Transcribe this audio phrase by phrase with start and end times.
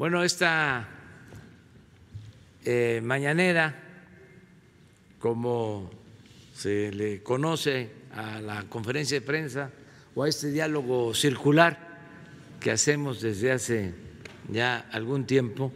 [0.00, 0.88] Bueno, esta
[2.64, 3.78] eh, mañanera,
[5.18, 5.90] como
[6.54, 9.70] se le conoce a la conferencia de prensa
[10.14, 11.98] o a este diálogo circular
[12.58, 13.92] que hacemos desde hace
[14.50, 15.70] ya algún tiempo,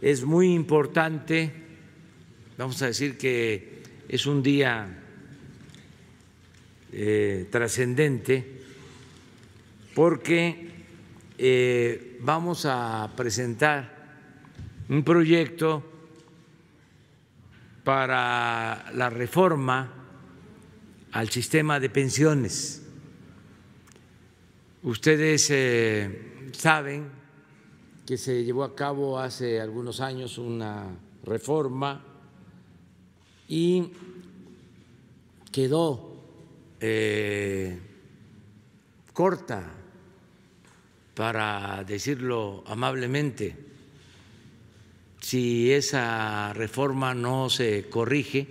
[0.00, 1.52] es muy importante,
[2.56, 4.98] vamos a decir que es un día
[6.90, 8.62] eh, trascendente
[9.94, 10.69] porque
[11.42, 13.96] eh, vamos a presentar
[14.90, 15.82] un proyecto
[17.82, 19.90] para la reforma
[21.12, 22.82] al sistema de pensiones.
[24.82, 27.08] Ustedes eh, saben
[28.04, 30.88] que se llevó a cabo hace algunos años una
[31.24, 32.04] reforma
[33.48, 33.92] y
[35.50, 36.22] quedó
[36.80, 37.80] eh,
[39.14, 39.79] corta,
[41.14, 43.56] para decirlo amablemente,
[45.20, 48.48] si esa reforma no se corrige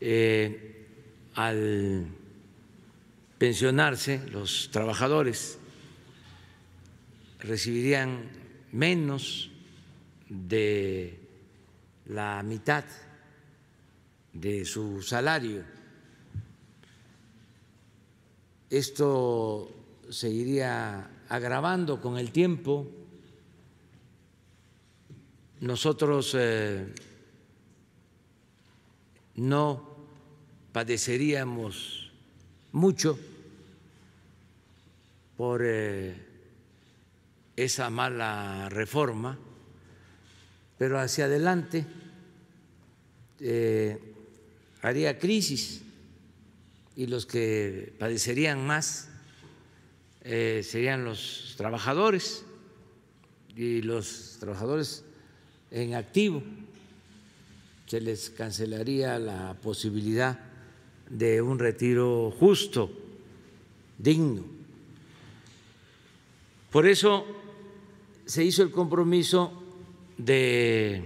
[0.00, 0.86] eh,
[1.34, 2.06] al
[3.38, 5.58] pensionarse los trabajadores
[7.40, 8.30] recibirían
[8.72, 9.50] menos
[10.28, 11.18] de
[12.06, 12.84] la mitad
[14.32, 15.62] de su salario.
[18.70, 19.73] Esto
[20.10, 22.86] se iría agravando con el tiempo.
[25.60, 26.92] Nosotros eh,
[29.36, 29.96] no
[30.72, 32.12] padeceríamos
[32.72, 33.18] mucho
[35.36, 36.14] por eh,
[37.56, 39.38] esa mala reforma,
[40.78, 41.86] pero hacia adelante
[43.40, 43.98] eh,
[44.82, 45.82] haría crisis
[46.96, 49.08] y los que padecerían más
[50.24, 52.46] eh, serían los trabajadores
[53.54, 55.04] y los trabajadores
[55.70, 56.42] en activo.
[57.86, 60.38] Se les cancelaría la posibilidad
[61.10, 62.90] de un retiro justo,
[63.98, 64.44] digno.
[66.70, 67.26] Por eso
[68.24, 69.62] se hizo el compromiso
[70.16, 71.04] de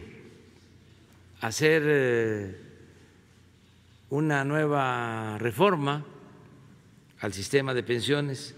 [1.41, 2.61] hacer eh,
[4.11, 6.07] una nueva reforma
[7.21, 8.55] al sistema de pensiones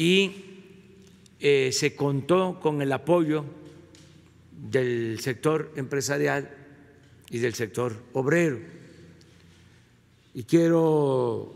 [0.00, 0.32] y
[1.40, 3.44] eh, se contó con el apoyo
[4.50, 6.48] del sector empresarial
[7.28, 8.60] y del sector obrero.
[10.32, 11.54] Y quiero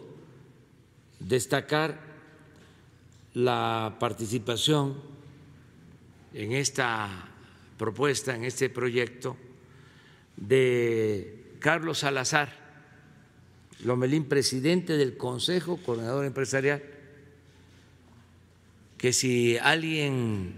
[1.21, 1.99] destacar
[3.33, 5.00] la participación
[6.34, 7.31] en esta
[7.78, 9.38] propuesta, en este proyecto,
[10.37, 12.53] de Carlos Salazar
[13.84, 16.94] Lomelín, presidente del Consejo Coordinador Empresarial,
[19.04, 20.54] que si alguien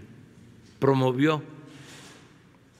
[0.79, 1.43] promovió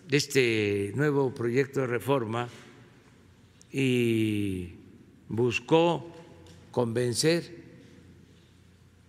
[0.10, 2.48] este nuevo proyecto de reforma
[3.70, 4.76] y
[5.28, 6.10] buscó
[6.72, 7.66] convencer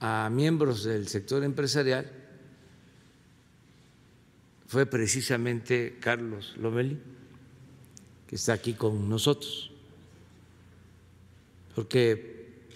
[0.00, 2.10] a miembros del sector empresarial,
[4.66, 6.98] fue precisamente Carlos Lomelí,
[8.26, 9.70] que está aquí con nosotros.
[11.76, 12.66] Porque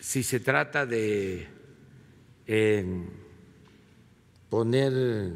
[0.00, 1.56] si se trata de
[4.48, 5.32] poner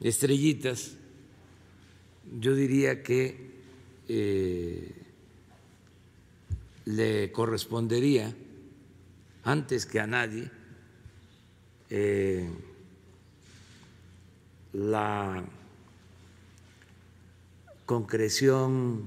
[0.00, 0.96] estrellitas,
[2.40, 3.50] yo diría que
[4.08, 4.92] eh,
[6.86, 8.34] le correspondería,
[9.44, 10.50] antes que a nadie,
[11.90, 12.48] eh,
[14.72, 15.44] la
[17.84, 19.04] concreción,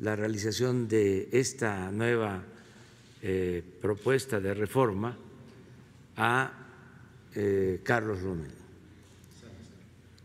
[0.00, 2.42] la realización de esta nueva
[3.22, 5.18] eh, propuesta de reforma
[6.16, 6.52] a
[7.34, 8.54] eh, Carlos Lomelín,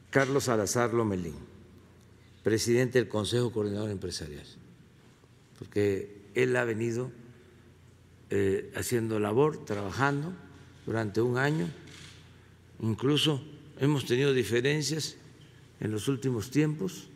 [0.10, 1.36] Carlos Salazar Lomelín,
[2.44, 4.46] presidente del Consejo Coordinador Empresarial,
[5.58, 7.12] porque él ha venido
[8.30, 10.34] eh, haciendo labor, trabajando
[10.86, 11.68] durante un año,
[12.82, 13.44] incluso
[13.80, 15.16] hemos tenido diferencias
[15.80, 17.10] en los últimos tiempos,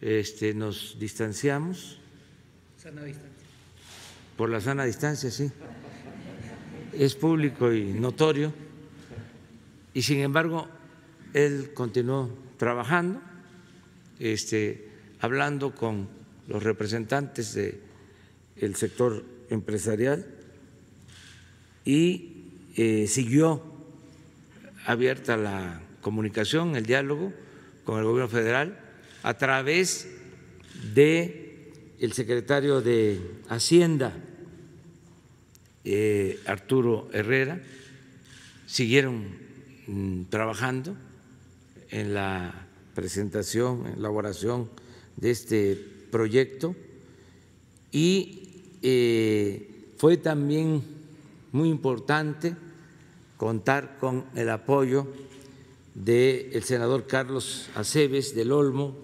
[0.00, 1.98] este, nos distanciamos.
[2.76, 3.30] Sana distancia.
[4.36, 5.50] Por la sana distancia, sí
[6.98, 8.52] es público y notorio,
[9.92, 10.68] y sin embargo
[11.32, 13.20] él continuó trabajando,
[14.18, 14.88] este,
[15.20, 16.08] hablando con
[16.48, 20.26] los representantes del sector empresarial
[21.84, 22.44] y
[22.76, 23.62] eh, siguió
[24.86, 27.32] abierta la comunicación, el diálogo
[27.84, 28.78] con el gobierno federal
[29.22, 30.08] a través
[30.94, 31.44] de
[32.12, 34.12] secretario de Hacienda
[35.84, 37.60] eh, Arturo Herrera
[38.66, 39.24] siguieron
[39.86, 40.96] mm, trabajando
[41.90, 44.70] en la presentación, elaboración
[45.16, 45.78] de este
[46.10, 46.74] proyecto
[47.92, 48.48] y
[48.82, 50.82] eh, fue también
[51.52, 52.56] muy importante
[53.36, 55.06] contar con el apoyo
[55.94, 58.96] del senador Carlos Aceves del Olmo,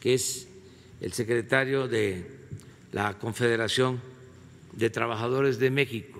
[0.00, 0.48] que es
[1.00, 2.26] el secretario de
[2.90, 4.00] la Confederación
[4.72, 6.11] de Trabajadores de México,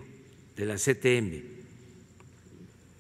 [0.57, 1.43] de la CTM.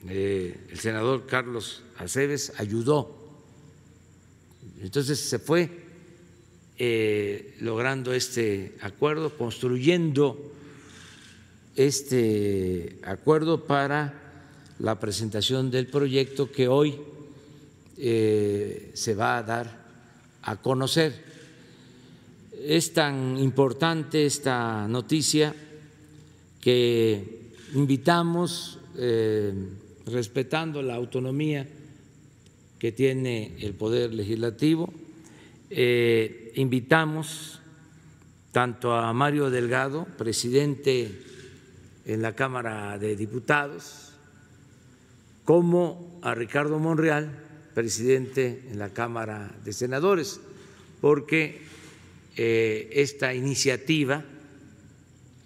[0.08, 3.19] Eh, el senador Carlos Aceves ayudó.
[4.81, 5.70] Entonces se fue
[6.78, 10.52] eh, logrando este acuerdo, construyendo
[11.76, 14.14] este acuerdo para
[14.78, 16.98] la presentación del proyecto que hoy
[17.96, 19.82] eh, se va a dar
[20.43, 21.31] a conocer.
[22.60, 25.55] Es tan importante esta noticia
[26.60, 27.42] que
[27.74, 29.52] invitamos, eh,
[30.06, 31.66] respetando la autonomía
[32.78, 34.92] que tiene el Poder Legislativo,
[35.70, 37.60] eh, invitamos
[38.50, 41.22] tanto a Mario Delgado, presidente
[42.04, 44.12] en la Cámara de Diputados,
[45.44, 47.30] como a Ricardo Monreal,
[47.74, 50.40] presidente en la Cámara de Senadores,
[51.00, 51.62] porque
[52.36, 54.24] eh, esta iniciativa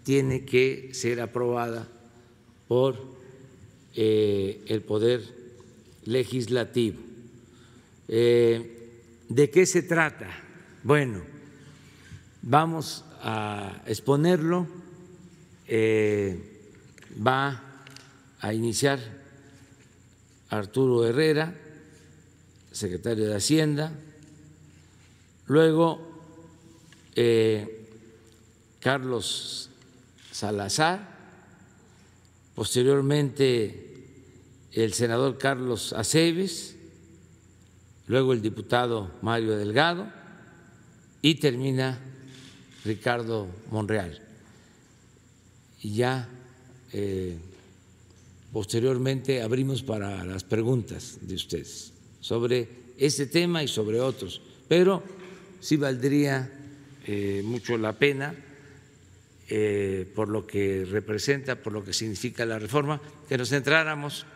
[0.02, 1.88] tiene que ser aprobada
[2.68, 2.96] por
[3.94, 5.22] eh, el Poder
[6.04, 7.00] Legislativo.
[8.08, 8.90] Eh,
[9.28, 10.28] ¿De qué se trata?
[10.82, 11.22] Bueno,
[12.42, 14.66] vamos a exponerlo,
[17.26, 17.62] va
[18.40, 19.00] a iniciar
[20.48, 21.54] Arturo Herrera,
[22.70, 23.90] secretario de Hacienda,
[25.46, 26.06] luego
[27.14, 27.88] eh,
[28.80, 29.70] Carlos
[30.30, 31.15] Salazar,
[32.56, 33.84] posteriormente
[34.72, 36.74] el senador Carlos Aceves,
[38.06, 40.10] luego el diputado Mario Delgado
[41.20, 42.00] y termina
[42.84, 44.20] Ricardo Monreal.
[45.82, 46.28] Y ya
[46.94, 47.36] eh,
[48.52, 55.02] posteriormente abrimos para las preguntas de ustedes sobre ese tema y sobre otros, pero
[55.60, 56.50] sí valdría
[57.06, 58.34] eh, mucho la pena
[59.48, 64.26] eh, por lo que representa, por lo que significa la reforma, que nos centráramos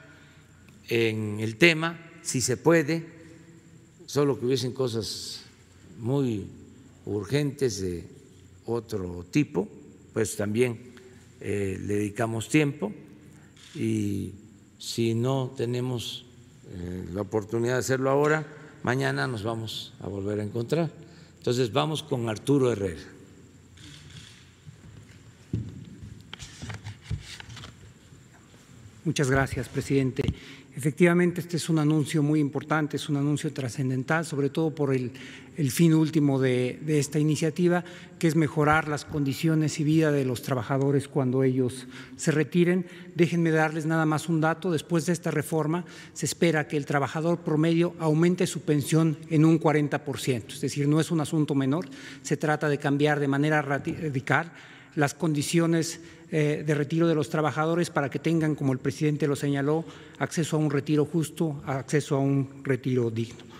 [0.89, 3.07] en el tema, si se puede,
[4.07, 5.45] solo que hubiesen cosas
[5.99, 6.47] muy
[7.07, 8.05] urgentes de
[8.67, 9.69] otro tipo,
[10.13, 10.95] pues también
[11.41, 12.93] eh, le dedicamos tiempo
[13.75, 14.33] y
[14.79, 16.25] si no tenemos
[16.73, 18.47] eh, la oportunidad de hacerlo ahora,
[18.83, 20.91] mañana nos vamos a volver a encontrar.
[21.39, 23.20] Entonces vamos con Arturo Herrera.
[29.03, 30.23] Muchas gracias, presidente.
[30.77, 35.11] Efectivamente, este es un anuncio muy importante, es un anuncio trascendental, sobre todo por el,
[35.71, 37.83] fin último de, esta iniciativa,
[38.19, 41.87] que es mejorar las condiciones y vida de los trabajadores cuando ellos
[42.17, 42.85] se retiren.
[43.15, 44.71] Déjenme darles nada más un dato.
[44.71, 49.59] Después de esta reforma, se espera que el trabajador promedio aumente su pensión en un
[49.59, 50.53] 40%.
[50.53, 51.89] Es decir, no es un asunto menor,
[52.23, 54.53] se trata de cambiar de manera radical
[54.95, 59.37] las condiciones eh, de retiro de los trabajadores para que tengan, como el presidente lo
[59.37, 59.85] señaló,
[60.19, 63.51] acceso a un retiro justo, acceso a un retiro digno.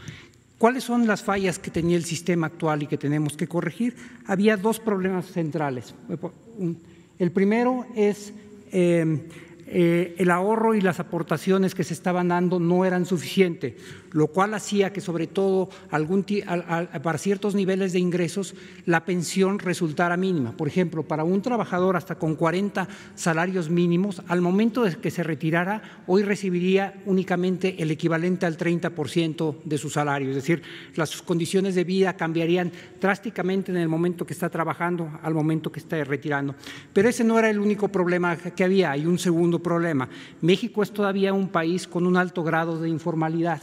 [0.59, 3.97] ¿Cuáles son las fallas que tenía el sistema actual y que tenemos que corregir?
[4.27, 5.95] Había dos problemas centrales.
[7.19, 8.33] El primero es
[8.71, 9.21] eh,
[9.73, 13.75] eh, el ahorro y las aportaciones que se estaban dando no eran suficientes,
[14.13, 18.55] lo cual hacía que sobre todo para ciertos niveles de ingresos
[18.87, 20.57] la pensión resultara mínima.
[20.57, 25.23] Por ejemplo, para un trabajador hasta con 40 salarios mínimos, al momento de que se
[25.23, 30.63] retirara, hoy recibiría únicamente el equivalente al 30% de su salario, es decir,
[30.97, 35.81] las condiciones de vida cambiarían drásticamente en el momento que está trabajando al momento que
[35.81, 36.55] está retirando.
[36.93, 40.09] Pero ese no era el único problema que había, hay un segundo problema.
[40.41, 43.63] México es todavía un país con un alto grado de informalidad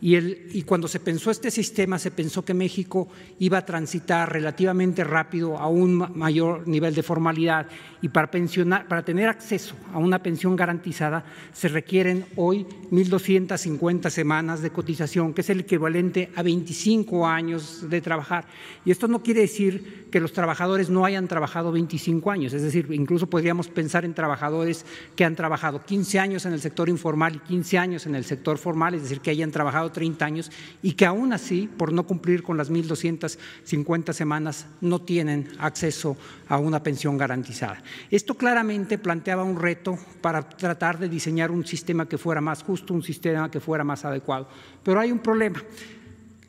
[0.00, 3.08] y, y, cuando se pensó este sistema, se pensó que México
[3.40, 7.66] iba a transitar relativamente rápido a un mayor nivel de formalidad
[8.00, 14.62] y para, pensionar, para tener acceso a una pensión garantizada se requieren hoy 1.250 semanas
[14.62, 18.46] de cotización, que es el equivalente a 25 años de trabajar.
[18.84, 22.86] Y esto no quiere decir que los trabajadores no hayan trabajado 25 años, es decir,
[22.92, 24.86] incluso podríamos pensar en trabajadores
[25.16, 28.58] que han trabajado 15 años en el sector informal y 15 años en el sector
[28.58, 30.50] formal, es decir, que hayan trabajado pasado 30 años
[30.82, 36.16] y que aún así, por no cumplir con las 1.250 semanas, no tienen acceso
[36.48, 37.82] a una pensión garantizada.
[38.10, 42.94] Esto claramente planteaba un reto para tratar de diseñar un sistema que fuera más justo,
[42.94, 44.48] un sistema que fuera más adecuado.
[44.82, 45.62] Pero hay un problema.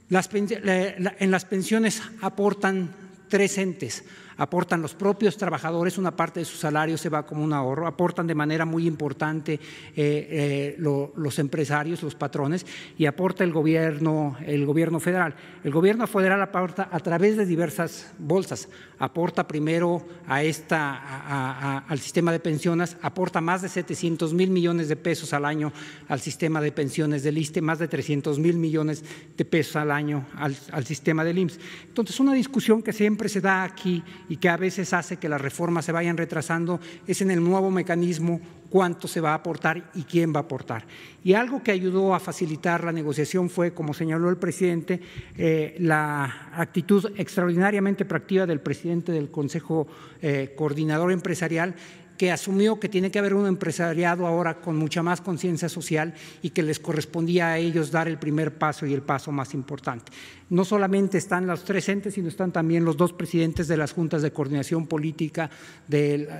[0.10, 2.90] en las pensiones aportan
[3.30, 4.04] tres entes
[4.40, 8.26] aportan los propios trabajadores, una parte de su salario se va como un ahorro, aportan
[8.26, 9.60] de manera muy importante eh,
[9.96, 12.66] eh, los empresarios, los patrones,
[12.98, 15.36] y aporta el gobierno, el gobierno federal.
[15.64, 22.32] El gobierno federal aporta a través de diversas bolsas, aporta primero a esta, al sistema
[22.32, 25.72] de pensiones, aporta más de 700 mil millones de pesos al año
[26.08, 29.04] al sistema de pensiones del ISTE, más de 300 mil millones
[29.36, 31.60] de pesos al año al, al sistema del IMSS.
[31.88, 35.42] Entonces, una discusión que siempre se da aquí y que a veces hace que las
[35.42, 40.04] reformas se vayan retrasando es en el nuevo mecanismo cuánto se va a aportar y
[40.04, 40.86] quién va a aportar.
[41.24, 45.02] Y algo que ayudó a facilitar la negociación fue, como señaló el presidente,
[45.36, 49.88] eh, la actitud extraordinariamente proactiva del presidente del Consejo
[50.22, 51.76] eh, Coordinador Empresarial
[52.20, 56.50] que asumió que tiene que haber un empresariado ahora con mucha más conciencia social y
[56.50, 60.12] que les correspondía a ellos dar el primer paso y el paso más importante.
[60.50, 64.22] No solamente están los tres entes, sino están también los dos presidentes de las juntas
[64.22, 65.50] de coordinación política,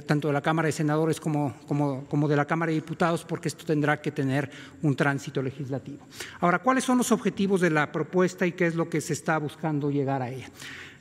[0.06, 3.48] tanto de la Cámara de Senadores como, como, como de la Cámara de Diputados, porque
[3.48, 6.06] esto tendrá que tener un tránsito legislativo.
[6.42, 9.38] Ahora, ¿cuáles son los objetivos de la propuesta y qué es lo que se está
[9.38, 10.50] buscando llegar a ella?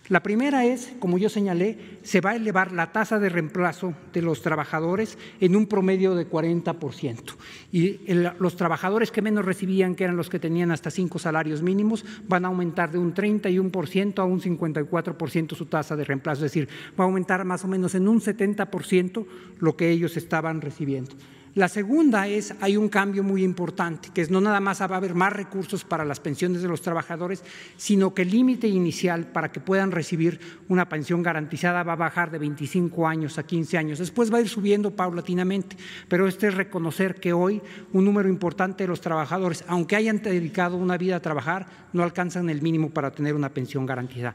[0.08, 4.22] La primera es, como yo señalé, se va a elevar la tasa de reemplazo de
[4.22, 7.34] los trabajadores en un promedio de 40%.
[7.72, 7.98] Y
[8.38, 12.46] los trabajadores que menos recibían, que eran los que tenían hasta cinco salarios mínimos, van
[12.46, 16.46] a aumentar de un 31% a un 54% su tasa de reemplazo.
[16.46, 19.26] Es decir, va a aumentar más o menos en un 70%
[19.58, 21.14] lo que ellos estaban recibiendo.
[21.54, 24.96] La segunda es, hay un cambio muy importante, que es no nada más va a
[24.96, 27.42] haber más recursos para las pensiones de los trabajadores,
[27.76, 32.30] sino que el límite inicial para que puedan recibir una pensión garantizada va a bajar
[32.30, 33.98] de 25 años a 15 años.
[33.98, 35.76] Después va a ir subiendo paulatinamente,
[36.08, 37.60] pero este es reconocer que hoy
[37.92, 42.50] un número importante de los trabajadores, aunque hayan dedicado una vida a trabajar, no alcanzan
[42.50, 44.34] el mínimo para tener una pensión garantizada.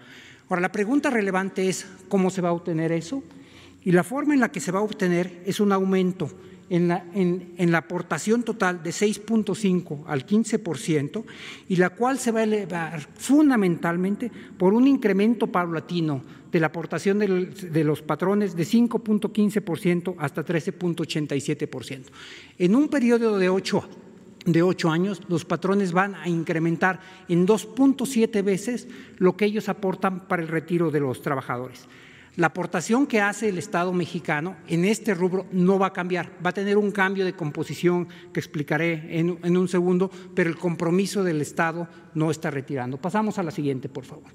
[0.50, 3.24] Ahora, la pregunta relevante es cómo se va a obtener eso.
[3.86, 6.30] Y la forma en la que se va a obtener es un aumento
[6.74, 11.24] en la, en, la aportación total de 6.5 al 15%
[11.70, 17.20] y la cual se va a elevar fundamentalmente por un incremento paulatino de la aportación
[17.20, 22.06] de los patrones de 5.15% hasta 13.87%.
[22.58, 23.88] En un periodo de ocho
[24.46, 27.00] de ocho años, los patrones van a incrementar
[27.30, 28.88] en 2.7 veces
[29.20, 31.88] lo que ellos aportan para el retiro de los trabajadores.
[32.36, 36.50] La aportación que hace el Estado mexicano en este rubro no va a cambiar, va
[36.50, 41.42] a tener un cambio de composición que explicaré en, un segundo, pero el compromiso del
[41.42, 42.98] Estado no está retirando.
[42.98, 44.32] Pasamos a la siguiente, por favor.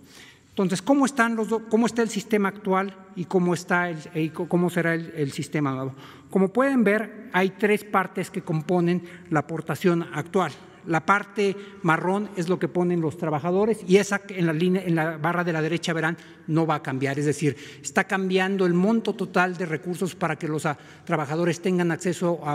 [0.50, 4.94] Entonces, ¿cómo, están los ¿cómo está el sistema actual y cómo, está el, cómo será
[4.94, 5.94] el sistema nuevo?
[6.30, 10.52] Como pueden ver, hay tres partes que componen la aportación actual.
[10.88, 14.94] La parte marrón es lo que ponen los trabajadores y esa en la, línea, en
[14.94, 16.16] la barra de la derecha verán
[16.46, 17.18] no va a cambiar.
[17.18, 21.90] Es decir, está cambiando el monto total de recursos para que los ah, trabajadores tengan
[21.90, 22.54] acceso a,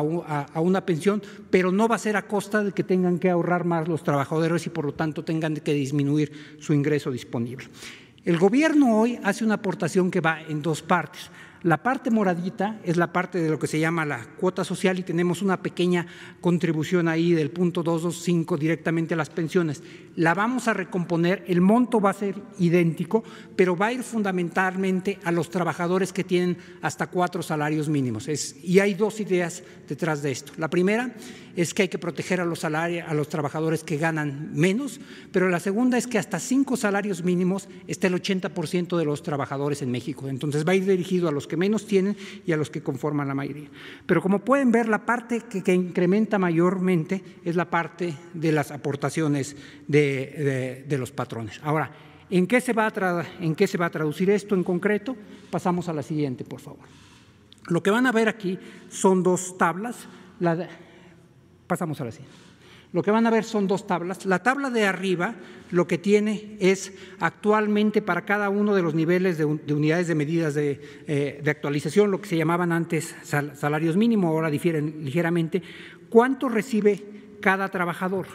[0.52, 3.66] a una pensión, pero no va a ser a costa de que tengan que ahorrar
[3.66, 7.68] más los trabajadores y por lo tanto tengan que disminuir su ingreso disponible.
[8.26, 11.30] El gobierno hoy hace una aportación que va en dos partes.
[11.64, 15.04] La parte moradita es la parte de lo que se llama la cuota social y
[15.04, 16.06] tenemos una pequeña
[16.42, 19.82] contribución ahí del punto 225 directamente a las pensiones.
[20.18, 23.24] La vamos a recomponer, el monto va a ser idéntico,
[23.56, 28.28] pero va a ir fundamentalmente a los trabajadores que tienen hasta cuatro salarios mínimos.
[28.62, 30.52] y hay dos ideas detrás de esto.
[30.58, 31.16] La primera
[31.56, 35.00] es que hay que proteger a los, salarios, a los trabajadores que ganan menos,
[35.32, 39.82] pero la segunda es que hasta cinco salarios mínimos está el 80% de los trabajadores
[39.82, 40.28] en México.
[40.28, 43.28] Entonces va a ir dirigido a los que menos tienen y a los que conforman
[43.28, 43.70] la mayoría.
[44.06, 49.56] Pero como pueden ver, la parte que, incrementa mayormente es la parte de las aportaciones
[49.88, 51.60] de, los patrones.
[51.64, 51.92] Ahora,
[52.30, 55.16] ¿en qué, se va a ¿en qué se va a traducir esto en concreto?
[55.50, 56.86] Pasamos a la siguiente, por favor.
[57.68, 60.08] Lo que van a ver aquí son dos tablas.
[60.40, 60.68] La
[61.68, 62.43] pasamos a la siguiente.
[62.94, 64.26] Lo que van a ver son dos tablas.
[64.26, 65.36] La tabla de arriba
[65.72, 70.56] lo que tiene es actualmente para cada uno de los niveles de, unidades de medidas
[70.56, 70.80] eh,
[71.44, 75.64] de, actualización, lo que se llamaban antes salarios mínimos, ahora difieren ligeramente,
[76.10, 77.04] cuánto recibe
[77.42, 78.28] cada trabajador.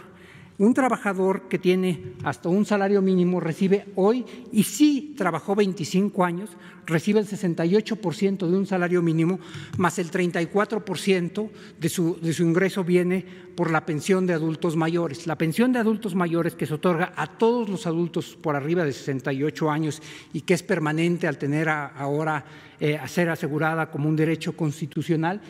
[0.59, 6.51] Un trabajador que tiene hasta un salario mínimo recibe hoy, y sí trabajó 25 años,
[6.85, 9.39] recibe el 68% de un salario mínimo,
[9.77, 13.25] más el 34% de su, de su ingreso viene
[13.55, 15.29] por la pensión de adultos mayores.
[15.29, 18.93] La pensión de adultos mayores que se otorga a todos los adultos por arriba de
[18.93, 22.45] 68 años y que es permanente al tener ahora
[22.81, 25.41] eh, a ser asegurada como un derecho constitucional,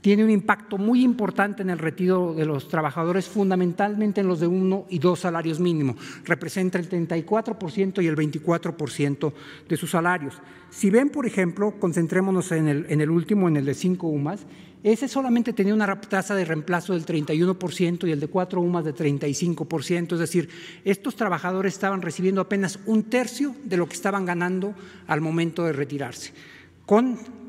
[0.00, 4.46] tiene un impacto muy importante en el retiro de los trabajadores, fundamentalmente en los de
[4.46, 5.96] uno y dos salarios mínimos.
[6.24, 9.32] Representa el 34% y el 24%
[9.68, 10.40] de sus salarios.
[10.70, 14.46] Si ven, por ejemplo, concentrémonos en el, último, en el de cinco UMAS,
[14.84, 18.94] ese solamente tenía una tasa de reemplazo del 31% y el de cuatro UMAS de
[18.94, 20.48] 35%, es decir,
[20.84, 24.74] estos trabajadores estaban recibiendo apenas un tercio de lo que estaban ganando
[25.08, 26.32] al momento de retirarse.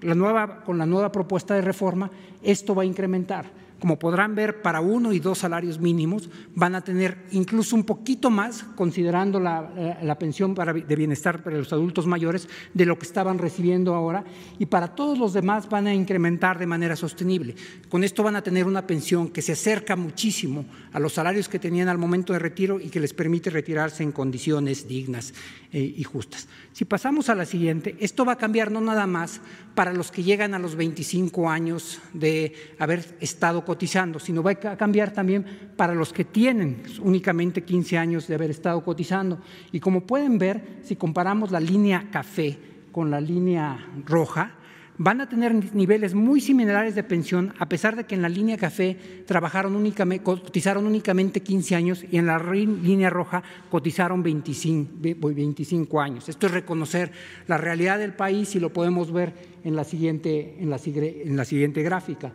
[0.02, 2.10] La nueva, con la nueva propuesta de reforma,
[2.44, 3.46] esto va a incrementar.
[3.80, 8.30] Como podrán ver, para uno y dos salarios mínimos van a tener incluso un poquito
[8.30, 13.38] más, considerando la, eh, pensión de bienestar para los adultos mayores, de lo que estaban
[13.38, 14.26] recibiendo ahora,
[14.58, 17.56] y para todos los demás van a incrementar de manera sostenible.
[17.88, 21.60] Con esto van a tener una pensión que se acerca muchísimo a los salarios que
[21.60, 25.34] tenían al momento de retiro y que les permite retirarse en condiciones dignas
[25.72, 26.48] eh, y justas.
[26.74, 29.42] Si pasamos a la siguiente, esto va a cambiar no nada más
[29.76, 34.76] para los que llegan a los 25 años de haber estado cotizando, sino va a
[34.76, 35.46] cambiar también
[35.78, 39.38] para los que tienen únicamente 15 años de haber estado cotizando.
[39.72, 42.58] Y como pueden ver, si comparamos la línea café
[42.92, 44.54] con la línea roja,
[44.98, 48.58] van a tener niveles muy similares de pensión, a pesar de que en la línea
[48.58, 48.98] café
[49.28, 56.28] trabajaron únicamente, cotizaron únicamente 15 años y en la línea roja cotizaron 25, años.
[56.28, 57.12] Esto es reconocer
[57.46, 59.32] la realidad del país y lo podemos ver
[59.64, 62.34] en la siguiente, en la, en la siguiente gráfica.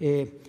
[0.00, 0.40] Eh,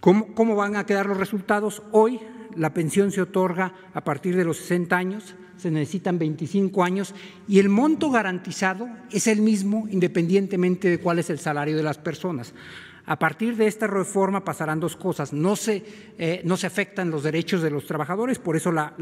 [0.00, 1.82] ¿cómo, ¿Cómo van a quedar los resultados?
[1.92, 2.20] Hoy
[2.56, 7.14] la pensión se otorga a partir de los 60 años, se necesitan 25 años
[7.46, 11.98] y el monto garantizado es el mismo independientemente de cuál es el salario de las
[11.98, 12.54] personas.
[13.10, 15.32] A partir de esta reforma pasarán dos cosas.
[15.32, 15.82] No se,
[16.16, 18.94] eh, no se afectan los derechos de los trabajadores, por eso la,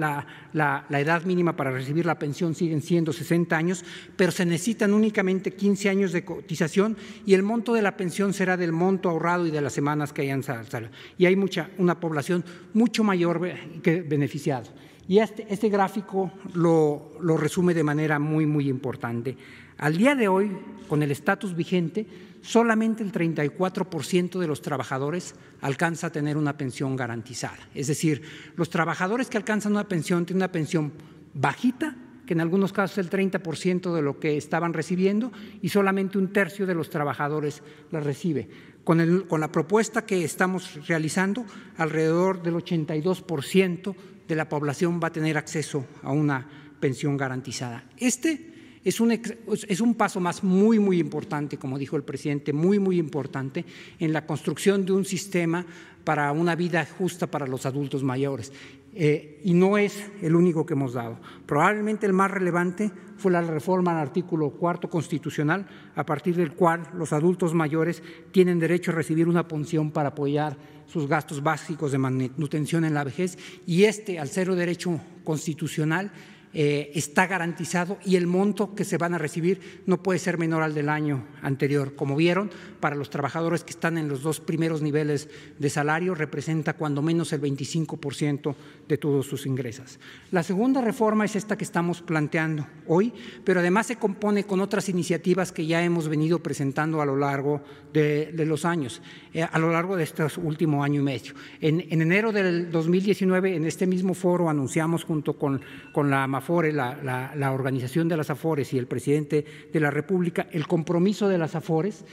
[0.54, 3.84] la, edad mínima para recibir la pensión siguen siendo 60 años,
[4.16, 8.56] pero se necesitan únicamente 15 años de cotización y el monto de la pensión será
[8.56, 10.90] del monto ahorrado y de las semanas que hayan salido.
[11.18, 13.42] Y hay mucha, una población mucho mayor
[13.82, 14.64] que beneficiada.
[15.06, 19.36] Y este, este gráfico lo, lo, resume de manera muy, muy importante.
[19.76, 20.50] Al día de hoy,
[20.88, 22.06] con el estatus vigente,
[22.48, 27.58] solamente el 34% de los trabajadores alcanza a tener una pensión garantizada.
[27.74, 28.22] Es decir,
[28.56, 30.94] los trabajadores que alcanzan una pensión tienen una pensión
[31.34, 35.30] bajita, que en algunos casos es el 30% de lo que estaban recibiendo,
[35.60, 38.48] y solamente un tercio de los trabajadores la recibe.
[38.82, 41.44] Con, la propuesta que estamos realizando,
[41.76, 43.94] alrededor del 82%
[44.26, 46.48] de la población va a tener acceso a una
[46.80, 47.84] pensión garantizada.
[47.98, 48.57] Este
[48.88, 53.64] es un, paso más muy, muy importante, como dijo el presidente, muy, muy importante
[53.98, 55.64] en la construcción de un sistema
[56.04, 58.52] para una vida justa para los adultos mayores.
[58.94, 61.18] Eh, y no es el único que hemos dado.
[61.44, 66.88] Probablemente el más relevante fue la reforma al artículo cuarto constitucional, a partir del cual
[66.94, 71.98] los adultos mayores tienen derecho a recibir una pensión para apoyar sus gastos básicos de
[71.98, 76.10] manutención en la vejez y este, al ser derecho constitucional,
[76.52, 80.74] está garantizado y el monto que se van a recibir no puede ser menor al
[80.74, 81.94] del año anterior.
[81.94, 86.74] Como vieron, para los trabajadores que están en los dos primeros niveles de salario representa
[86.74, 88.54] cuando menos el 25%
[88.88, 89.98] de todos sus ingresos.
[90.30, 93.12] La segunda reforma es esta que estamos planteando hoy,
[93.44, 97.62] pero además se compone con otras iniciativas que ya hemos venido presentando a lo largo
[97.92, 101.34] de, los años, eh, a lo largo de este último año y medio.
[101.60, 105.60] En, enero del 2019, en este mismo foro, anunciamos junto con,
[105.92, 110.66] con la AFORE, la, organización de las AFORES y el presidente de la República, el
[110.66, 112.04] compromiso de las AFORES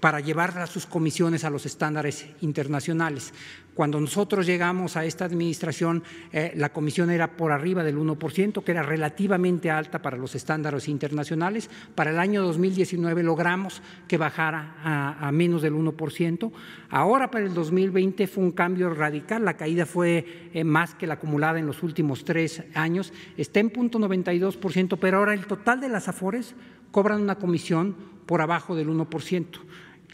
[0.00, 3.32] para llevar a sus comisiones a los estándares internacionales.
[3.74, 8.70] Cuando nosotros llegamos a esta administración, eh, la comisión era por arriba del 1%, que
[8.70, 11.68] era relativamente alta para los estándares internacionales.
[11.96, 16.52] Para el año 2019 logramos que bajara a, menos del 1%.
[16.88, 21.14] Ahora para el 2020 fue un cambio radical, la caída fue eh, más que la
[21.14, 25.88] acumulada en los últimos tres años, está en punto 92%, pero ahora el total de
[25.88, 26.54] las AFORES
[26.92, 29.46] cobran una comisión por abajo del 1%.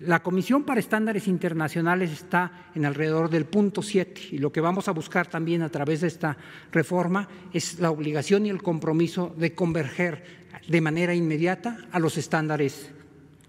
[0.00, 4.88] La Comisión para Estándares Internacionales está en alrededor del punto 7 y lo que vamos
[4.88, 6.38] a buscar también a través de esta
[6.72, 10.24] reforma es la obligación y el compromiso de converger
[10.66, 12.92] de manera inmediata a los estándares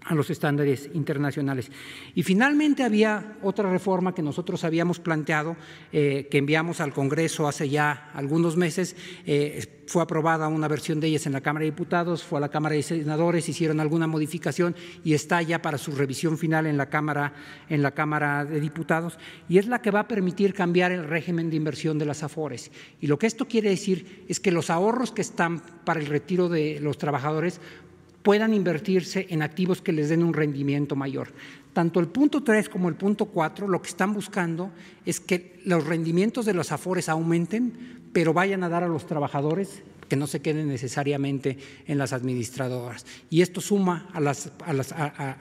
[0.04, 1.70] a los estándares internacionales.
[2.14, 5.56] Y finalmente había otra reforma que nosotros habíamos planteado,
[5.92, 8.96] eh, que enviamos al Congreso hace ya algunos meses.
[9.26, 12.48] Eh, fue aprobada una versión de ellas en la Cámara de Diputados, fue a la
[12.48, 16.88] Cámara de Senadores, hicieron alguna modificación y está ya para su revisión final en la
[16.88, 17.34] Cámara,
[17.68, 19.18] en la Cámara de Diputados.
[19.48, 22.70] Y es la que va a permitir cambiar el régimen de inversión de las AFORES.
[23.00, 26.48] Y lo que esto quiere decir es que los ahorros que están para el retiro
[26.48, 27.60] de los trabajadores
[28.22, 31.28] puedan invertirse en activos que les den un rendimiento mayor.
[31.72, 34.70] Tanto el punto 3 como el punto 4 lo que están buscando
[35.06, 39.82] es que los rendimientos de los afores aumenten, pero vayan a dar a los trabajadores
[40.08, 41.56] que no se queden necesariamente
[41.86, 43.06] en las administradoras.
[43.30, 44.18] Y esto suma a,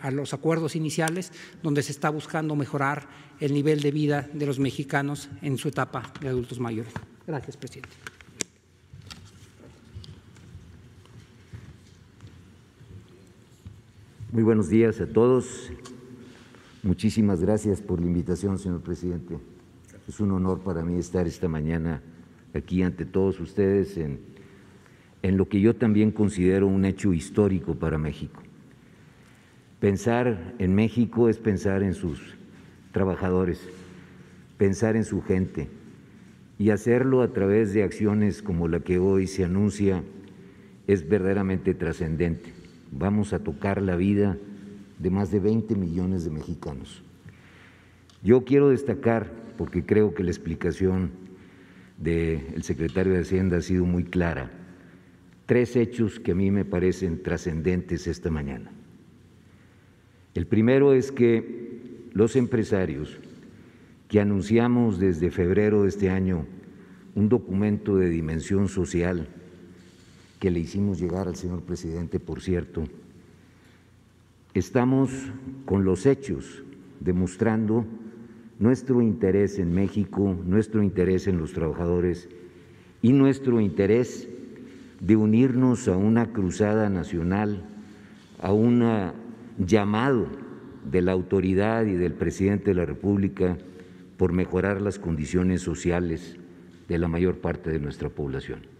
[0.01, 3.09] a los acuerdos iniciales donde se está buscando mejorar
[3.41, 6.93] el nivel de vida de los mexicanos en su etapa de adultos mayores.
[7.27, 8.10] Gracias, presidente.
[14.31, 15.73] Muy buenos días a todos.
[16.83, 19.37] Muchísimas gracias por la invitación, señor presidente.
[20.07, 22.01] Es un honor para mí estar esta mañana
[22.53, 24.21] aquí ante todos ustedes en,
[25.21, 28.41] en lo que yo también considero un hecho histórico para México.
[29.81, 32.37] Pensar en México es pensar en sus
[32.93, 33.59] trabajadores,
[34.57, 35.67] pensar en su gente
[36.57, 40.05] y hacerlo a través de acciones como la que hoy se anuncia
[40.87, 42.60] es verdaderamente trascendente
[42.91, 44.37] vamos a tocar la vida
[44.99, 47.03] de más de 20 millones de mexicanos.
[48.23, 51.11] Yo quiero destacar, porque creo que la explicación
[51.97, 54.51] del secretario de Hacienda ha sido muy clara,
[55.45, 58.71] tres hechos que a mí me parecen trascendentes esta mañana.
[60.33, 63.17] El primero es que los empresarios
[64.07, 66.45] que anunciamos desde febrero de este año
[67.15, 69.27] un documento de dimensión social
[70.41, 72.83] que le hicimos llegar al señor presidente, por cierto,
[74.55, 75.11] estamos
[75.65, 76.63] con los hechos
[76.99, 77.85] demostrando
[78.57, 82.27] nuestro interés en México, nuestro interés en los trabajadores
[83.03, 84.27] y nuestro interés
[84.99, 87.63] de unirnos a una cruzada nacional,
[88.39, 88.83] a un
[89.59, 90.25] llamado
[90.89, 93.59] de la autoridad y del presidente de la República
[94.17, 96.35] por mejorar las condiciones sociales
[96.87, 98.70] de la mayor parte de nuestra población.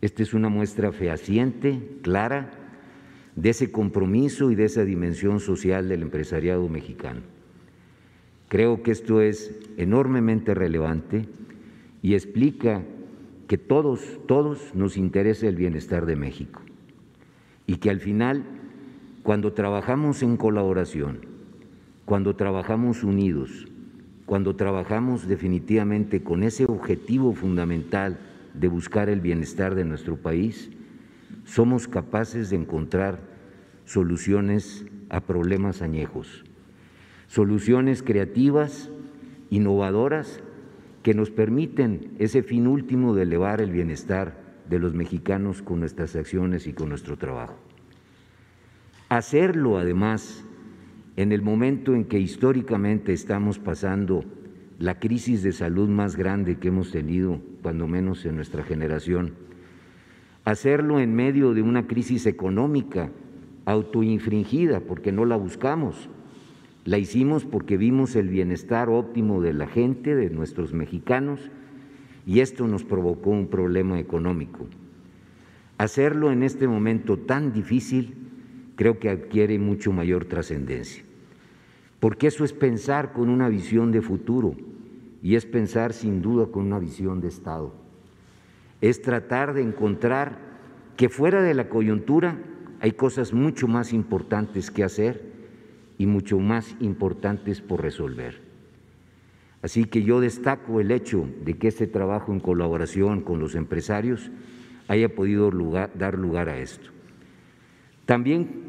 [0.00, 2.50] Esta es una muestra fehaciente, clara,
[3.34, 7.20] de ese compromiso y de esa dimensión social del empresariado mexicano.
[8.48, 11.26] Creo que esto es enormemente relevante
[12.02, 12.82] y explica
[13.46, 16.62] que todos, todos nos interesa el bienestar de México
[17.66, 18.44] y que al final,
[19.22, 21.20] cuando trabajamos en colaboración,
[22.04, 23.66] cuando trabajamos unidos,
[24.26, 28.18] cuando trabajamos definitivamente con ese objetivo fundamental
[28.54, 30.70] de buscar el bienestar de nuestro país,
[31.44, 33.20] somos capaces de encontrar
[33.84, 36.44] soluciones a problemas añejos,
[37.26, 38.90] soluciones creativas,
[39.50, 40.42] innovadoras,
[41.02, 44.36] que nos permiten ese fin último de elevar el bienestar
[44.68, 47.56] de los mexicanos con nuestras acciones y con nuestro trabajo.
[49.08, 50.44] Hacerlo, además,
[51.16, 54.24] en el momento en que históricamente estamos pasando
[54.78, 59.34] la crisis de salud más grande que hemos tenido, cuando menos en nuestra generación.
[60.44, 63.10] Hacerlo en medio de una crisis económica
[63.64, 66.08] autoinfringida, porque no la buscamos.
[66.84, 71.50] La hicimos porque vimos el bienestar óptimo de la gente, de nuestros mexicanos,
[72.24, 74.66] y esto nos provocó un problema económico.
[75.76, 78.14] Hacerlo en este momento tan difícil
[78.76, 81.07] creo que adquiere mucho mayor trascendencia
[82.00, 84.54] porque eso es pensar con una visión de futuro
[85.22, 87.74] y es pensar sin duda con una visión de Estado.
[88.80, 90.38] Es tratar de encontrar
[90.96, 92.38] que fuera de la coyuntura
[92.80, 95.32] hay cosas mucho más importantes que hacer
[95.98, 98.40] y mucho más importantes por resolver.
[99.62, 104.30] Así que yo destaco el hecho de que este trabajo en colaboración con los empresarios
[104.86, 105.50] haya podido
[105.94, 106.90] dar lugar a esto.
[108.06, 108.67] También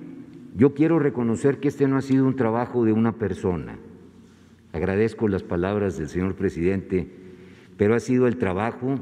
[0.60, 3.78] yo quiero reconocer que este no ha sido un trabajo de una persona.
[4.74, 7.08] Agradezco las palabras del señor presidente,
[7.78, 8.96] pero ha sido el trabajo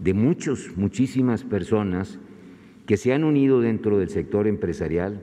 [0.00, 2.18] de muchos, muchísimas personas
[2.84, 5.22] que se han unido dentro del sector empresarial,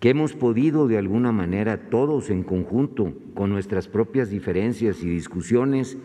[0.00, 5.98] que hemos podido de alguna manera todos en conjunto, con nuestras propias diferencias y discusiones,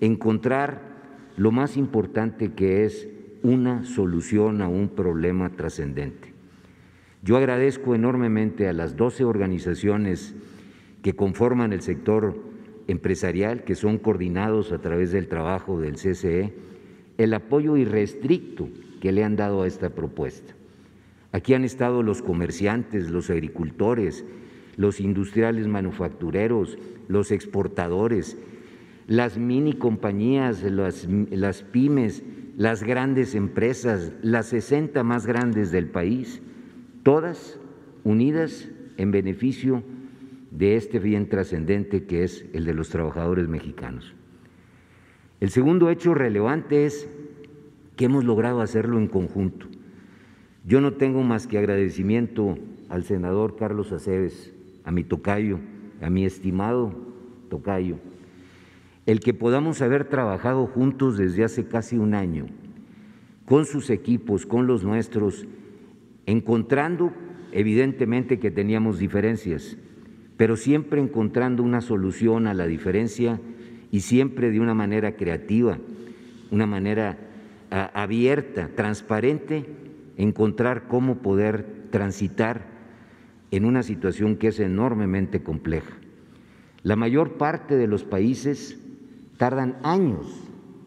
[0.00, 0.82] encontrar
[1.36, 3.08] lo más importante que es
[3.44, 6.35] una solución a un problema trascendente.
[7.22, 10.34] Yo agradezco enormemente a las 12 organizaciones
[11.02, 12.36] que conforman el sector
[12.88, 16.52] empresarial, que son coordinados a través del trabajo del CCE,
[17.18, 18.68] el apoyo irrestricto
[19.00, 20.54] que le han dado a esta propuesta.
[21.32, 24.24] Aquí han estado los comerciantes, los agricultores,
[24.76, 28.38] los industriales manufactureros, los exportadores,
[29.06, 32.22] las mini compañías, las, las pymes,
[32.56, 36.40] las grandes empresas, las 60 más grandes del país,
[37.06, 37.56] todas
[38.02, 39.84] unidas en beneficio
[40.50, 44.12] de este bien trascendente que es el de los trabajadores mexicanos.
[45.38, 47.08] El segundo hecho relevante es
[47.94, 49.68] que hemos logrado hacerlo en conjunto.
[50.66, 55.60] Yo no tengo más que agradecimiento al senador Carlos Aceves, a mi tocayo,
[56.02, 56.92] a mi estimado
[57.48, 57.98] tocayo,
[59.06, 62.46] el que podamos haber trabajado juntos desde hace casi un año,
[63.44, 65.46] con sus equipos, con los nuestros,
[66.26, 67.12] encontrando
[67.52, 69.76] evidentemente que teníamos diferencias,
[70.36, 73.40] pero siempre encontrando una solución a la diferencia
[73.90, 75.78] y siempre de una manera creativa,
[76.50, 77.18] una manera
[77.70, 79.64] abierta, transparente,
[80.16, 82.66] encontrar cómo poder transitar
[83.50, 85.94] en una situación que es enormemente compleja.
[86.82, 88.78] La mayor parte de los países
[89.38, 90.26] tardan años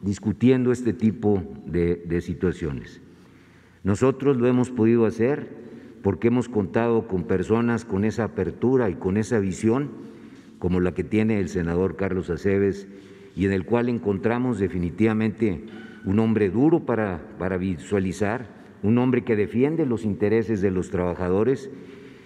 [0.02, 3.02] discutiendo este tipo de, situaciones.
[3.84, 5.48] Nosotros lo hemos podido hacer
[6.04, 9.90] porque hemos contado con personas con esa apertura y con esa visión,
[10.60, 12.88] como la que tiene el senador Carlos Aceves,
[13.36, 15.64] y en el cual encontramos definitivamente
[16.06, 18.48] un hombre duro para, para visualizar,
[18.84, 21.70] un hombre que defiende los intereses de los trabajadores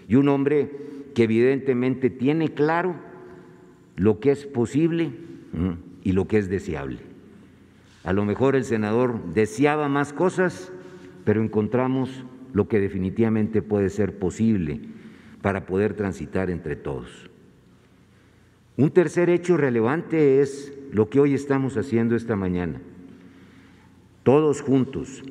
[0.07, 0.71] y un hombre
[1.13, 2.95] que evidentemente tiene claro
[3.95, 5.11] lo que es posible
[6.03, 6.99] y lo que es deseable.
[8.03, 10.71] A lo mejor el senador deseaba más cosas,
[11.25, 14.81] pero encontramos lo que definitivamente puede ser posible
[15.41, 17.29] para poder transitar entre todos.
[18.77, 22.81] Un tercer hecho relevante es lo que hoy estamos haciendo esta mañana.
[24.23, 25.23] Todos juntos,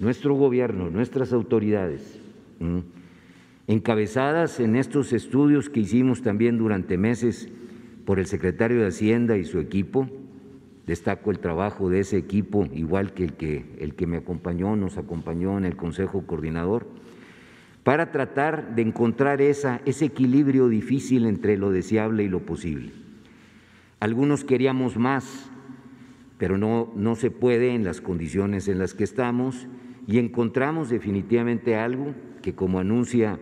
[0.00, 2.20] nuestro gobierno, nuestras autoridades,
[3.66, 7.48] encabezadas en estos estudios que hicimos también durante meses
[8.04, 10.08] por el secretario de Hacienda y su equipo,
[10.86, 14.98] destaco el trabajo de ese equipo, igual que el que, el que me acompañó, nos
[14.98, 16.86] acompañó en el Consejo Coordinador,
[17.82, 22.92] para tratar de encontrar esa, ese equilibrio difícil entre lo deseable y lo posible.
[24.00, 25.50] Algunos queríamos más,
[26.38, 29.66] pero no, no se puede en las condiciones en las que estamos
[30.06, 33.38] y encontramos definitivamente algo que, como anuncia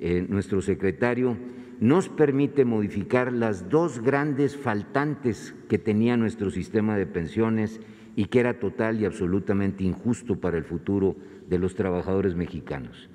[0.00, 1.36] eh, nuestro secretario,
[1.80, 7.80] nos permite modificar las dos grandes faltantes que tenía nuestro sistema de pensiones
[8.14, 11.16] y que era total y absolutamente injusto para el futuro
[11.48, 13.10] de los trabajadores mexicanos.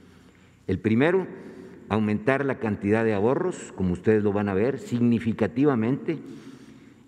[0.68, 1.28] El primero,
[1.90, 6.20] aumentar la cantidad de ahorros, como ustedes lo van a ver, significativamente.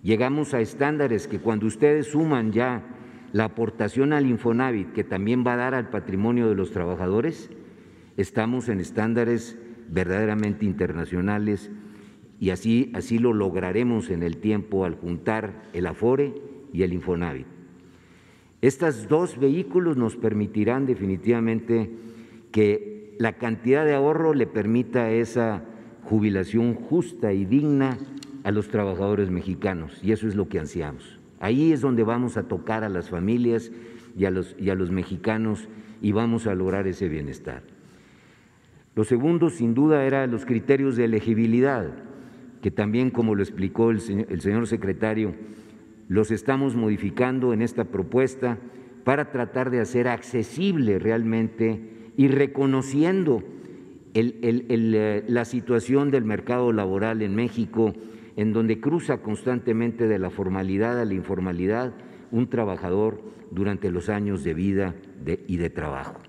[0.01, 2.83] Llegamos a estándares que cuando ustedes suman ya
[3.31, 7.49] la aportación al Infonavit, que también va a dar al patrimonio de los trabajadores,
[8.17, 9.57] estamos en estándares
[9.93, 11.69] verdaderamente internacionales
[12.39, 16.33] y así, así lo lograremos en el tiempo al juntar el Afore
[16.73, 17.45] y el Infonavit.
[18.61, 21.91] Estos dos vehículos nos permitirán definitivamente
[22.51, 25.63] que la cantidad de ahorro le permita esa
[26.03, 27.97] jubilación justa y digna
[28.43, 31.19] a los trabajadores mexicanos y eso es lo que ansiamos.
[31.39, 33.71] Ahí es donde vamos a tocar a las familias
[34.17, 35.67] y a los, y a los mexicanos
[36.01, 37.72] y vamos a lograr ese bienestar.
[38.95, 41.87] Lo segundo, sin duda, eran los criterios de elegibilidad,
[42.61, 45.33] que también, como lo explicó el señor, secretario,
[46.07, 48.59] los estamos modificando en esta propuesta
[49.03, 53.43] para tratar de hacer accesible realmente y reconociendo
[54.13, 57.93] eh, la situación del mercado laboral en México,
[58.35, 61.93] en donde cruza constantemente de la formalidad a la informalidad
[62.31, 64.95] un trabajador durante los años de vida
[65.47, 66.19] y de trabajo.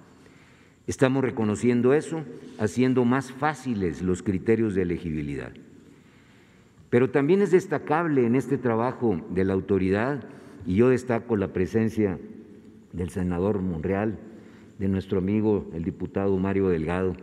[0.87, 2.25] Estamos reconociendo eso,
[2.59, 5.53] haciendo más fáciles los criterios de elegibilidad.
[6.90, 10.23] Pero también es destacable en este trabajo de la autoridad,
[10.66, 12.18] y yo destaco la presencia
[12.92, 14.18] del senador Monreal,
[14.79, 17.16] de nuestro amigo el diputado Mario Delgado,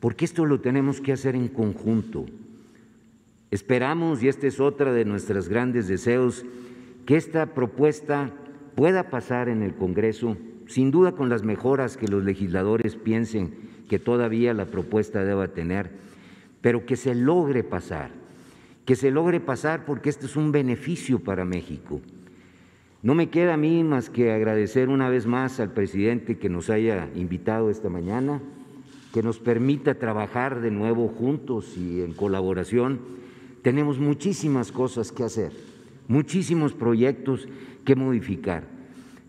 [0.00, 2.26] porque esto lo tenemos que hacer en conjunto.
[3.52, 6.44] Esperamos, y este es otra de nuestros grandes deseos,
[7.06, 8.32] que esta propuesta
[8.74, 10.36] pueda pasar en el Congreso
[10.72, 13.52] sin duda con las mejoras que los legisladores piensen
[13.90, 15.90] que todavía la propuesta deba tener,
[16.62, 18.10] pero que se logre pasar,
[18.86, 22.00] que se logre pasar porque este es un beneficio para México.
[23.02, 26.70] No me queda a mí más que agradecer una vez más al presidente que nos
[26.70, 28.40] haya invitado esta mañana,
[29.12, 32.98] que nos permita trabajar de nuevo juntos y en colaboración.
[33.60, 35.52] Tenemos muchísimas cosas que hacer,
[36.08, 37.46] muchísimos proyectos
[37.84, 38.64] que modificar.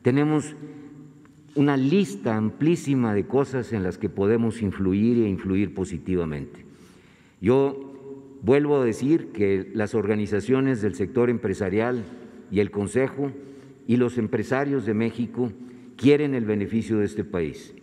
[0.03, 0.55] Tenemos
[1.55, 6.65] una lista amplísima de cosas en las que podemos influir e influir positivamente.
[7.41, 12.03] Yo vuelvo a decir que las organizaciones del sector empresarial
[12.51, 13.31] y el Consejo
[13.87, 15.51] y los empresarios de México
[15.95, 17.73] quieren el beneficio de este país,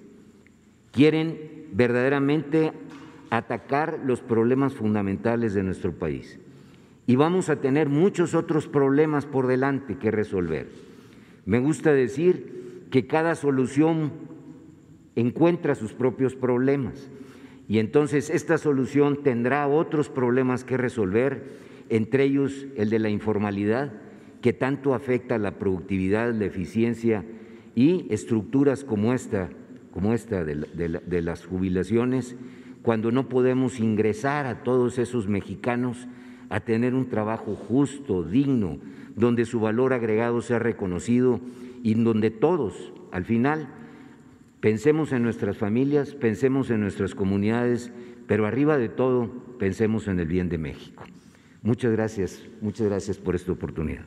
[0.93, 1.39] quieren
[1.73, 2.73] verdaderamente
[3.31, 6.39] atacar los problemas fundamentales de nuestro país.
[7.07, 10.69] Y vamos a tener muchos otros problemas por delante que resolver.
[11.47, 12.60] Me gusta decir
[12.91, 14.13] que cada solución
[15.17, 17.11] encuentra sus propios problemas.
[17.69, 21.45] Y entonces esta solución tendrá otros problemas que resolver,
[21.89, 23.93] entre ellos el de la informalidad,
[24.41, 27.25] que tanto afecta a la productividad, la eficiencia
[27.75, 29.51] y estructuras como esta,
[29.93, 32.37] como esta de, de las jubilaciones,
[32.83, 36.09] cuando no podemos ingresar a todos esos mexicanos
[36.49, 38.79] a tener un trabajo justo, digno,
[39.15, 41.41] donde su valor agregado sea reconocido
[41.83, 43.69] y donde todos, al final,
[44.61, 47.91] Pensemos en nuestras familias, pensemos en nuestras comunidades,
[48.27, 51.05] pero arriba de todo, pensemos en el bien de México.
[51.63, 54.05] Muchas gracias, muchas gracias por esta oportunidad.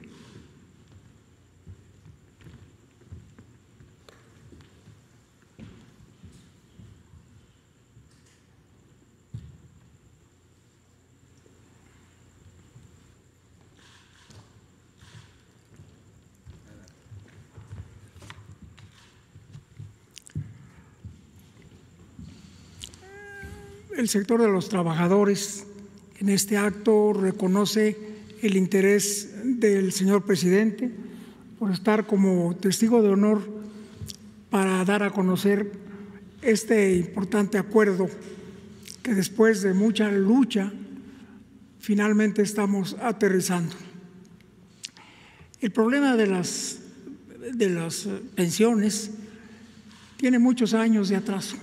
[23.95, 25.67] El sector de los trabajadores
[26.17, 27.95] en este acto reconoce
[28.41, 30.89] el interés del señor presidente
[31.59, 33.47] por estar como testigo de honor
[34.49, 35.71] para dar a conocer
[36.41, 38.09] este importante acuerdo
[39.03, 40.73] que después de mucha lucha
[41.79, 43.75] finalmente estamos aterrizando.
[45.61, 46.79] El problema de las,
[47.53, 49.11] de las pensiones
[50.17, 51.57] tiene muchos años de atraso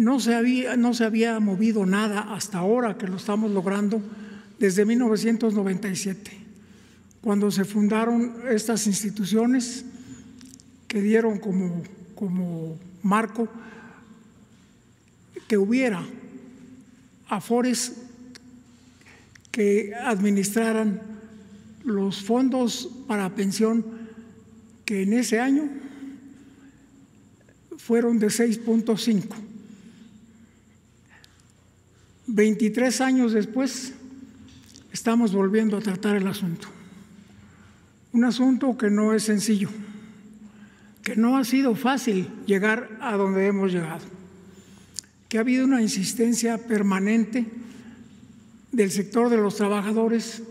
[0.00, 4.02] no se, había, no se había movido nada hasta ahora que lo estamos logrando
[4.58, 6.30] desde 1997,
[7.20, 9.84] cuando se fundaron estas instituciones
[10.88, 11.82] que dieron como,
[12.14, 13.48] como marco
[15.46, 16.02] que hubiera
[17.28, 17.92] afores
[19.50, 21.00] que administraran
[21.84, 23.84] los fondos para pensión
[24.84, 25.68] que en ese año
[27.76, 29.49] fueron de 6.5
[32.34, 33.92] 23 años después,
[34.92, 36.68] estamos volviendo a tratar el asunto.
[38.12, 39.68] Un asunto que no es sencillo,
[41.02, 44.04] que no ha sido fácil llegar a donde hemos llegado,
[45.28, 47.46] que ha habido una insistencia permanente
[48.70, 50.42] del sector de los trabajadores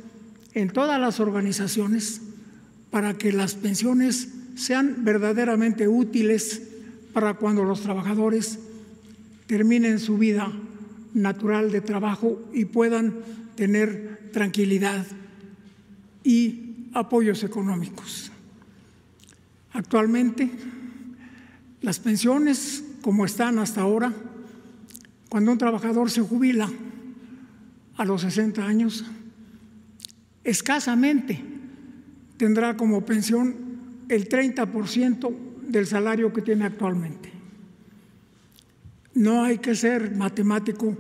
[0.54, 2.22] en todas las organizaciones
[2.92, 6.62] para que las pensiones sean verdaderamente útiles
[7.14, 8.60] para cuando los trabajadores
[9.48, 10.52] terminen su vida
[11.14, 13.16] natural de trabajo y puedan
[13.56, 15.06] tener tranquilidad
[16.24, 18.32] y apoyos económicos.
[19.74, 20.50] Actualmente,
[21.82, 24.14] las pensiones, como están hasta ahora,
[25.30, 26.70] cuando un trabajador se jubila
[27.98, 29.06] a los 60 años,
[30.44, 31.44] escasamente
[32.38, 33.56] tendrá como pensión
[34.10, 35.36] el 30%
[35.68, 37.39] del salario que tiene actualmente.
[39.14, 40.98] No hay que ser matemático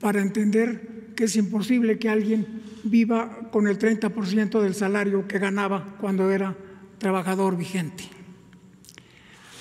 [0.00, 5.96] para entender que es imposible que alguien viva con el 30% del salario que ganaba
[6.00, 6.56] cuando era
[6.98, 8.04] trabajador vigente.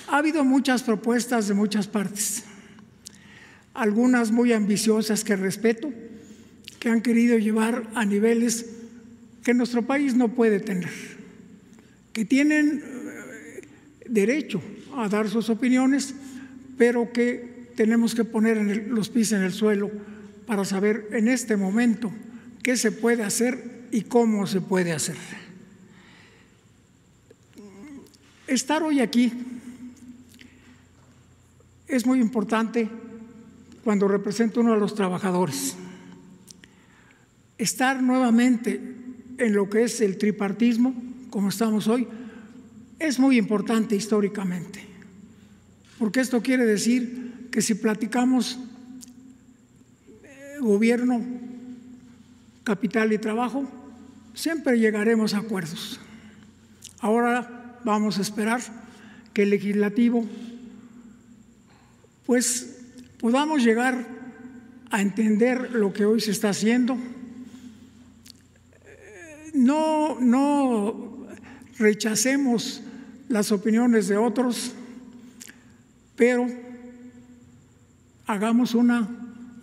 [0.08, 2.44] Ha habido muchas propuestas de muchas partes,
[3.74, 5.92] algunas muy ambiciosas que respeto,
[6.80, 8.78] que han querido llevar a niveles
[9.44, 10.92] que nuestro país no puede tener,
[12.14, 13.62] que tienen eh,
[14.08, 14.62] derecho
[14.96, 16.14] a dar sus opiniones,
[16.78, 19.92] pero que tenemos que poner los pies en el suelo
[20.48, 22.12] para saber en este momento
[22.64, 25.16] qué se puede hacer y cómo se puede hacer.
[28.48, 29.32] Estar hoy aquí
[31.88, 32.90] es muy importante
[33.84, 35.76] cuando represento uno de los trabajadores.
[37.60, 38.82] Estar nuevamente
[39.38, 40.96] en lo que es el tripartismo,
[41.30, 42.08] como estamos hoy,
[42.98, 44.84] es muy importante históricamente,
[46.00, 48.60] porque esto quiere decir que si platicamos
[50.24, 51.22] eh, gobierno,
[52.64, 53.66] capital y trabajo,
[54.34, 56.00] siempre llegaremos a acuerdos.
[57.00, 58.62] Ahora vamos a esperar
[59.34, 60.26] que el legislativo
[62.26, 62.76] pues
[63.20, 64.06] podamos llegar
[64.90, 66.98] a entender lo que hoy se está haciendo.
[69.54, 71.26] No, no
[71.80, 72.82] rechacemos
[73.30, 74.74] las opiniones de otros,
[76.16, 76.48] pero
[78.28, 79.10] hagamos una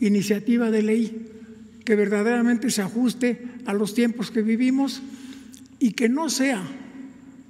[0.00, 1.30] iniciativa de ley
[1.84, 5.02] que verdaderamente se ajuste a los tiempos que vivimos
[5.78, 6.62] y que no sea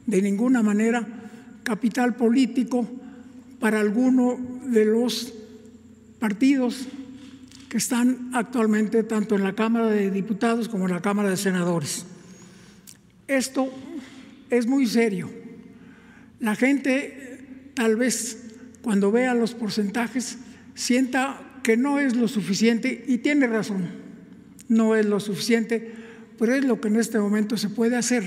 [0.06, 1.06] de ninguna manera
[1.62, 2.88] capital político
[3.60, 5.32] para alguno de los
[6.18, 6.88] partidos
[7.68, 12.04] que están actualmente tanto en la Cámara de Diputados como en la Cámara de Senadores.
[13.26, 13.72] Esto
[14.50, 15.30] es muy serio.
[16.40, 20.38] La gente tal vez cuando vea los porcentajes
[20.74, 23.88] sienta que no es lo suficiente y tiene razón,
[24.68, 25.92] no es lo suficiente,
[26.38, 28.24] pero es lo que en este momento se puede hacer,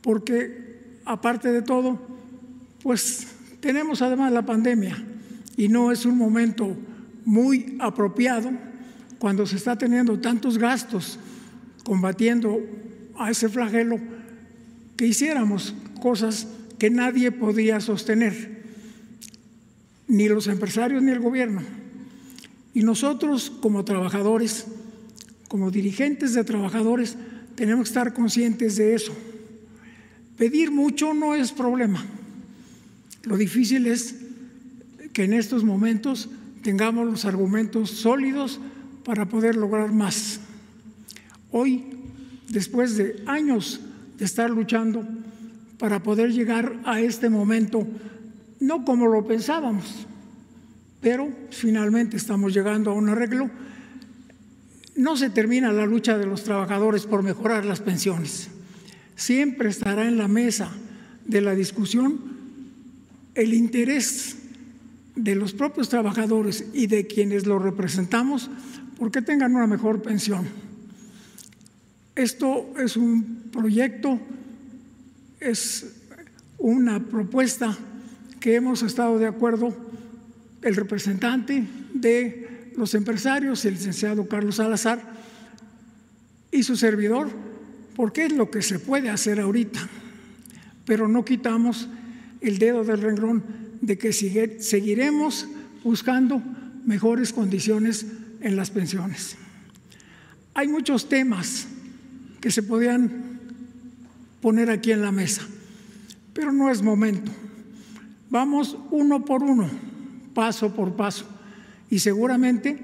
[0.00, 2.00] porque aparte de todo,
[2.82, 3.26] pues
[3.60, 4.96] tenemos además la pandemia
[5.56, 6.76] y no es un momento
[7.24, 8.50] muy apropiado
[9.18, 11.18] cuando se está teniendo tantos gastos
[11.82, 12.60] combatiendo
[13.18, 13.98] a ese flagelo
[14.96, 16.46] que hiciéramos cosas
[16.78, 18.57] que nadie podía sostener,
[20.08, 21.62] ni los empresarios ni el gobierno.
[22.74, 24.66] Y nosotros como trabajadores,
[25.48, 27.16] como dirigentes de trabajadores,
[27.54, 29.12] tenemos que estar conscientes de eso.
[30.36, 32.04] Pedir mucho no es problema.
[33.24, 34.16] Lo difícil es
[35.12, 36.30] que en estos momentos
[36.62, 38.60] tengamos los argumentos sólidos
[39.04, 40.40] para poder lograr más.
[41.50, 41.84] Hoy,
[42.48, 43.80] después de años
[44.18, 45.06] de estar luchando
[45.78, 47.86] para poder llegar a este momento,
[48.60, 50.06] no como lo pensábamos,
[51.00, 53.50] pero finalmente estamos llegando a un arreglo.
[54.96, 58.48] No se termina la lucha de los trabajadores por mejorar las pensiones.
[59.14, 60.70] Siempre estará en la mesa
[61.24, 62.18] de la discusión
[63.34, 64.36] el interés
[65.14, 68.50] de los propios trabajadores y de quienes los representamos
[68.98, 70.46] porque tengan una mejor pensión.
[72.16, 74.18] Esto es un proyecto,
[75.38, 75.86] es
[76.58, 77.78] una propuesta
[78.40, 79.74] que hemos estado de acuerdo
[80.62, 81.64] el representante
[81.94, 85.02] de los empresarios, el licenciado Carlos Salazar,
[86.50, 87.30] y su servidor,
[87.96, 89.88] porque es lo que se puede hacer ahorita,
[90.84, 91.88] pero no quitamos
[92.40, 93.42] el dedo del renglón
[93.80, 95.48] de que seguiremos
[95.84, 96.42] buscando
[96.84, 98.06] mejores condiciones
[98.40, 99.36] en las pensiones.
[100.54, 101.66] Hay muchos temas
[102.40, 103.40] que se podían
[104.40, 105.42] poner aquí en la mesa,
[106.32, 107.30] pero no es momento.
[108.30, 109.68] Vamos uno por uno,
[110.34, 111.26] paso por paso,
[111.90, 112.78] y seguramente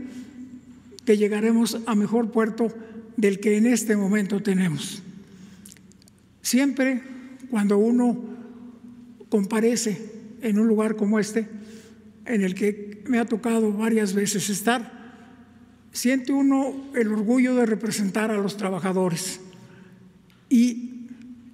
[1.05, 2.69] que llegaremos a mejor puerto
[3.17, 5.03] del que en este momento tenemos.
[6.41, 7.03] Siempre
[7.51, 8.19] cuando uno
[9.29, 11.47] comparece en un lugar como este,
[12.27, 14.93] en el que me ha tocado varias veces estar,
[15.93, 19.41] siente uno el orgullo de representar a los trabajadores.
[20.49, 21.07] Y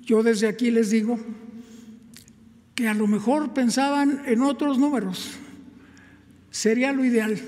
[0.03, 1.19] yo desde aquí les digo
[2.81, 5.33] que a lo mejor pensaban en otros números,
[6.51, 7.39] sería lo ideal,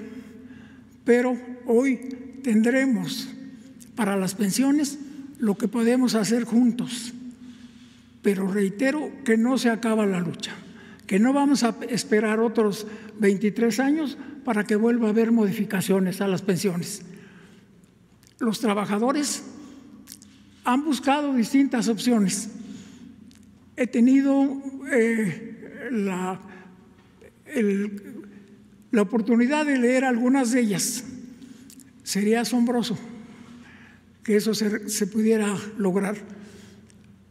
[1.07, 1.97] pero hoy
[2.43, 3.29] tendremos
[3.97, 4.99] para las pensiones
[5.39, 7.15] lo que podemos hacer juntos.
[8.21, 10.53] Pero reitero que no se acaba la lucha,
[11.07, 12.87] que no vamos a esperar otros
[13.19, 17.07] 23 años para que vuelva a haber modificaciones a las pensiones.
[18.39, 19.45] Los trabajadores
[20.65, 22.51] han buscado distintas opciones.
[23.77, 24.63] He tenido
[24.93, 26.41] eh, la,
[28.99, 31.05] oportunidad de leer algunas de ellas.
[32.03, 32.99] Sería asombroso
[34.23, 36.17] que eso se pudiera lograr,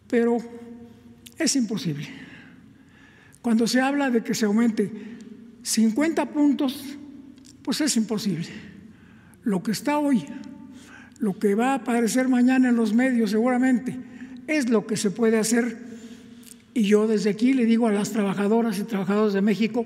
[0.08, 0.38] pero
[1.38, 2.08] es imposible.
[3.42, 4.92] Cuando se habla de que se aumente
[5.64, 6.84] 50 puntos,
[7.64, 8.48] pues es imposible.
[9.44, 10.26] Lo que está hoy,
[11.20, 13.98] lo que va a aparecer mañana en los medios seguramente,
[14.48, 15.91] es lo que se puede hacer.
[16.74, 19.86] Y yo desde aquí le digo a las trabajadoras y trabajadores de México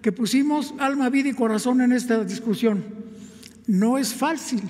[0.00, 2.84] que pusimos alma, vida y corazón en esta discusión.
[3.66, 4.62] No es fácil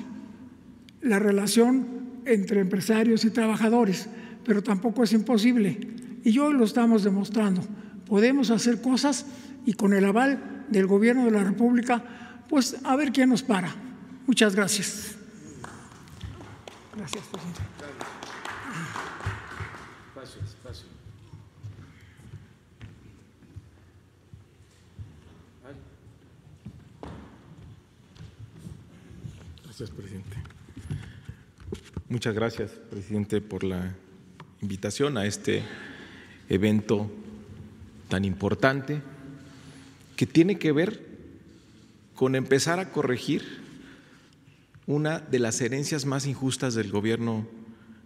[1.00, 1.86] la relación
[2.24, 4.08] entre empresarios y trabajadores,
[4.44, 5.78] pero tampoco es imposible.
[6.24, 7.62] Y hoy lo estamos demostrando.
[8.06, 9.26] Podemos hacer cosas
[9.66, 12.02] y con el aval del Gobierno de la República,
[12.48, 13.74] pues a ver quién nos para.
[14.26, 15.16] Muchas gracias.
[16.96, 17.73] Gracias, presidente.
[29.76, 30.36] Gracias, presidente.
[32.08, 33.92] Muchas gracias, presidente, por la
[34.62, 35.64] invitación a este
[36.48, 37.10] evento
[38.08, 39.02] tan importante
[40.14, 41.04] que tiene que ver
[42.14, 43.42] con empezar a corregir
[44.86, 47.44] una de las herencias más injustas del gobierno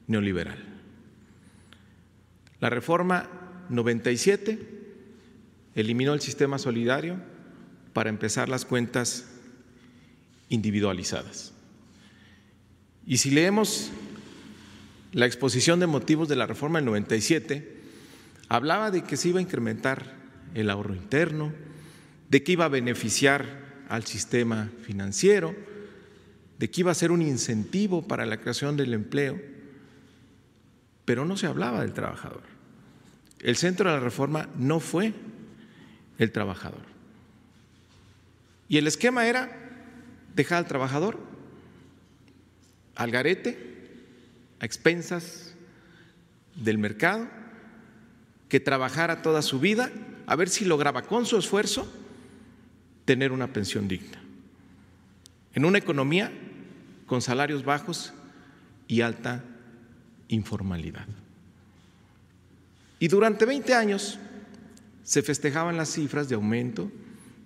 [0.07, 0.64] neoliberal.
[2.61, 3.29] La reforma
[3.69, 4.59] 97
[5.75, 7.19] eliminó el sistema solidario
[7.93, 9.27] para empezar las cuentas
[10.49, 11.53] individualizadas.
[13.09, 13.91] Y si leemos
[15.13, 17.81] la exposición de motivos de la reforma del 97,
[18.51, 20.15] hablaba de que se iba a incrementar
[20.53, 21.55] el ahorro interno,
[22.29, 25.57] de que iba a beneficiar al sistema financiero,
[26.59, 29.41] de que iba a ser un incentivo para la creación del empleo,
[31.07, 32.43] pero no se hablaba del trabajador.
[33.41, 35.15] El centro de la reforma no fue
[36.19, 36.83] el trabajador.
[38.69, 39.51] Y el esquema era
[40.35, 41.28] dejar al trabajador
[42.99, 43.57] al garete,
[44.59, 45.55] a expensas
[46.57, 47.28] del mercado,
[48.49, 49.90] que trabajara toda su vida,
[50.26, 51.90] a ver si lograba con su esfuerzo
[53.05, 54.18] tener una pensión digna.
[55.55, 56.32] En una economía
[57.07, 58.12] con salarios bajos
[58.88, 59.44] y alta
[60.26, 61.07] informalidad.
[62.99, 64.18] Y durante 20 años
[65.05, 66.90] se festejaban las cifras de aumento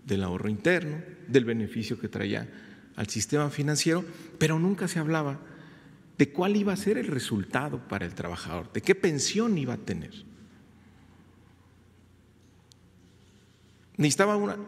[0.06, 0.96] del ahorro interno,
[1.28, 2.48] del beneficio que traía
[2.96, 4.04] al sistema financiero,
[4.38, 5.40] pero nunca se hablaba
[6.18, 9.78] de cuál iba a ser el resultado para el trabajador, de qué pensión iba a
[9.78, 10.12] tener.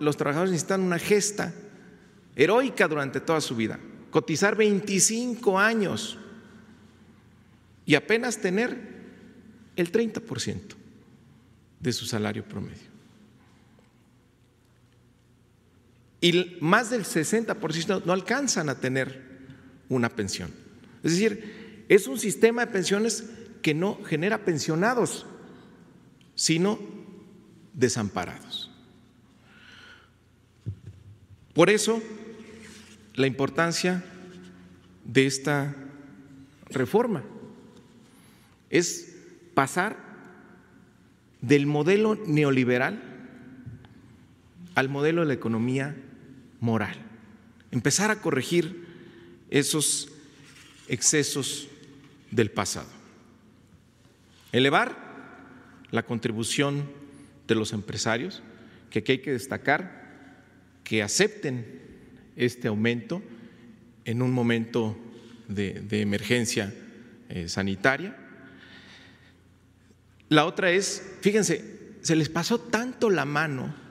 [0.00, 1.52] los trabajadores necesitan una gesta
[2.36, 6.18] heroica durante toda su vida, cotizar 25 años
[7.84, 8.94] y apenas tener
[9.76, 10.60] el 30%
[11.80, 12.93] de su salario promedio.
[16.24, 19.20] Y más del 60% no alcanzan a tener
[19.90, 20.50] una pensión.
[21.02, 23.28] Es decir, es un sistema de pensiones
[23.60, 25.26] que no genera pensionados,
[26.34, 26.78] sino
[27.74, 28.70] desamparados.
[31.52, 32.02] Por eso,
[33.16, 34.02] la importancia
[35.04, 35.76] de esta
[36.70, 37.22] reforma
[38.70, 39.14] es
[39.52, 39.98] pasar
[41.42, 43.02] del modelo neoliberal
[44.74, 45.94] al modelo de la economía
[46.64, 46.96] moral,
[47.70, 48.86] empezar a corregir
[49.50, 50.08] esos
[50.88, 51.68] excesos
[52.30, 52.88] del pasado,
[54.50, 54.96] elevar
[55.90, 56.88] la contribución
[57.46, 58.42] de los empresarios,
[58.90, 60.02] que aquí hay que destacar
[60.82, 61.82] que acepten
[62.34, 63.22] este aumento
[64.06, 64.96] en un momento
[65.48, 66.72] de, emergencia
[67.28, 68.16] eh, sanitaria.
[70.30, 73.83] La otra es, fíjense, se les pasó tanto la mano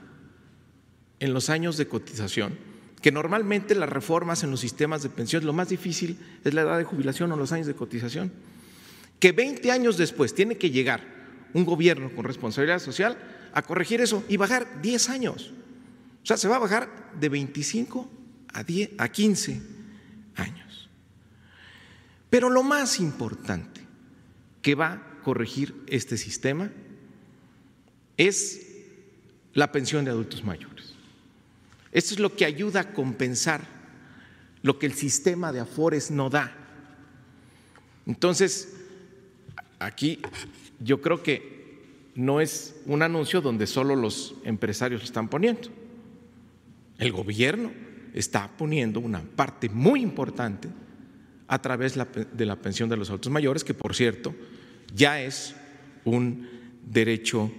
[1.24, 2.58] en los años de cotización,
[3.00, 6.76] que normalmente las reformas en los sistemas de pensión, lo más difícil es la edad
[6.76, 8.30] de jubilación o los años de cotización,
[9.18, 11.00] que 20 años después tiene que llegar
[11.54, 13.16] un gobierno con responsabilidad social
[13.54, 15.52] a corregir eso y bajar 10 años.
[16.22, 18.10] O sea, se va a bajar de 25
[18.52, 19.62] a, 10, a 15
[20.36, 20.90] años.
[22.28, 23.80] Pero lo más importante
[24.60, 26.70] que va a corregir este sistema
[28.18, 28.66] es
[29.54, 30.73] la pensión de adultos mayores.
[31.94, 33.62] Esto es lo que ayuda a compensar
[34.62, 36.52] lo que el sistema de Afores no da.
[38.06, 38.76] Entonces,
[39.78, 40.20] aquí
[40.80, 45.68] yo creo que no es un anuncio donde solo los empresarios lo están poniendo.
[46.98, 47.72] El gobierno
[48.12, 50.68] está poniendo una parte muy importante
[51.46, 54.34] a través de la pensión de los adultos mayores, que por cierto
[54.94, 55.54] ya es
[56.04, 56.48] un
[56.82, 57.52] derecho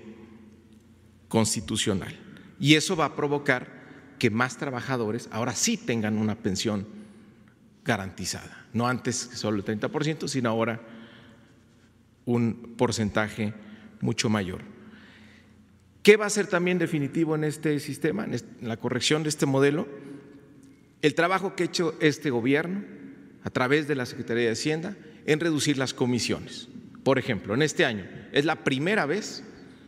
[1.28, 2.18] constitucional.
[2.60, 3.75] Y eso va a provocar
[4.20, 6.88] que más trabajadores ahora sí tengan una pensión
[7.84, 10.82] garantizada, no antes solo el 30%, sino ahora
[12.26, 13.54] un porcentaje
[14.02, 14.62] mucho mayor.
[16.02, 19.88] ¿Qué va a ser también definitivo en este sistema, en la corrección de este modelo?
[21.02, 22.84] El trabajo que ha hecho este gobierno
[23.44, 24.96] a través de la Secretaría de Hacienda
[25.26, 26.68] en reducir las comisiones.
[27.04, 29.44] Por ejemplo, en este año es la primera vez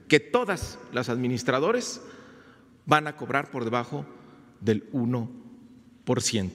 [0.08, 2.02] que todas las administradores
[2.86, 4.06] van a cobrar por debajo
[4.62, 6.52] del 1%.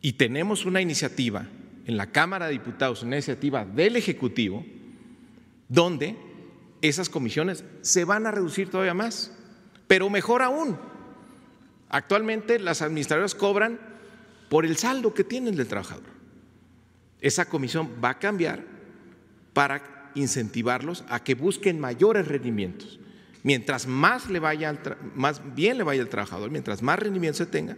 [0.00, 1.46] Y tenemos una iniciativa
[1.86, 4.64] en la Cámara de Diputados, una iniciativa del Ejecutivo,
[5.68, 6.16] donde
[6.80, 9.32] esas comisiones se van a reducir todavía más.
[9.86, 10.76] Pero mejor aún,
[11.88, 13.78] actualmente las administradoras cobran
[14.48, 16.10] por el saldo que tienen del trabajador.
[17.20, 18.64] Esa comisión va a cambiar
[19.52, 22.98] para incentivarlos a que busquen mayores rendimientos.
[23.42, 24.78] Mientras más, le vaya
[25.14, 27.76] más bien le vaya al trabajador, mientras más rendimiento se tenga,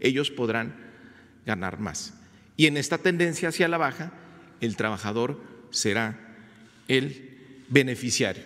[0.00, 0.74] ellos podrán
[1.46, 2.14] ganar más.
[2.56, 4.12] Y en esta tendencia hacia la baja,
[4.60, 5.40] el trabajador
[5.70, 6.18] será
[6.88, 7.38] el
[7.68, 8.42] beneficiario.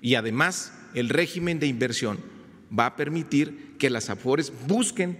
[0.00, 2.18] Y además, el régimen de inversión
[2.76, 5.18] va a permitir que las AFORES busquen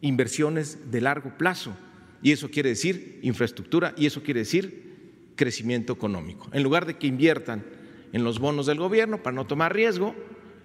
[0.00, 1.76] inversiones de largo plazo.
[2.22, 4.92] Y eso quiere decir infraestructura y eso quiere decir
[5.36, 6.48] crecimiento económico.
[6.52, 7.64] En lugar de que inviertan
[8.12, 10.14] en los bonos del gobierno para no tomar riesgo,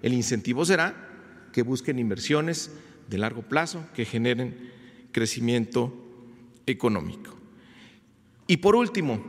[0.02, 0.95] el incentivo será
[1.52, 2.72] que busquen inversiones
[3.10, 4.72] de largo plazo que generen
[5.12, 5.93] crecimiento
[6.66, 7.36] económico.
[8.48, 9.24] Y por último,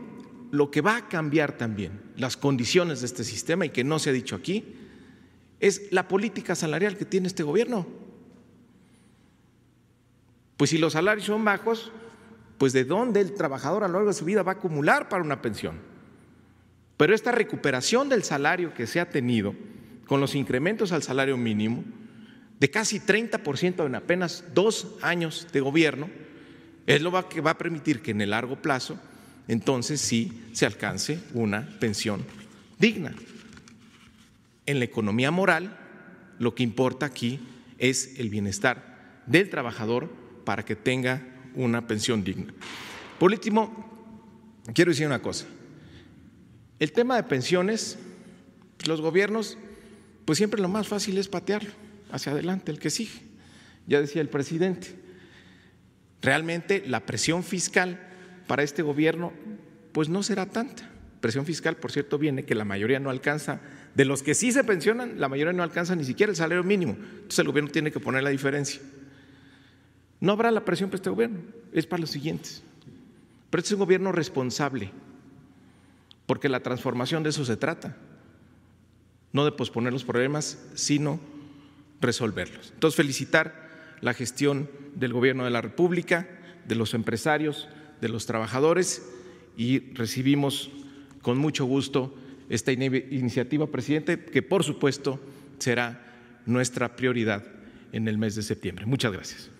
[0.50, 4.10] lo que va a cambiar también las condiciones de este sistema y que no se
[4.10, 4.74] ha dicho aquí
[5.60, 7.86] es la política salarial que tiene este gobierno.
[10.56, 11.92] Pues si los salarios son bajos,
[12.58, 15.22] pues de dónde el trabajador a lo largo de su vida va a acumular para
[15.22, 15.78] una pensión.
[16.98, 19.54] Pero esta recuperación del salario que se ha tenido
[20.06, 21.84] con los incrementos al salario mínimo,
[22.58, 26.10] de casi 30% en apenas dos años de gobierno,
[26.86, 28.98] es lo que va a permitir que en el largo plazo
[29.46, 32.24] entonces sí se alcance una pensión
[32.78, 33.14] digna.
[34.66, 35.78] En la economía moral,
[36.38, 37.40] lo que importa aquí
[37.78, 40.10] es el bienestar del trabajador
[40.44, 41.22] para que tenga
[41.54, 42.52] una pensión digna.
[43.18, 45.46] Por último, quiero decir una cosa.
[46.78, 47.98] El tema de pensiones,
[48.86, 49.58] los gobiernos,
[50.24, 51.70] pues siempre lo más fácil es patearlo
[52.10, 53.20] hacia adelante, el que sigue.
[53.86, 54.94] Ya decía el presidente,
[56.22, 57.98] realmente la presión fiscal
[58.46, 59.32] para este gobierno,
[59.92, 60.90] pues no será tanta.
[61.20, 63.60] Presión fiscal, por cierto, viene que la mayoría no alcanza,
[63.94, 66.92] de los que sí se pensionan, la mayoría no alcanza ni siquiera el salario mínimo.
[66.92, 68.80] Entonces el gobierno tiene que poner la diferencia.
[70.20, 71.40] No habrá la presión para este gobierno,
[71.72, 72.62] es para los siguientes.
[73.50, 74.90] Pero este es un gobierno responsable,
[76.28, 77.96] porque la transformación de eso se trata,
[79.32, 81.18] no de posponer los problemas, sino
[82.02, 82.70] resolverlos.
[82.74, 83.70] Entonces, felicitar
[84.02, 86.28] la gestión del gobierno de la República,
[86.66, 87.66] de los empresarios,
[88.02, 89.08] de los trabajadores
[89.56, 90.70] y recibimos
[91.22, 92.14] con mucho gusto
[92.50, 95.18] esta iniciativa, presidente, que por supuesto
[95.58, 96.04] será
[96.44, 97.42] nuestra prioridad
[97.92, 98.84] en el mes de septiembre.
[98.84, 99.50] Muchas gracias.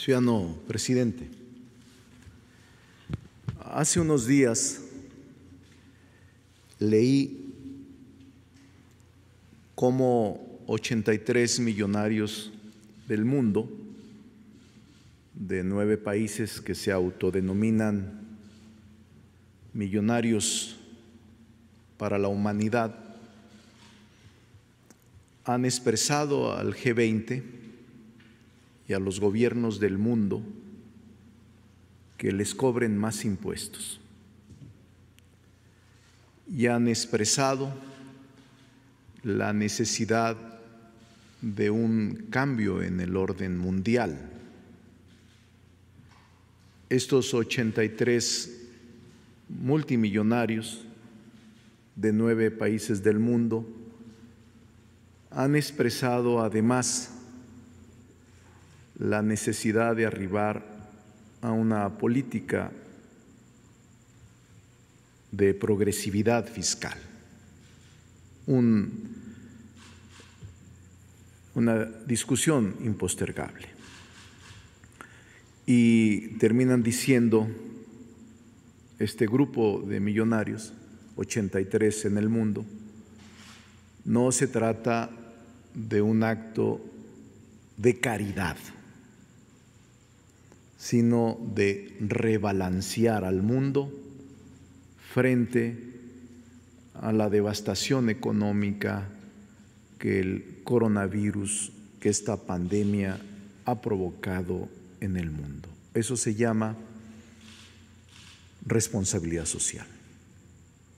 [0.00, 1.28] Ciudadano presidente,
[3.66, 4.80] hace unos días
[6.78, 7.52] leí
[9.74, 12.50] cómo 83 millonarios
[13.08, 13.68] del mundo,
[15.34, 18.22] de nueve países que se autodenominan
[19.74, 20.78] millonarios
[21.98, 22.98] para la humanidad,
[25.44, 27.59] han expresado al G20
[28.90, 30.42] y a los gobiernos del mundo
[32.18, 34.00] que les cobren más impuestos.
[36.52, 37.72] Y han expresado
[39.22, 40.36] la necesidad
[41.40, 44.28] de un cambio en el orden mundial.
[46.88, 48.58] Estos 83
[49.48, 50.84] multimillonarios
[51.94, 53.64] de nueve países del mundo
[55.30, 57.18] han expresado además
[59.00, 60.62] la necesidad de arribar
[61.40, 62.70] a una política
[65.32, 66.98] de progresividad fiscal,
[71.54, 73.68] una discusión impostergable.
[75.64, 77.48] Y terminan diciendo,
[78.98, 80.74] este grupo de millonarios,
[81.16, 82.66] 83 en el mundo,
[84.04, 85.10] no se trata
[85.72, 86.84] de un acto
[87.78, 88.58] de caridad
[90.80, 93.92] sino de rebalancear al mundo
[95.12, 95.76] frente
[96.94, 99.06] a la devastación económica
[99.98, 101.70] que el coronavirus,
[102.00, 103.20] que esta pandemia
[103.66, 104.70] ha provocado
[105.00, 105.68] en el mundo.
[105.92, 106.74] Eso se llama
[108.64, 109.86] responsabilidad social.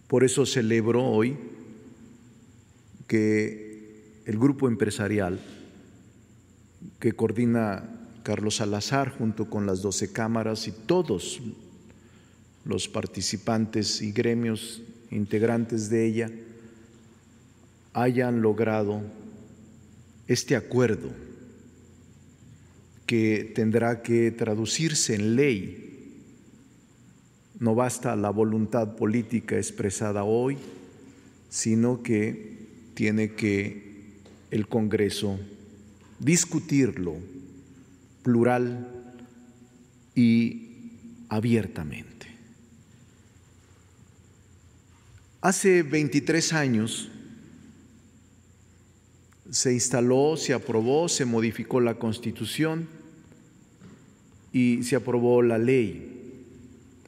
[0.07, 1.37] Por eso celebro hoy
[3.09, 5.41] que el grupo empresarial
[7.01, 11.41] que coordina Carlos Salazar junto con las doce cámaras y todos
[12.65, 16.31] los participantes y gremios integrantes de ella
[17.93, 19.03] hayan logrado
[20.29, 21.11] este acuerdo
[23.07, 26.23] que tendrá que traducirse en ley.
[27.59, 30.57] No basta la voluntad política expresada hoy,
[31.51, 33.93] sino que tiene que
[34.51, 35.39] el Congreso
[36.19, 37.17] discutirlo
[38.23, 38.89] plural
[40.15, 40.93] y
[41.29, 42.27] abiertamente.
[45.41, 47.11] Hace 23 años
[49.51, 52.89] se instaló, se aprobó, se modificó la constitución
[54.53, 56.47] y se aprobó la ley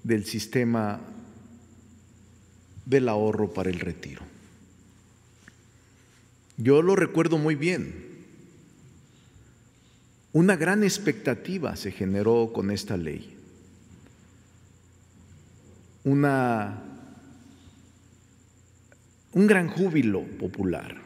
[0.03, 1.01] del sistema
[2.87, 4.23] del ahorro para el retiro.
[6.57, 8.14] Yo lo recuerdo muy bien
[10.35, 13.37] Una gran expectativa se generó con esta ley.
[16.03, 16.23] Un
[19.33, 20.97] gran júbilo popular.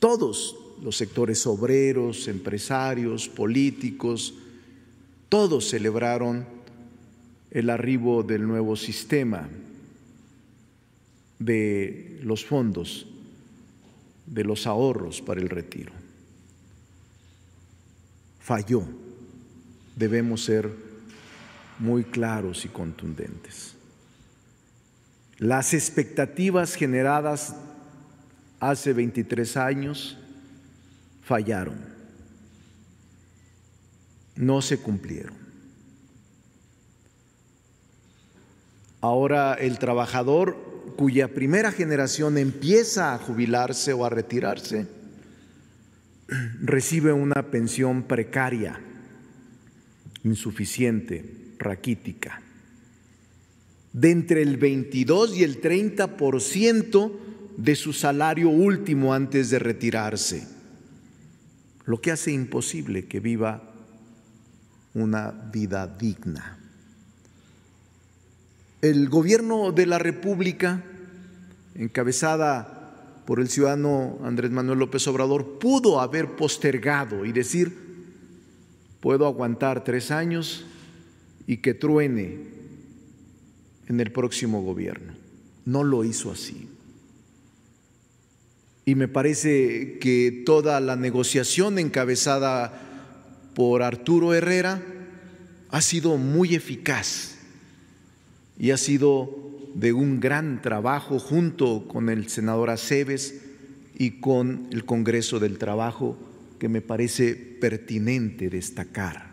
[0.00, 4.34] Todos los sectores obreros, empresarios, políticos,
[5.28, 6.44] todos celebraron
[7.52, 9.48] el arribo del nuevo sistema
[11.38, 13.06] de los fondos,
[14.26, 16.07] de los ahorros para el retiro
[18.48, 18.82] falló.
[19.94, 20.70] Debemos ser
[21.78, 23.74] muy claros y contundentes.
[25.36, 27.54] Las expectativas generadas
[28.58, 30.16] hace 23 años
[31.22, 31.78] fallaron,
[34.34, 35.36] no se cumplieron.
[39.02, 40.56] Ahora el trabajador
[40.96, 44.97] cuya primera generación empieza a jubilarse o a retirarse,
[46.28, 48.80] recibe una pensión precaria,
[50.24, 51.24] insuficiente,
[51.58, 52.42] raquítica,
[53.92, 57.12] de entre el 22 y el 30%
[57.56, 60.46] de su salario último antes de retirarse,
[61.86, 63.72] lo que hace imposible que viva
[64.94, 66.58] una vida digna.
[68.82, 70.84] El gobierno de la República,
[71.74, 72.77] encabezada
[73.28, 77.76] por el ciudadano Andrés Manuel López Obrador pudo haber postergado y decir,
[79.00, 80.64] puedo aguantar tres años
[81.46, 82.38] y que truene
[83.86, 85.12] en el próximo gobierno.
[85.66, 86.70] No lo hizo así.
[88.86, 92.80] Y me parece que toda la negociación encabezada
[93.54, 94.82] por Arturo Herrera
[95.68, 97.36] ha sido muy eficaz
[98.58, 103.42] y ha sido de un gran trabajo junto con el senador Aceves
[103.96, 106.16] y con el Congreso del Trabajo
[106.58, 109.28] que me parece pertinente destacar.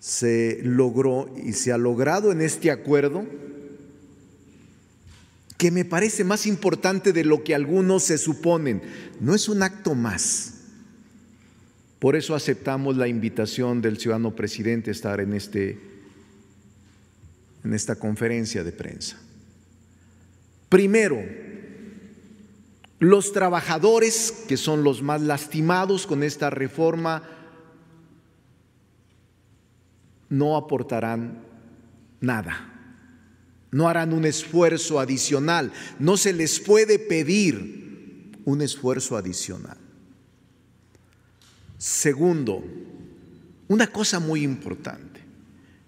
[0.00, 3.24] Se logró y se ha logrado en este acuerdo
[5.56, 8.82] que me parece más importante de lo que algunos se suponen.
[9.20, 10.54] No es un acto más.
[12.00, 15.91] Por eso aceptamos la invitación del ciudadano presidente a estar en este
[17.64, 19.18] en esta conferencia de prensa.
[20.68, 21.22] Primero,
[22.98, 27.22] los trabajadores, que son los más lastimados con esta reforma,
[30.28, 31.42] no aportarán
[32.20, 32.68] nada,
[33.70, 39.76] no harán un esfuerzo adicional, no se les puede pedir un esfuerzo adicional.
[41.76, 42.64] Segundo,
[43.68, 45.11] una cosa muy importante,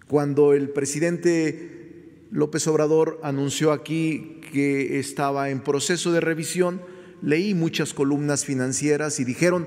[0.09, 6.82] cuando el presidente López Obrador anunció aquí que estaba en proceso de revisión,
[7.22, 9.66] leí muchas columnas financieras y dijeron,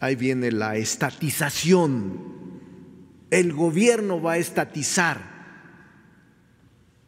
[0.00, 2.36] ahí viene la estatización,
[3.30, 5.36] el gobierno va a estatizar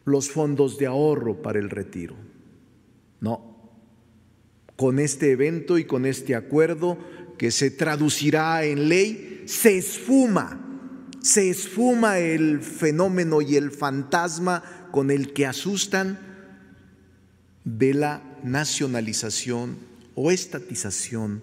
[0.05, 2.15] los fondos de ahorro para el retiro.
[3.21, 3.71] No,
[4.75, 6.97] con este evento y con este acuerdo
[7.37, 10.68] que se traducirá en ley, se esfuma
[11.21, 16.19] se esfuma el fenómeno y el fantasma con el que asustan
[17.63, 19.77] de la nacionalización
[20.15, 21.41] o estatización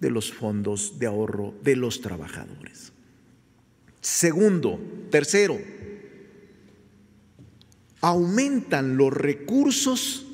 [0.00, 2.92] de los fondos de ahorro de los trabajadores.
[4.00, 4.78] Segundo,
[5.10, 5.58] tercero,
[8.00, 10.26] aumentan los recursos,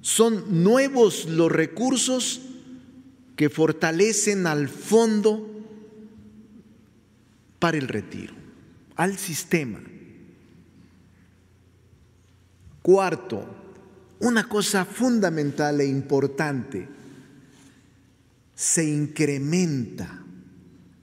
[0.00, 2.42] son nuevos los recursos
[3.36, 5.53] que fortalecen al fondo
[7.64, 8.34] para el retiro,
[8.94, 9.80] al sistema.
[12.82, 13.42] Cuarto,
[14.18, 16.86] una cosa fundamental e importante,
[18.54, 20.22] se incrementa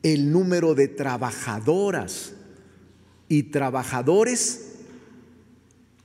[0.03, 2.33] el número de trabajadoras
[3.27, 4.73] y trabajadores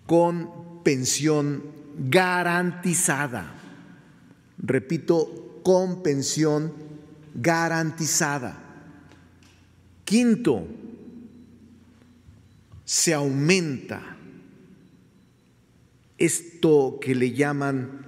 [0.07, 1.64] con pensión
[1.98, 3.52] garantizada.
[4.57, 6.72] Repito, con pensión
[7.34, 8.65] garantizada.
[10.07, 10.66] Quinto,
[12.84, 14.16] se aumenta
[16.16, 18.07] esto que le llaman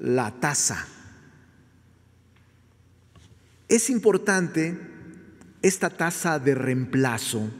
[0.00, 0.88] la tasa.
[3.68, 4.78] Es importante
[5.60, 7.50] esta tasa de reemplazo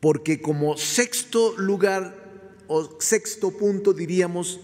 [0.00, 2.16] porque como sexto lugar
[2.68, 4.60] o sexto punto diríamos,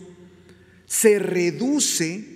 [0.86, 2.35] se reduce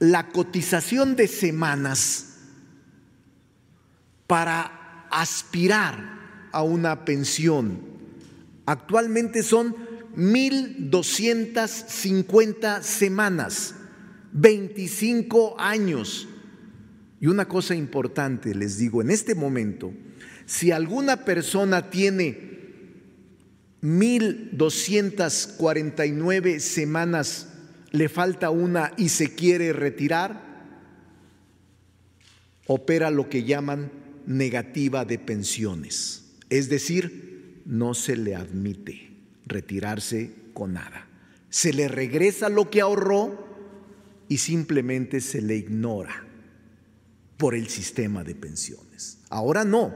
[0.00, 2.38] la cotización de semanas
[4.26, 7.82] para aspirar a una pensión.
[8.66, 9.74] Actualmente son
[10.16, 13.74] 1.250 semanas,
[14.32, 16.26] 25 años.
[17.20, 19.92] Y una cosa importante, les digo, en este momento,
[20.46, 22.48] si alguna persona tiene
[23.82, 27.49] 1.249 semanas,
[27.92, 30.48] le falta una y se quiere retirar,
[32.66, 33.90] opera lo que llaman
[34.26, 36.24] negativa de pensiones.
[36.50, 39.10] Es decir, no se le admite
[39.46, 41.06] retirarse con nada.
[41.48, 43.48] Se le regresa lo que ahorró
[44.28, 46.24] y simplemente se le ignora
[47.36, 49.18] por el sistema de pensiones.
[49.30, 49.92] Ahora no.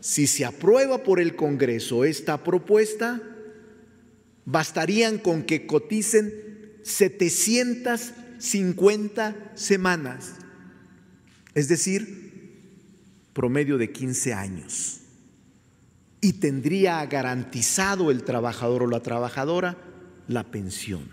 [0.00, 3.22] Si se aprueba por el Congreso esta propuesta,
[4.44, 6.43] bastarían con que coticen
[6.84, 10.32] 750 semanas,
[11.54, 12.60] es decir,
[13.32, 15.00] promedio de 15 años.
[16.20, 19.78] Y tendría garantizado el trabajador o la trabajadora
[20.28, 21.08] la pensión.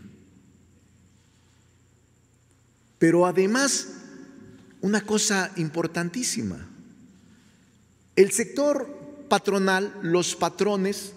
[2.98, 3.88] Pero además,
[4.82, 6.68] una cosa importantísima,
[8.16, 11.14] el sector patronal, los patrones,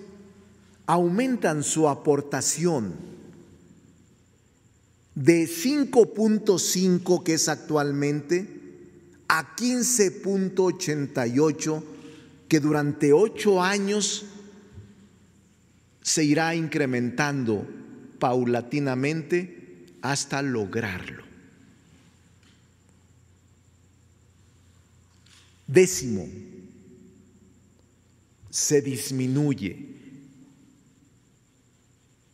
[0.86, 3.13] aumentan su aportación
[5.14, 8.48] de 5.5 que es actualmente
[9.28, 11.82] a 15.88
[12.48, 14.24] que durante ocho años
[16.02, 17.66] se irá incrementando
[18.18, 21.24] paulatinamente hasta lograrlo.
[25.66, 26.28] Décimo,
[28.50, 29.94] se disminuye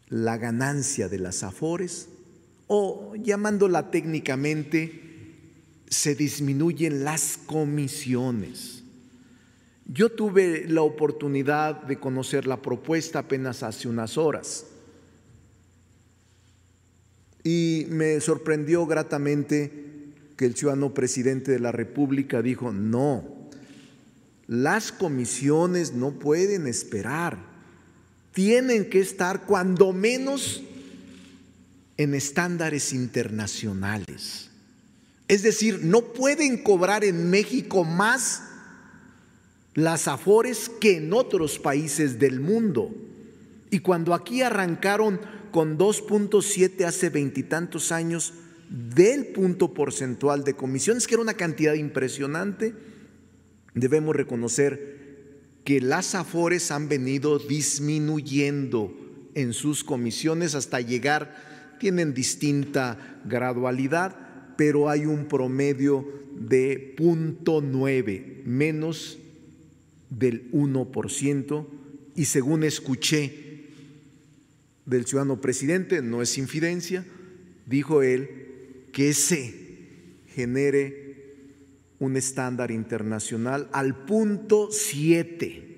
[0.08, 2.08] la ganancia de las afores
[2.72, 4.92] o llamándola técnicamente,
[5.88, 8.84] se disminuyen las comisiones.
[9.86, 14.66] Yo tuve la oportunidad de conocer la propuesta apenas hace unas horas
[17.42, 19.72] y me sorprendió gratamente
[20.36, 23.48] que el ciudadano presidente de la República dijo, no,
[24.46, 27.36] las comisiones no pueden esperar.
[28.32, 30.62] Tienen que estar cuando menos
[32.00, 34.48] en estándares internacionales.
[35.28, 38.42] Es decir, no pueden cobrar en México más
[39.74, 42.90] las afores que en otros países del mundo.
[43.70, 45.20] Y cuando aquí arrancaron
[45.50, 48.32] con 2.7 hace veintitantos años
[48.70, 52.72] del punto porcentual de comisiones, que era una cantidad impresionante,
[53.74, 58.96] debemos reconocer que las afores han venido disminuyendo
[59.34, 61.49] en sus comisiones hasta llegar,
[61.80, 64.14] tienen distinta gradualidad,
[64.56, 66.06] pero hay un promedio
[66.38, 69.18] de 0.9, menos
[70.10, 71.66] del 1%,
[72.14, 73.64] y según escuché
[74.84, 77.04] del ciudadano presidente, no es infidencia,
[77.66, 78.28] dijo él
[78.92, 79.54] que se
[80.34, 81.34] genere
[81.98, 85.68] un estándar internacional al punto 7.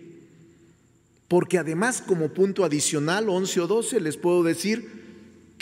[1.28, 5.01] Porque además como punto adicional, 11 o 12, les puedo decir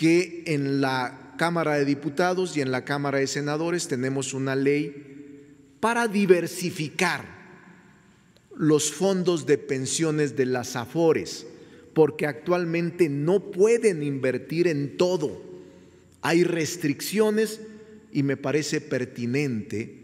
[0.00, 5.74] que en la Cámara de Diputados y en la Cámara de Senadores tenemos una ley
[5.78, 7.26] para diversificar
[8.56, 11.46] los fondos de pensiones de las AFORES,
[11.92, 15.42] porque actualmente no pueden invertir en todo.
[16.22, 17.60] Hay restricciones
[18.10, 19.98] y me parece pertinente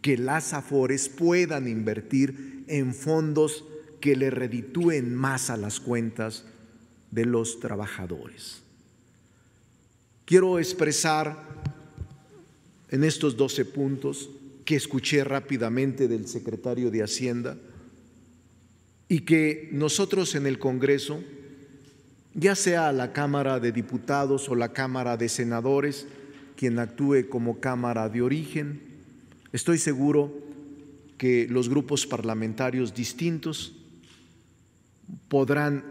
[0.00, 3.64] que las AFORES puedan invertir en fondos
[4.00, 6.44] que le reditúen más a las cuentas
[7.12, 8.62] de los trabajadores.
[10.32, 11.36] Quiero expresar
[12.88, 14.30] en estos 12 puntos
[14.64, 17.58] que escuché rápidamente del secretario de Hacienda
[19.10, 21.22] y que nosotros en el Congreso,
[22.32, 26.06] ya sea la Cámara de Diputados o la Cámara de Senadores,
[26.56, 28.80] quien actúe como Cámara de origen,
[29.52, 30.32] Estoy seguro
[31.18, 33.74] que los grupos parlamentarios distintos
[35.28, 35.84] podrán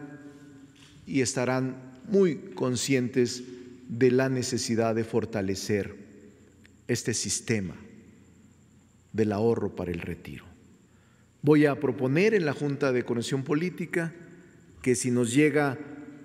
[1.06, 1.76] y estarán
[2.10, 3.44] muy conscientes
[3.92, 5.94] de la necesidad de fortalecer
[6.88, 7.76] este sistema
[9.12, 10.46] del ahorro para el retiro.
[11.42, 14.14] Voy a proponer en la Junta de Conexión Política
[14.82, 15.78] que si nos llega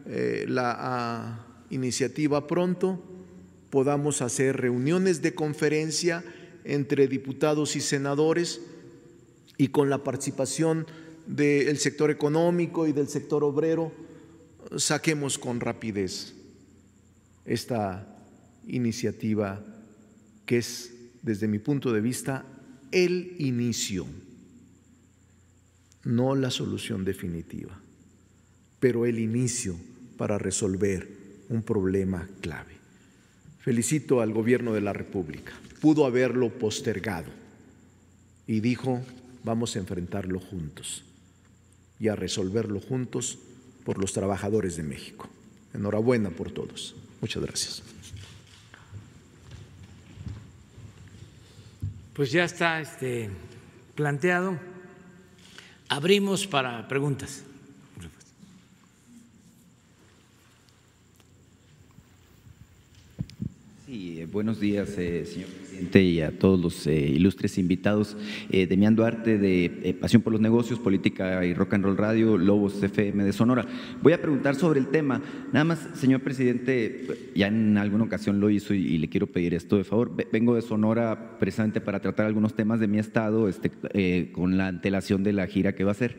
[0.07, 3.03] eh, la iniciativa pronto,
[3.71, 6.23] podamos hacer reuniones de conferencia
[6.62, 8.61] entre diputados y senadores
[9.59, 10.87] y con la participación
[11.27, 13.91] del sector económico y del sector obrero,
[14.77, 16.36] saquemos con rapidez
[17.47, 18.07] esta
[18.66, 19.62] iniciativa
[20.44, 20.92] que es,
[21.22, 22.44] desde mi punto de vista,
[22.92, 24.07] el inicio,
[26.05, 27.78] no la solución definitiva,
[28.78, 29.76] pero el inicio
[30.16, 31.09] para resolver
[31.49, 32.74] un problema clave.
[33.59, 35.53] Felicito al gobierno de la República.
[35.80, 37.30] Pudo haberlo postergado
[38.47, 39.03] y dijo,
[39.44, 41.05] vamos a enfrentarlo juntos
[41.99, 43.38] y a resolverlo juntos
[43.84, 45.28] por los trabajadores de México.
[45.74, 46.94] Enhorabuena por todos.
[47.21, 47.83] Muchas gracias.
[52.14, 53.31] Pues ya está este,
[53.95, 54.59] planteado.
[55.89, 57.45] Abrimos para preguntas.
[63.87, 68.16] Sí, eh, buenos días, eh, señor y a todos los eh, ilustres invitados.
[68.51, 72.83] Eh, Demián de eh, Pasión por los Negocios, Política y Rock and Roll Radio, Lobos
[72.83, 73.66] FM de Sonora.
[74.03, 75.20] Voy a preguntar sobre el tema.
[75.53, 79.77] Nada más, señor presidente, ya en alguna ocasión lo hizo y, le quiero pedir esto
[79.77, 80.14] de favor.
[80.16, 84.57] Ve- Vengo de Sonora precisamente para tratar algunos temas de mi estado, este, eh, con
[84.57, 86.16] la antelación de la gira que va a hacer.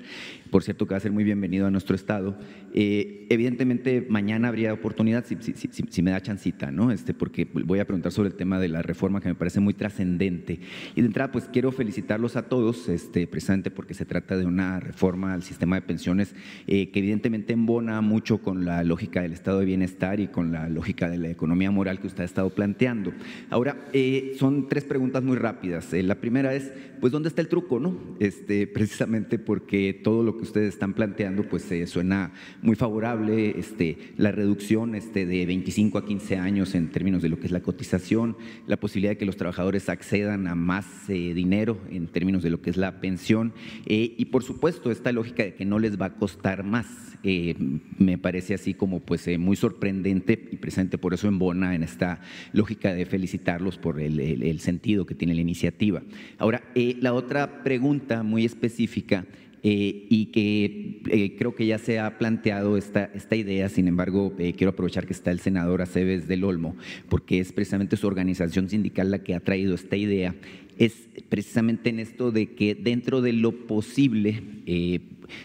[0.51, 2.38] Por cierto, que va a ser muy bienvenido a nuestro estado.
[2.74, 6.91] Evidentemente, mañana habría oportunidad, si me da chancita, ¿no?
[6.91, 9.74] Este, porque voy a preguntar sobre el tema de la reforma que me parece muy
[9.74, 10.60] trascendente.
[10.95, 14.80] Y de entrada, pues quiero felicitarlos a todos, este, precisamente porque se trata de una
[14.80, 16.36] reforma al sistema de pensiones
[16.68, 20.70] eh, que evidentemente embona mucho con la lógica del estado de bienestar y con la
[20.70, 23.14] lógica de la economía moral que usted ha estado planteando.
[23.50, 25.93] Ahora, eh, son tres preguntas muy rápidas.
[25.93, 27.95] Eh, la primera es, pues, ¿dónde está el truco, no?
[28.20, 34.14] Este, precisamente porque todo lo que ustedes están planteando, pues, eh, suena muy favorable, este,
[34.18, 37.62] la reducción este, de 25 a 15 años en términos de lo que es la
[37.62, 38.38] cotización,
[38.68, 42.62] la posibilidad de que los trabajadores accedan a más eh, dinero en términos de lo
[42.62, 43.54] que es la pensión
[43.86, 47.16] eh, y, por supuesto, esta lógica de que no les va a costar más.
[47.30, 47.55] Eh,
[47.97, 52.21] me parece así como pues eh, muy sorprendente y precisamente por eso embona en esta
[52.53, 56.01] lógica de felicitarlos por el, sentido que tiene la iniciativa.
[56.38, 59.25] Ahora, eh, la otra pregunta muy específica
[59.61, 65.05] y que creo que ya se ha planteado esta, esta idea, sin embargo, quiero aprovechar
[65.05, 66.78] que está el senador Aceves del Olmo,
[67.09, 70.36] porque es precisamente su organización sindical la que ha traído esta idea,
[70.78, 74.41] es precisamente en esto de que dentro de lo posible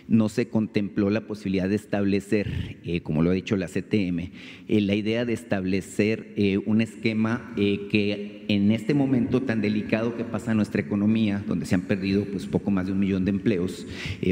[0.09, 4.31] no se contempló la posibilidad de establecer, eh, como lo ha dicho la CTM,
[4.69, 10.25] eh, la idea de establecer eh, un esquema que en este momento tan delicado que
[10.25, 13.87] pasa nuestra economía, donde se han perdido pues poco más de un millón de empleos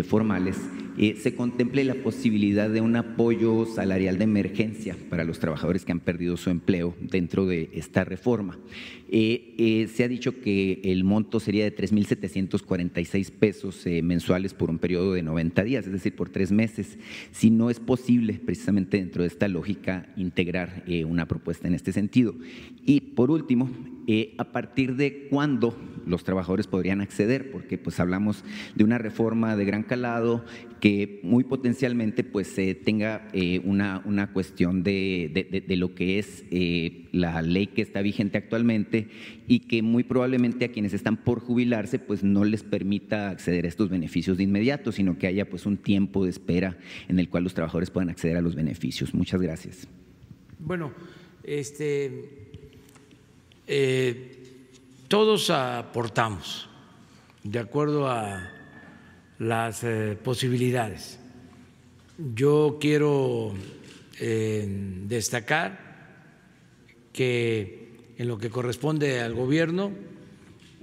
[0.04, 0.56] formales,
[1.02, 5.92] eh, se contemple la posibilidad de un apoyo salarial de emergencia para los trabajadores que
[5.92, 8.58] han perdido su empleo dentro de esta reforma.
[9.10, 14.78] Eh, eh, se ha dicho que el monto sería de 3.746 pesos mensuales por un
[14.78, 16.98] periodo de 90 días, es decir, por tres meses.
[17.32, 22.34] Si no es posible, precisamente dentro de esta lógica, integrar una propuesta en este sentido.
[22.84, 23.70] Y por último,
[24.06, 25.76] eh, a partir de cuándo
[26.06, 28.42] los trabajadores podrían acceder, porque pues hablamos
[28.74, 30.44] de una reforma de gran calado
[30.80, 36.18] que muy potencialmente pues tenga eh, una, una cuestión de, de- de- de lo que
[36.18, 39.08] es eh, la ley que está vigente actualmente
[39.46, 43.68] y que muy probablemente a quienes están por jubilarse pues no les permita acceder a
[43.68, 46.78] estos beneficios de inmediato, sino que haya pues un tiempo de espera
[47.08, 49.14] en el cual los trabajadores puedan acceder a los beneficios.
[49.14, 49.86] Muchas gracias.
[50.58, 50.92] Bueno,
[51.44, 52.39] este,
[53.72, 54.58] eh,
[55.06, 56.68] todos aportamos
[57.44, 58.50] de acuerdo a
[59.38, 61.20] las eh, posibilidades.
[62.34, 63.54] Yo quiero
[64.18, 64.66] eh,
[65.06, 65.78] destacar
[67.12, 69.92] que en lo que corresponde al gobierno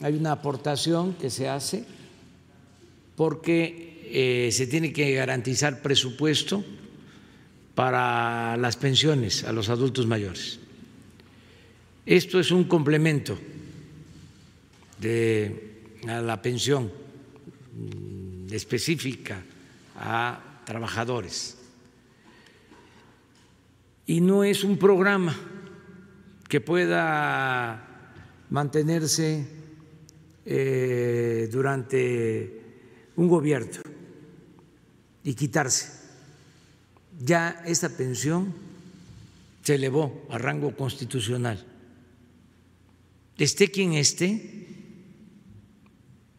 [0.01, 1.83] hay una aportación que se hace
[3.17, 6.63] porque se tiene que garantizar presupuesto
[7.75, 10.61] para las pensiones a los adultos mayores.
[12.07, 13.37] Esto es un complemento
[14.97, 16.89] de a la pensión
[17.75, 19.43] mm, específica
[19.97, 21.57] a trabajadores.
[24.05, 25.35] Y no es un programa
[26.47, 28.13] que pueda
[28.51, 29.45] mantenerse
[30.45, 32.61] eh, durante
[33.17, 33.81] un gobierno
[35.25, 35.91] y quitarse.
[37.19, 38.53] Ya esta pensión
[39.61, 41.76] se elevó a rango constitucional.
[43.37, 44.65] Esté quien esté,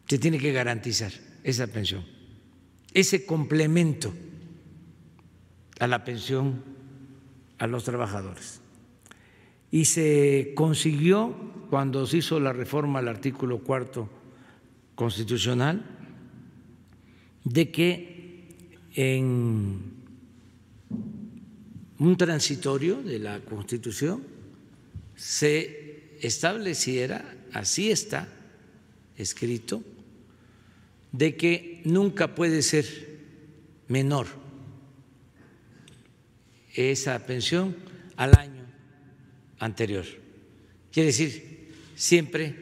[0.07, 1.11] se tiene que garantizar
[1.43, 2.03] esa pensión,
[2.93, 4.13] ese complemento
[5.79, 6.63] a la pensión
[7.57, 8.59] a los trabajadores.
[9.71, 11.35] Y se consiguió
[11.69, 14.09] cuando se hizo la reforma al artículo cuarto
[14.95, 15.85] constitucional
[17.43, 19.99] de que en
[21.99, 24.23] un transitorio de la Constitución
[25.15, 25.78] se
[26.21, 28.27] estableciera, así está
[29.17, 29.83] escrito,
[31.11, 32.85] de que nunca puede ser
[33.87, 34.27] menor
[36.73, 37.75] esa pensión
[38.15, 38.65] al año
[39.59, 40.05] anterior.
[40.91, 42.55] Quiere decir, siempre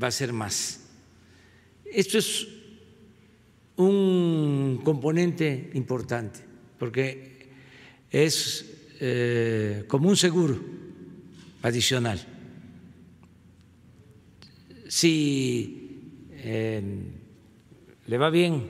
[0.00, 0.80] va a ser más.
[1.84, 2.46] Esto es
[3.76, 6.40] un componente importante,
[6.78, 7.48] porque
[8.10, 8.64] es
[9.00, 10.60] eh, como un seguro
[11.62, 12.33] adicional.
[14.94, 16.80] Si eh,
[18.06, 18.62] le va bien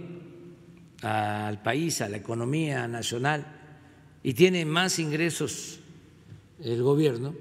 [1.03, 3.45] al país, a la economía nacional,
[4.23, 5.81] y tiene más ingresos
[6.63, 7.35] el gobierno,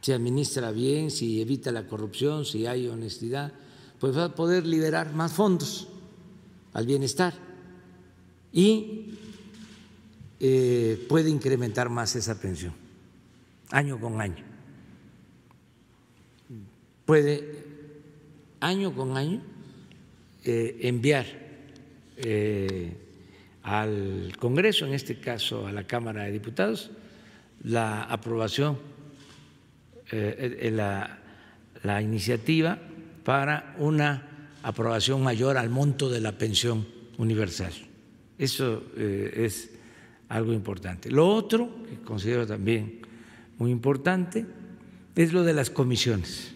[0.00, 3.52] si administra bien, si evita la corrupción, si hay honestidad,
[4.00, 5.86] pues va a poder liberar más fondos
[6.72, 7.32] al bienestar
[8.52, 9.14] y
[10.40, 12.74] eh, puede incrementar más esa pensión
[13.70, 14.53] año con año.
[17.06, 17.64] Puede
[18.60, 19.42] año con año
[20.44, 21.26] eh, enviar
[22.16, 22.92] eh,
[23.62, 26.90] al Congreso, en este caso a la Cámara de Diputados,
[27.62, 28.78] la aprobación,
[30.10, 31.18] la,
[31.82, 32.78] la iniciativa
[33.24, 36.86] para una aprobación mayor al monto de la pensión
[37.18, 37.72] universal.
[38.38, 39.70] Eso eh, es
[40.28, 41.10] algo importante.
[41.10, 43.00] Lo otro que considero también
[43.58, 44.44] muy importante
[45.14, 46.54] es lo de las comisiones.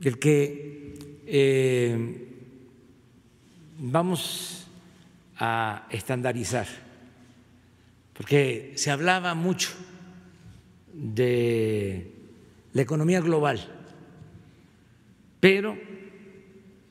[0.00, 0.94] El que
[1.26, 2.28] eh,
[3.78, 4.66] vamos
[5.38, 6.66] a estandarizar,
[8.12, 9.70] porque se hablaba mucho
[10.92, 12.10] de
[12.72, 13.76] la economía global
[15.46, 15.78] pero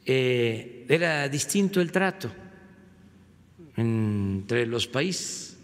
[0.05, 2.31] eh, era distinto el trato
[3.75, 5.57] entre los países.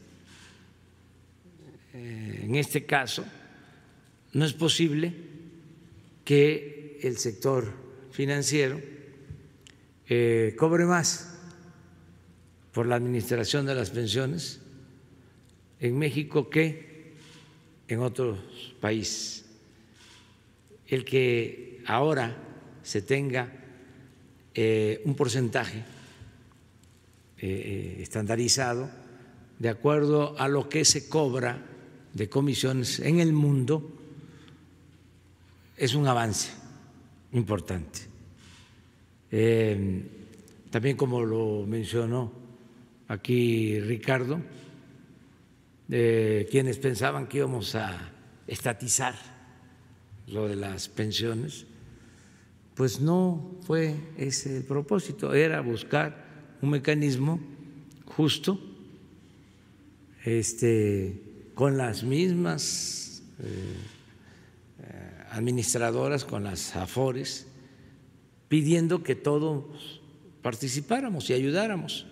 [1.94, 3.24] Eh, en este caso,
[4.34, 5.14] no es posible
[6.26, 7.72] que el sector
[8.12, 8.80] financiero
[10.08, 11.40] eh, cobre más
[12.74, 14.60] por la administración de las pensiones
[15.80, 17.14] en México que
[17.88, 18.40] en otros
[18.80, 19.46] países.
[20.88, 22.38] El que ahora
[22.84, 23.52] se tenga
[24.54, 25.84] eh, un porcentaje eh,
[27.42, 28.90] eh, estandarizado
[29.60, 31.66] de acuerdo a lo que se cobra
[32.14, 33.92] de comisiones en el mundo
[35.78, 36.61] es un avance
[37.34, 38.02] importante.
[40.70, 42.32] también como lo mencionó
[43.08, 44.42] aquí Ricardo,
[45.88, 48.12] quienes pensaban que íbamos a
[48.48, 49.16] estatizar
[50.28, 51.66] lo de las pensiones,
[52.76, 56.26] pues no fue ese el propósito, era buscar
[56.62, 57.40] un mecanismo
[58.06, 58.60] justo,
[60.24, 61.22] este,
[61.54, 63.76] con las mismas eh,
[65.32, 67.48] administradoras, con las AFORES,
[68.48, 70.02] pidiendo que todos
[70.42, 72.06] participáramos y ayudáramos.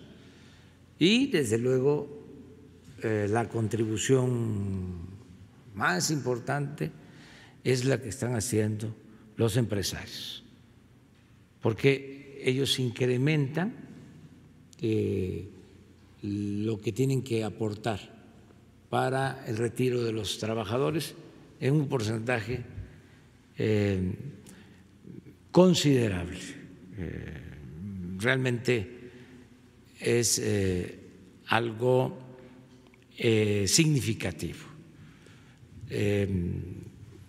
[0.98, 2.08] Y desde luego
[3.02, 5.08] eh, la contribución
[5.74, 6.90] más importante
[7.62, 8.94] es la que están haciendo
[9.36, 10.40] los empresarios
[11.60, 13.74] porque ellos incrementan
[14.80, 15.48] eh,
[16.22, 18.00] lo que tienen que aportar
[18.88, 21.14] para el retiro de los trabajadores
[21.60, 22.64] en un porcentaje
[23.62, 24.00] eh,
[25.50, 26.38] considerable.
[26.96, 27.40] Eh,
[28.16, 29.10] realmente
[29.98, 30.42] es
[31.48, 32.18] algo
[33.66, 34.64] significativo.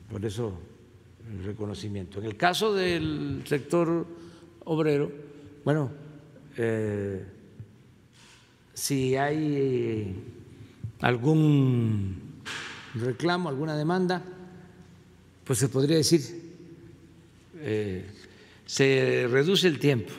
[0.09, 0.57] por eso
[1.29, 2.19] el reconocimiento.
[2.19, 4.07] En el caso del sector
[4.63, 5.11] obrero,
[5.65, 5.91] bueno,
[6.57, 7.25] eh,
[8.73, 10.15] si hay
[11.01, 12.41] algún
[12.95, 14.23] reclamo, alguna demanda,
[15.43, 16.21] pues se podría decir,
[17.59, 18.05] eh,
[18.65, 20.13] se reduce el tiempo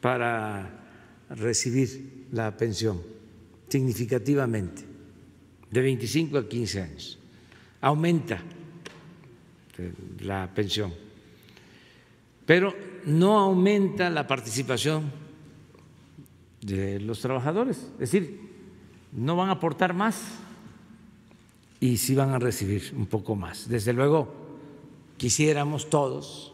[0.00, 0.82] para
[1.30, 3.02] recibir la pensión
[3.68, 4.82] significativamente,
[5.70, 7.18] de 25 a 15 años.
[7.80, 8.42] Aumenta
[10.20, 10.92] la pensión.
[12.44, 12.74] Pero
[13.06, 15.10] no aumenta la participación
[16.60, 18.40] de los trabajadores, es decir,
[19.12, 20.22] no van a aportar más
[21.82, 23.68] y sí van a recibir un poco más.
[23.68, 24.32] Desde luego,
[25.16, 26.52] quisiéramos todos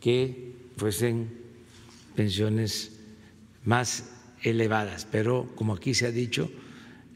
[0.00, 1.28] que fuesen
[2.14, 2.92] pensiones
[3.64, 4.12] más
[4.42, 6.48] elevadas, pero como aquí se ha dicho,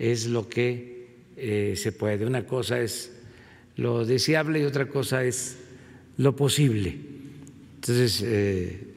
[0.00, 2.26] es lo que eh, se puede.
[2.26, 3.12] Una cosa es
[3.76, 5.58] lo deseable y otra cosa es
[6.16, 6.98] lo posible.
[7.76, 8.94] Entonces, eh,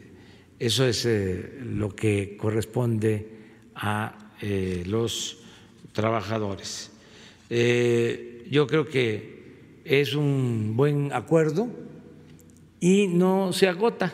[0.58, 3.28] eso es eh, lo que corresponde
[3.76, 4.18] a
[4.88, 5.38] los
[5.94, 6.90] trabajadores.
[8.50, 11.70] Yo creo que es un buen acuerdo
[12.80, 14.14] y no se agota.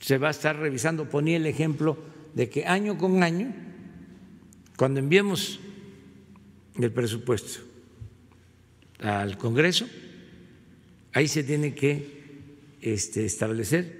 [0.00, 1.98] Se va a estar revisando, ponía el ejemplo
[2.34, 3.52] de que año con año
[4.76, 5.58] Cuando enviemos
[6.78, 7.60] el presupuesto
[9.00, 9.88] al Congreso,
[11.12, 12.18] ahí se tiene que
[12.80, 13.98] este, establecer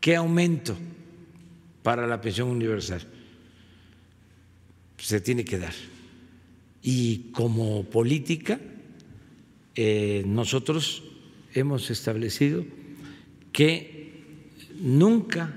[0.00, 0.76] qué aumento
[1.82, 3.06] para la pensión universal
[5.02, 5.74] se tiene que dar.
[6.82, 8.60] Y como política,
[9.74, 11.04] eh, nosotros
[11.54, 12.64] hemos establecido
[13.52, 14.50] que
[14.80, 15.54] nunca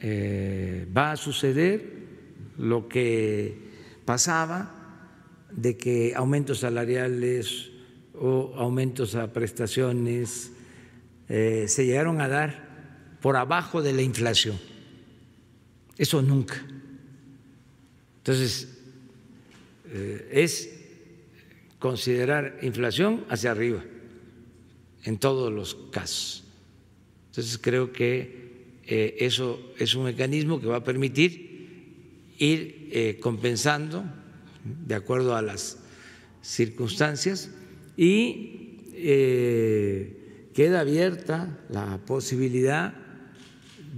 [0.00, 1.96] eh, va a suceder
[2.58, 3.56] lo que
[4.04, 4.72] pasaba
[5.50, 7.70] de que aumentos salariales
[8.14, 10.52] o aumentos a prestaciones
[11.28, 14.58] eh, se llegaron a dar por abajo de la inflación.
[15.96, 16.62] Eso nunca.
[18.18, 18.75] Entonces,
[20.30, 20.76] es
[21.78, 23.84] considerar inflación hacia arriba
[25.04, 26.44] en todos los casos.
[27.30, 28.46] Entonces, creo que
[28.86, 34.04] eh, eso es un mecanismo que va a permitir ir eh, compensando
[34.64, 35.78] de acuerdo a las
[36.42, 37.50] circunstancias
[37.96, 38.52] y
[40.54, 42.94] queda abierta la posibilidad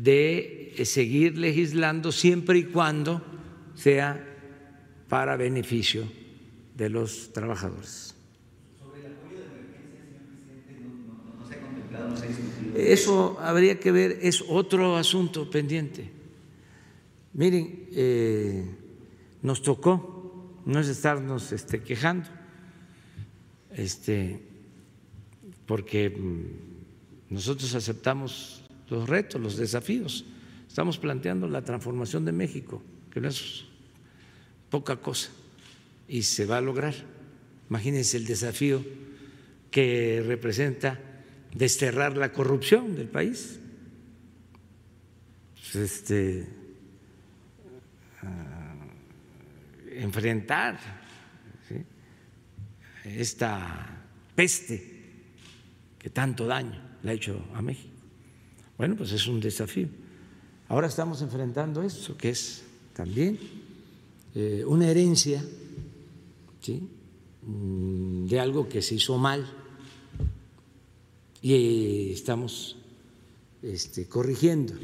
[0.02, 3.22] de seguir legislando siempre y cuando
[3.76, 4.27] sea
[5.08, 6.04] para beneficio
[6.74, 8.14] de los trabajadores.
[12.76, 16.10] Eso habría que ver, es otro asunto pendiente.
[17.32, 18.64] Miren, eh,
[19.42, 22.28] nos tocó, no es estarnos este, quejando,
[23.74, 24.40] este,
[25.66, 30.24] porque mm, nosotros aceptamos los retos, los desafíos.
[30.66, 33.67] Estamos planteando la transformación de México, que no es
[34.70, 35.30] poca cosa,
[36.08, 36.94] y se va a lograr.
[37.70, 38.84] Imagínense el desafío
[39.70, 40.98] que representa
[41.54, 43.60] desterrar la corrupción del país.
[45.54, 46.46] Pues, este,
[48.22, 48.86] ah,
[49.92, 50.78] enfrentar
[53.04, 54.04] esta
[54.34, 54.98] peste
[55.98, 57.94] que tanto daño le ha hecho a México.
[58.76, 59.88] Bueno, pues es un desafío.
[60.68, 62.62] Ahora estamos enfrentando esto, que es
[62.92, 63.38] también
[64.40, 65.44] eh, una herencia
[67.42, 69.44] mm, de algo que se hizo mal
[71.42, 72.76] y estamos
[73.60, 74.74] este, corrigiendo.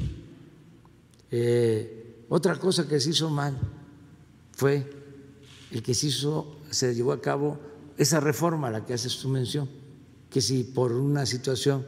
[1.31, 3.57] Eh, otra cosa que se hizo mal
[4.51, 4.91] fue
[5.71, 7.57] el que se hizo, se llevó a cabo
[7.97, 9.69] esa reforma a la que haces tu mención,
[10.29, 11.87] que si por una situación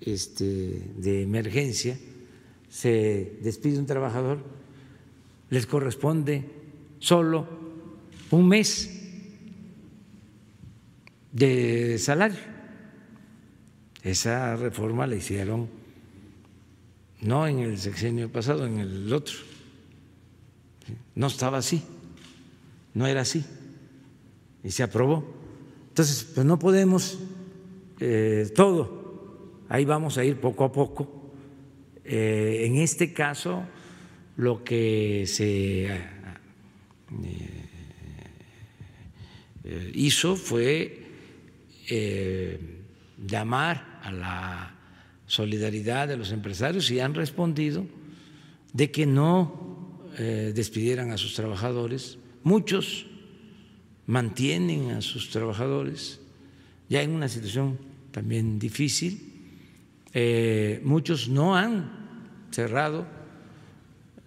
[0.00, 1.98] este, de emergencia
[2.68, 4.38] se despide un trabajador,
[5.48, 6.59] les corresponde
[7.00, 7.48] solo
[8.30, 8.88] un mes
[11.32, 12.38] de salario.
[14.02, 15.68] Esa reforma la hicieron
[17.22, 19.34] no en el sexenio pasado, en el otro.
[21.14, 21.82] No estaba así,
[22.94, 23.44] no era así.
[24.62, 25.24] Y se aprobó.
[25.88, 27.18] Entonces, pues no podemos
[27.98, 29.00] eh, todo.
[29.68, 31.32] Ahí vamos a ir poco a poco.
[32.04, 33.64] Eh, en este caso,
[34.36, 35.88] lo que se
[39.94, 41.06] hizo fue
[41.88, 42.58] eh,
[43.26, 44.74] llamar a la
[45.26, 47.86] solidaridad de los empresarios y han respondido
[48.72, 49.68] de que no
[50.18, 52.18] despidieran a sus trabajadores.
[52.42, 53.06] Muchos
[54.06, 56.20] mantienen a sus trabajadores
[56.88, 57.78] ya en una situación
[58.10, 59.18] también difícil.
[60.82, 63.06] muchos no han cerrado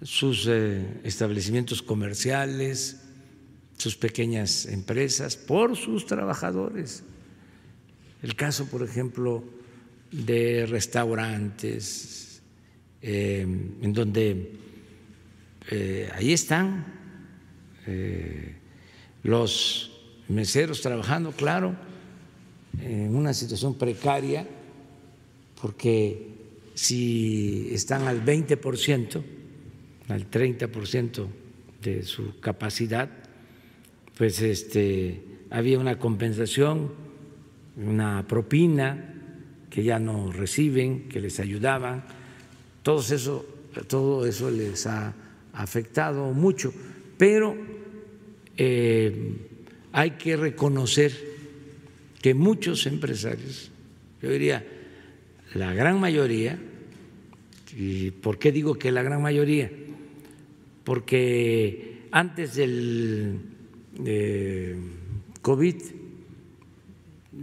[0.03, 3.01] sus eh, establecimientos comerciales,
[3.77, 7.03] sus pequeñas empresas, por sus trabajadores.
[8.21, 9.43] El caso, por ejemplo,
[10.11, 12.41] de restaurantes,
[13.01, 14.51] eh, en donde
[15.69, 17.01] eh, ahí están
[19.23, 19.91] los
[20.29, 21.75] meseros trabajando, claro,
[22.81, 24.47] en una situación precaria,
[25.61, 26.29] porque
[26.75, 29.21] si están al 20 por ciento,
[30.13, 31.27] al 30%
[31.81, 33.09] de su capacidad,
[34.15, 36.91] pues este, había una compensación,
[37.75, 39.15] una propina
[39.71, 42.03] que ya no reciben, que les ayudaban,
[42.83, 43.45] todo eso,
[43.87, 45.15] todo eso les ha
[45.53, 46.71] afectado mucho,
[47.17, 47.55] pero
[48.55, 49.35] eh,
[49.93, 51.11] hay que reconocer
[52.21, 53.71] que muchos empresarios,
[54.21, 54.63] yo diría
[55.55, 56.59] la gran mayoría,
[57.75, 59.71] ¿y por qué digo que la gran mayoría?
[60.83, 63.39] Porque antes del
[65.41, 65.75] COVID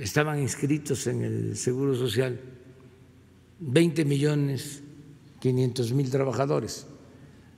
[0.01, 2.41] estaban inscritos en el Seguro Social
[3.61, 4.83] 20 millones
[5.41, 6.87] 500 mil trabajadores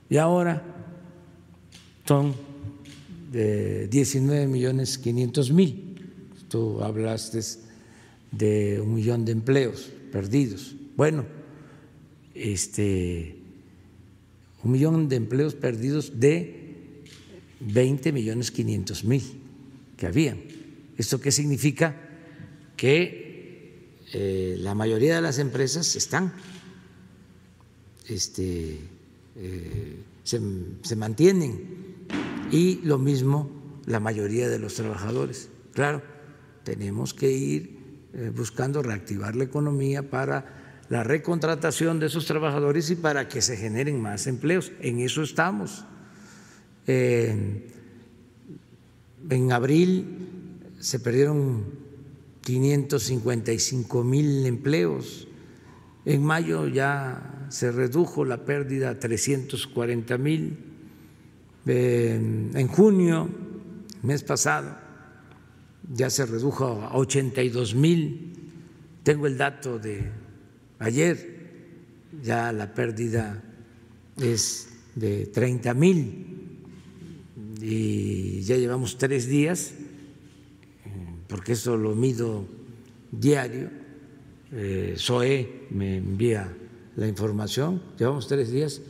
[0.09, 0.63] y ahora
[2.05, 2.35] son
[3.31, 5.95] de 19 millones 500 mil.
[6.49, 7.39] Tú hablaste
[8.31, 10.75] de un millón de empleos perdidos.
[10.95, 11.25] Bueno,
[12.35, 13.37] este,
[14.63, 17.03] un millón de empleos perdidos de
[17.59, 19.23] 20 millones 500 mil
[19.97, 20.39] que habían.
[20.97, 21.95] ¿Esto qué significa?
[22.77, 26.33] Que eh, la mayoría de las empresas están,
[28.07, 28.79] este,
[29.35, 30.41] eh, se,
[30.81, 31.83] se mantienen
[32.51, 33.49] y lo mismo
[33.85, 35.49] la mayoría de los trabajadores.
[35.73, 36.01] Claro,
[36.63, 37.83] tenemos que ir
[38.13, 43.57] eh, buscando reactivar la economía para la recontratación de esos trabajadores y para que se
[43.57, 44.71] generen más empleos.
[44.79, 45.85] En eso estamos.
[46.87, 47.71] en
[49.51, 50.29] abril
[50.79, 51.65] se perdieron
[52.41, 55.27] 555 mil empleos.
[56.05, 60.57] En mayo ya se redujo la pérdida a 340 mil.
[61.65, 63.29] En junio,
[64.01, 64.75] mes pasado,
[65.93, 68.51] ya se redujo a 82 mil.
[69.03, 70.22] Tengo el dato de
[70.83, 71.15] Ayer
[72.21, 73.41] ya la pérdida
[74.17, 76.59] es de 30 mil.
[77.61, 79.71] Y ya llevamos tres días,
[81.29, 82.45] porque eso lo mido
[83.11, 83.69] diario,
[84.51, 86.53] eh, SOE me envía
[86.97, 88.81] la información, llevamos tres días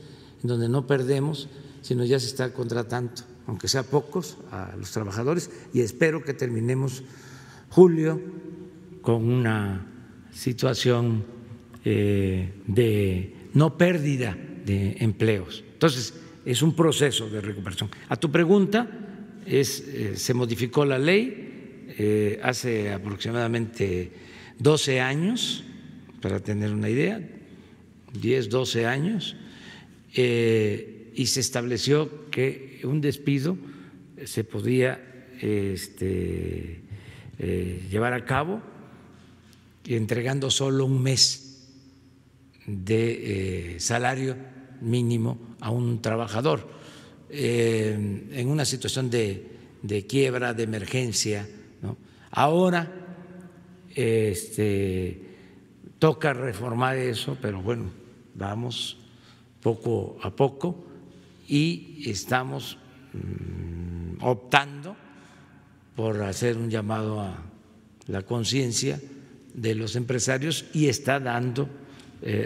[0.42, 1.48] en donde no perdemos,
[1.82, 3.14] sino ya se está contratando,
[3.46, 5.52] aunque sea pocos, a los trabajadores.
[5.74, 7.04] Y espero que terminemos
[7.70, 8.20] julio
[9.04, 9.86] con una
[10.32, 11.43] situación eh,
[11.84, 15.64] de no pérdida de empleos.
[15.74, 16.14] Entonces,
[16.46, 17.90] es un proceso de recuperación.
[18.10, 18.88] A tu pregunta,
[19.46, 24.12] es, eh, se modificó la ley eh, hace aproximadamente
[24.60, 25.64] 12 años,
[26.22, 27.22] para tener una idea,
[28.14, 29.36] 10, 12 años,
[30.16, 33.58] y se estableció que un despido
[34.24, 35.02] se podía
[35.42, 36.82] este,
[37.90, 38.62] llevar a cabo
[39.86, 41.43] entregando solo un mes
[42.66, 44.36] de eh, salario
[44.82, 46.68] mínimo a un trabajador
[47.30, 51.48] eh, en una situación de, quiebra, de emergencia.
[52.32, 52.92] Ahora
[53.96, 55.22] este,
[56.00, 57.92] toca reformar eso, pero bueno,
[58.36, 58.98] vamos
[59.62, 60.86] poco a poco
[61.48, 62.78] y estamos
[63.14, 64.96] mm, optando
[65.96, 67.38] por hacer un llamado a
[68.08, 69.00] la conciencia
[69.54, 71.70] de los empresarios y está dando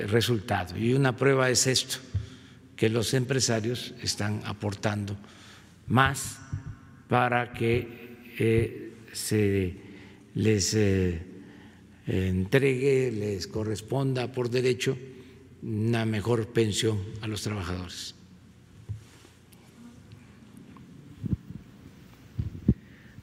[0.07, 0.75] resultado.
[0.77, 1.97] Y una prueba es esto,
[2.75, 5.15] que los empresarios están aportando
[5.87, 6.39] más
[7.07, 9.75] para que eh, se
[10.35, 11.21] les eh,
[12.05, 14.97] entregue, les corresponda por derecho
[15.63, 18.16] una mejor pensión a los trabajadores.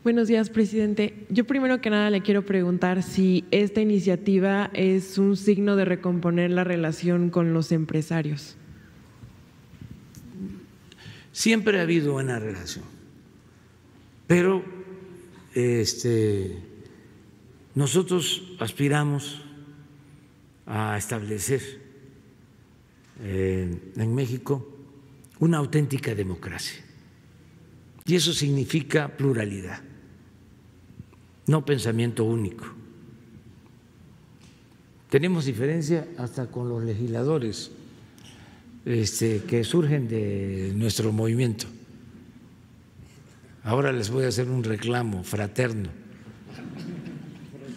[0.04, 1.24] Buenos días, presidente.
[1.30, 6.50] Yo primero que nada le quiero preguntar si esta iniciativa es un signo de recomponer
[6.50, 8.54] la relación con los empresarios.
[11.32, 12.84] Siempre ha habido buena relación,
[14.26, 14.62] pero
[15.54, 16.54] este,
[17.74, 19.40] nosotros aspiramos
[20.66, 21.62] a establecer
[23.22, 24.70] eh, en México
[25.38, 26.84] una auténtica democracia.
[28.04, 29.93] Y eso significa pluralidad
[31.46, 32.64] no pensamiento único.
[35.10, 37.70] Tenemos diferencia hasta con los legisladores
[38.84, 41.66] este, que surgen de nuestro movimiento.
[43.62, 45.88] Ahora les voy a hacer un reclamo fraterno,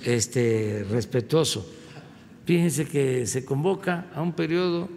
[0.04, 1.70] este, respetuoso.
[2.46, 4.90] Fíjense que se convoca a un periodo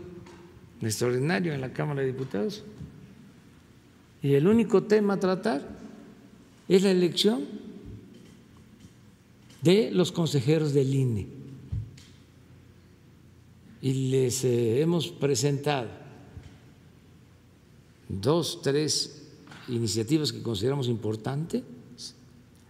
[0.81, 2.65] extraordinario en la Cámara de Diputados
[4.23, 5.69] y el único tema a tratar
[6.69, 7.43] es la elección
[9.63, 11.27] de los consejeros del INE.
[13.83, 15.89] Y les eh, hemos presentado
[18.09, 19.29] dos, tres
[19.69, 21.63] iniciativas que consideramos importantes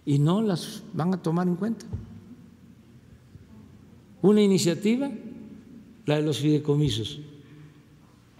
[0.04, 1.86] y no las van a tomar en cuenta.
[4.22, 5.10] Una iniciativa,
[6.06, 7.20] la de los fideicomisos.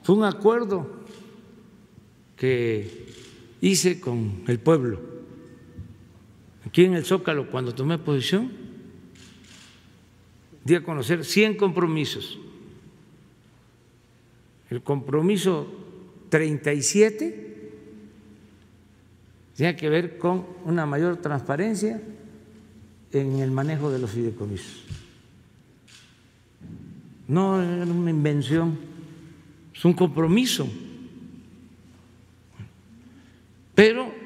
[0.03, 0.87] Fue un acuerdo
[2.37, 3.07] que
[3.61, 5.10] hice con el pueblo
[6.71, 8.49] Aquí en el Zócalo, cuando tomé posición,
[10.65, 12.39] di a conocer 100 compromisos.
[14.71, 15.67] El compromiso
[16.29, 17.73] 37
[19.57, 22.01] tiene que ver con una mayor transparencia
[23.11, 24.85] en el manejo de los fideicomisos.
[27.27, 28.79] No es una invención,
[29.75, 30.69] es un compromiso.
[33.75, 34.20] Pero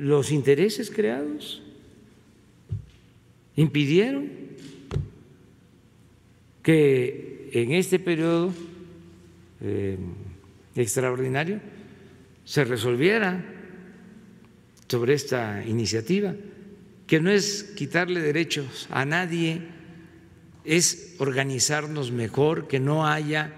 [0.00, 1.62] los intereses creados
[3.54, 4.30] impidieron
[6.62, 8.54] que en este periodo
[9.60, 9.98] eh,
[10.74, 11.60] extraordinario
[12.46, 13.44] se resolviera
[14.88, 16.34] sobre esta iniciativa,
[17.06, 19.60] que no es quitarle derechos a nadie,
[20.64, 23.52] es organizarnos mejor, que no haya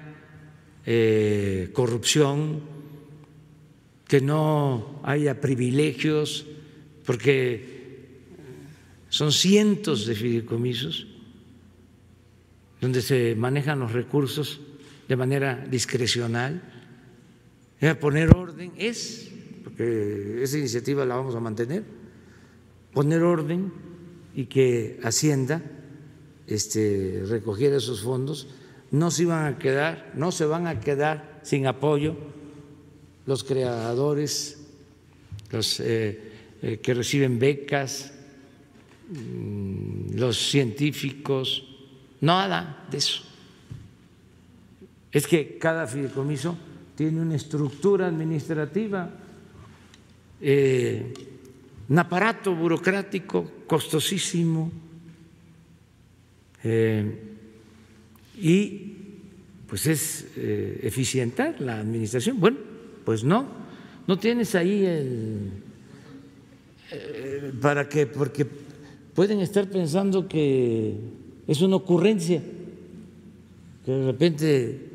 [0.86, 2.72] eh, corrupción,
[4.07, 6.47] que no haya privilegios,
[7.05, 7.73] porque
[9.09, 11.07] son cientos de fideicomisos
[12.83, 14.61] donde se manejan los recursos
[15.09, 16.61] de manera discrecional.
[18.01, 19.31] Poner orden es,
[19.62, 21.85] porque esa iniciativa la vamos a mantener,
[22.93, 23.73] poner orden
[24.35, 25.62] y que Hacienda
[26.47, 28.49] este, recogiera esos fondos,
[28.91, 32.16] no se iban a quedar, no se van a quedar sin apoyo
[33.27, 34.59] los creadores,
[35.51, 36.32] los eh,
[36.62, 38.12] eh, que reciben becas,
[39.11, 41.65] mm, los científicos,
[42.20, 43.23] nada de eso.
[45.11, 46.57] Es que cada fideicomiso
[46.97, 49.11] tiene una estructura administrativa,
[50.40, 51.15] eh,
[51.89, 54.73] un aparato burocrático costosísimo
[58.39, 58.94] y
[59.66, 62.39] pues es eficientar la administración.
[62.39, 62.72] Bueno,
[63.05, 63.47] pues no,
[64.07, 65.53] no tienes ahí el...
[66.91, 68.07] Eh, ¿Para qué?
[68.07, 70.95] Porque pueden estar pensando que
[71.47, 72.43] es una ocurrencia,
[73.85, 74.91] que de repente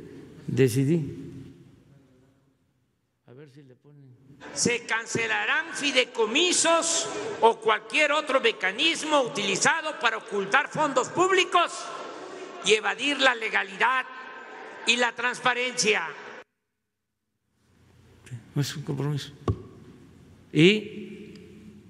[0.45, 1.15] decidí.
[3.27, 4.05] A ver si le ponen.
[4.53, 7.07] Se cancelarán fideicomisos
[7.41, 11.71] o cualquier otro mecanismo utilizado para ocultar fondos públicos
[12.65, 14.05] y evadir la legalidad
[14.85, 16.07] y la transparencia
[18.61, 19.31] es un compromiso.
[20.51, 21.33] Y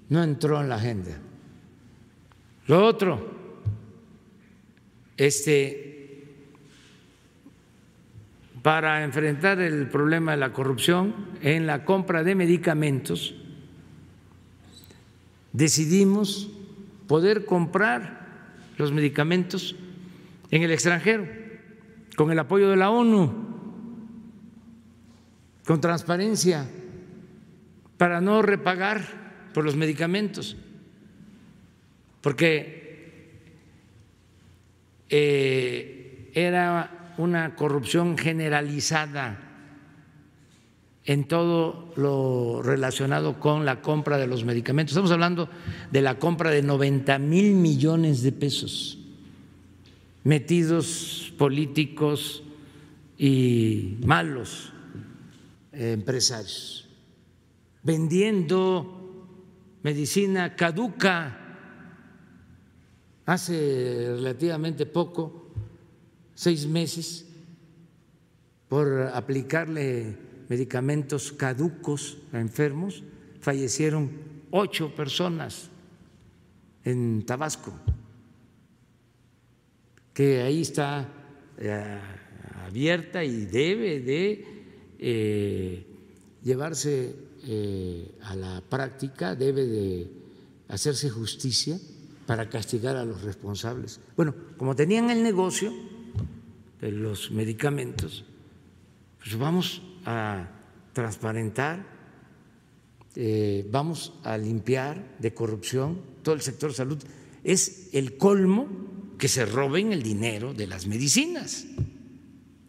[0.08, 1.18] no entró en la agenda.
[2.66, 3.30] Lo otro,
[5.16, 6.24] este,
[8.62, 13.34] para enfrentar el problema de la corrupción en la compra de medicamentos,
[15.52, 16.50] decidimos
[17.06, 18.28] poder comprar
[18.76, 19.76] los medicamentos
[20.50, 21.26] en el extranjero
[22.16, 23.47] con el apoyo de la ONU
[25.68, 26.66] con transparencia
[27.98, 30.56] para no repagar por los medicamentos,
[32.22, 33.42] porque
[35.10, 39.40] eh, era una corrupción generalizada
[41.04, 44.92] en todo lo relacionado con la compra de los medicamentos.
[44.92, 45.50] Estamos hablando
[45.90, 49.00] de la compra de 90 mil millones de pesos
[50.24, 52.42] metidos políticos
[53.18, 54.72] y malos
[55.78, 56.88] empresarios,
[57.82, 61.44] vendiendo medicina caduca.
[63.26, 65.52] Hace relativamente poco,
[66.34, 67.26] seis meses,
[68.68, 70.16] por aplicarle
[70.48, 73.04] medicamentos caducos a enfermos,
[73.40, 74.10] fallecieron
[74.50, 75.70] ocho personas
[76.84, 77.72] en Tabasco,
[80.14, 81.06] que ahí está
[81.58, 82.00] eh,
[82.66, 84.57] abierta y debe de
[84.98, 85.86] eh,
[86.42, 87.14] llevarse
[87.44, 90.10] eh, a la práctica, debe de
[90.68, 91.78] hacerse justicia
[92.26, 94.00] para castigar a los responsables.
[94.16, 95.72] Bueno, como tenían el negocio
[96.80, 98.24] de los medicamentos,
[99.18, 100.48] pues vamos a
[100.92, 101.86] transparentar,
[103.16, 106.98] eh, vamos a limpiar de corrupción todo el sector salud.
[107.44, 108.68] Es el colmo
[109.16, 111.66] que se roben el dinero de las medicinas.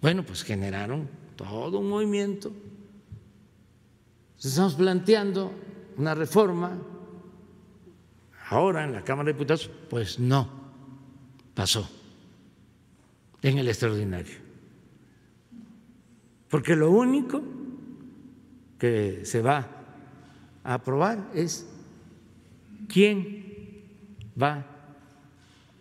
[0.01, 1.09] Bueno, pues generaron
[1.39, 2.51] todo un movimiento.
[4.37, 5.51] Estamos planteando
[5.95, 6.77] una reforma
[8.49, 10.49] ahora en la Cámara de Diputados, pues no
[11.53, 11.89] pasó
[13.41, 14.35] en el extraordinario.
[16.49, 17.41] Porque lo único
[18.77, 19.65] que se va
[20.63, 21.65] a aprobar es
[22.89, 23.85] quién
[24.41, 24.65] va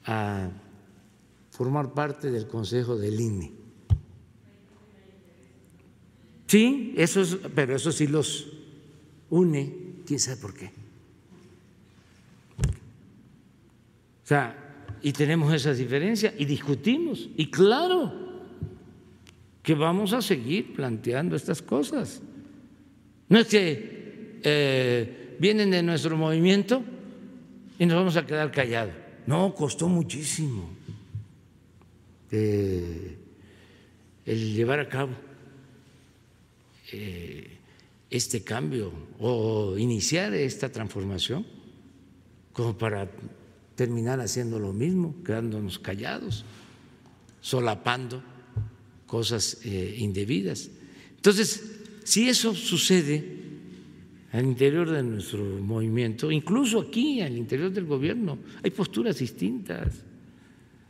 [0.05, 0.51] a
[1.51, 3.57] formar parte del Consejo del INE.
[6.48, 8.48] Sí, eso es, pero eso sí los
[9.28, 9.70] une,
[10.06, 10.70] quién sabe por qué.
[14.24, 14.56] O sea,
[15.02, 17.28] y tenemos esas diferencias y discutimos.
[17.36, 18.12] Y claro
[19.62, 22.22] que vamos a seguir planteando estas cosas.
[23.28, 26.82] No es que eh, vienen de nuestro movimiento
[27.78, 28.94] y nos vamos a quedar callados.
[29.26, 30.70] No, costó muchísimo
[32.30, 33.18] eh,
[34.24, 35.27] el llevar a cabo
[38.10, 41.44] este cambio o iniciar esta transformación
[42.52, 43.10] como para
[43.74, 46.44] terminar haciendo lo mismo, quedándonos callados,
[47.40, 48.23] solapando
[49.06, 50.70] cosas eh, indebidas.
[51.15, 53.39] Entonces, si eso sucede
[54.32, 60.02] al interior de nuestro movimiento, incluso aquí, al interior del gobierno, hay posturas distintas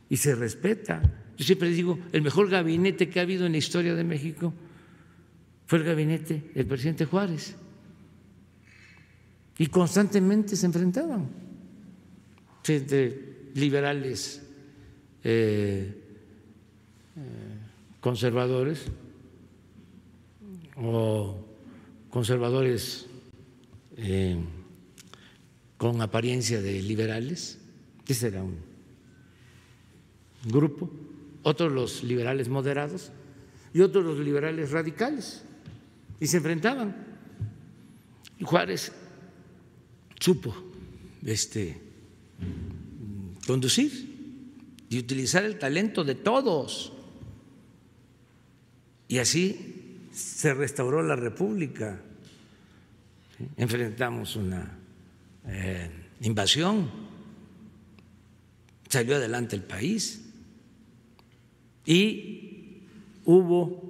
[0.09, 1.01] y se respeta.
[1.37, 4.53] Yo siempre digo, el mejor gabinete que ha habido en la historia de México
[5.69, 7.55] fue el gabinete del presidente Juárez.
[9.59, 11.29] Y constantemente se enfrentaban
[12.67, 14.41] entre liberales
[15.23, 15.93] eh,
[17.15, 17.21] eh,
[17.99, 18.85] conservadores
[20.75, 21.37] o
[22.09, 23.05] conservadores
[23.97, 24.39] eh,
[25.77, 27.59] con apariencia de liberales,
[28.07, 28.57] ese era un
[30.45, 30.89] grupo,
[31.43, 33.11] otros los liberales moderados
[33.71, 35.43] y otros los liberales radicales
[36.19, 36.95] y se enfrentaban.
[38.37, 38.91] Y Juárez
[40.19, 40.55] supo
[41.25, 41.81] este,
[43.45, 44.09] conducir
[44.89, 46.93] y utilizar el talento de todos.
[49.07, 52.01] Y así se restauró la República.
[53.57, 54.77] Enfrentamos una
[55.47, 55.89] eh,
[56.21, 56.89] invasión,
[58.89, 60.21] salió adelante el país
[61.85, 62.83] y
[63.25, 63.88] hubo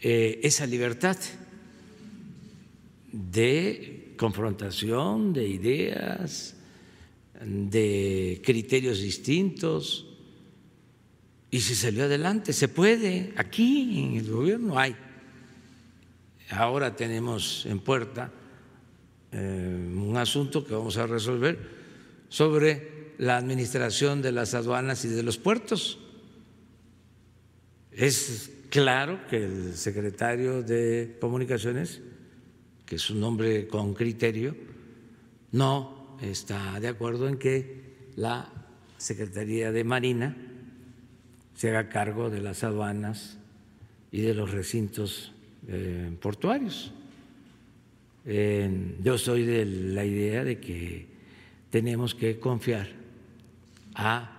[0.00, 1.16] esa libertad
[3.12, 6.54] de confrontación de ideas,
[7.40, 10.06] de criterios distintos,
[11.50, 12.52] y se salió adelante.
[12.52, 14.96] Se puede, aquí en el gobierno hay.
[16.50, 18.30] Ahora tenemos en puerta
[19.32, 21.58] eh, un asunto que vamos a resolver
[22.28, 25.98] sobre la administración de las aduanas y de los puertos.
[27.92, 32.00] Es claro que el secretario de Comunicaciones,
[32.84, 34.56] que es un hombre con criterio,
[35.52, 38.50] no está de acuerdo en que la
[38.98, 40.36] Secretaría de Marina
[41.54, 43.38] se haga cargo de las aduanas
[44.10, 45.32] y de los recintos
[45.68, 46.92] eh, portuarios.
[48.24, 51.06] yo soy de la idea de que
[51.70, 52.88] tenemos que confiar
[53.94, 54.32] a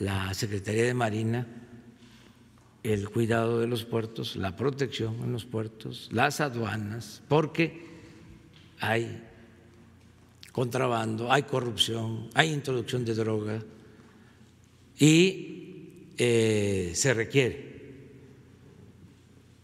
[0.00, 1.46] la Secretaría de Marina
[2.82, 7.84] el cuidado de los puertos, la protección en los puertos, las aduanas, porque
[8.78, 9.22] hay
[10.52, 13.62] contrabando, hay corrupción, hay introducción de droga
[14.98, 17.70] y eh, se requiere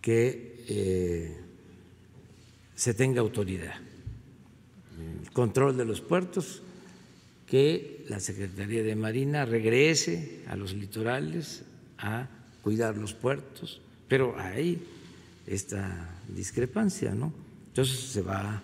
[0.01, 1.37] que eh,
[2.75, 3.75] se tenga autoridad,
[5.23, 6.63] el control de los puertos,
[7.47, 11.65] que la Secretaría de Marina regrese a los litorales
[11.99, 12.29] a
[12.67, 14.83] cuidar los puertos, pero hay
[15.47, 17.33] esta discrepancia, ¿no?
[17.69, 18.61] Entonces se va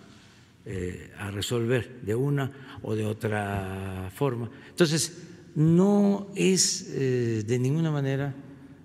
[0.65, 2.51] eh, a resolver de una
[2.81, 4.51] o de otra forma.
[4.67, 5.19] Entonces,
[5.55, 8.35] no es eh, de ninguna manera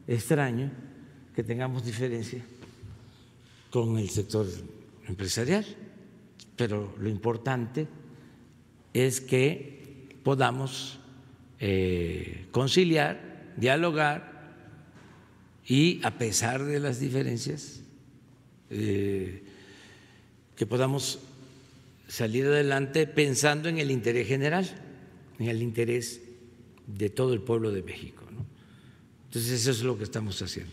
[0.07, 0.71] extraño
[1.35, 2.41] que tengamos diferencia
[3.71, 4.47] con el sector
[5.09, 5.67] empresarial,
[6.55, 7.89] pero lo importante
[8.95, 11.01] es que podamos
[11.59, 14.28] eh, conciliar, dialogar
[15.69, 17.83] y a pesar de las diferencias,
[18.71, 19.43] eh,
[20.57, 21.21] que podamos
[22.09, 24.67] salir adelante pensando en el interés general,
[25.39, 26.23] en el interés
[26.87, 28.25] de todo el pueblo de México.
[29.27, 30.73] Entonces eso es lo que estamos haciendo.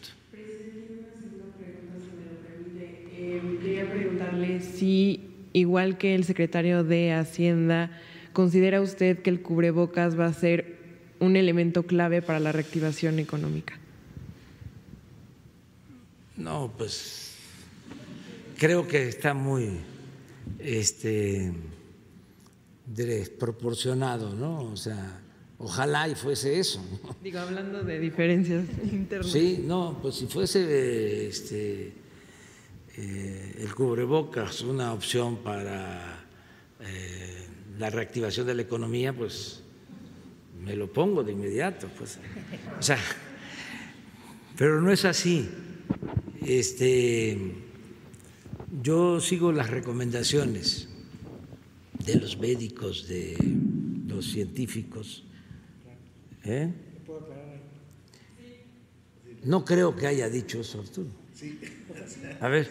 [3.17, 7.91] Eh, quería preguntarle si, igual que el secretario de Hacienda,
[8.31, 10.77] ¿considera usted que el cubrebocas va a ser
[11.19, 13.77] un elemento clave para la reactivación económica?
[16.38, 17.34] No, pues
[18.57, 19.80] creo que está muy
[20.60, 21.53] este,
[22.86, 24.64] desproporcionado, ¿no?
[24.64, 25.22] O sea,
[25.57, 26.84] ojalá y fuese eso.
[27.24, 29.32] Digo, hablando de diferencias internas.
[29.32, 31.94] Sí, no, pues si fuese este,
[32.98, 36.26] eh, el cubrebocas una opción para
[36.82, 37.48] eh,
[37.78, 39.62] la reactivación de la economía, pues
[40.64, 42.20] me lo pongo de inmediato, pues.
[42.80, 42.98] O sea,
[44.57, 45.49] pero no es así.
[46.45, 47.38] Este,
[48.84, 50.88] yo sigo las recomendaciones
[52.05, 53.35] de los médicos, de
[54.07, 55.23] los científicos.
[56.43, 56.72] ¿eh?
[59.43, 61.09] No creo que haya dicho eso, Arturo.
[62.39, 62.69] A ver.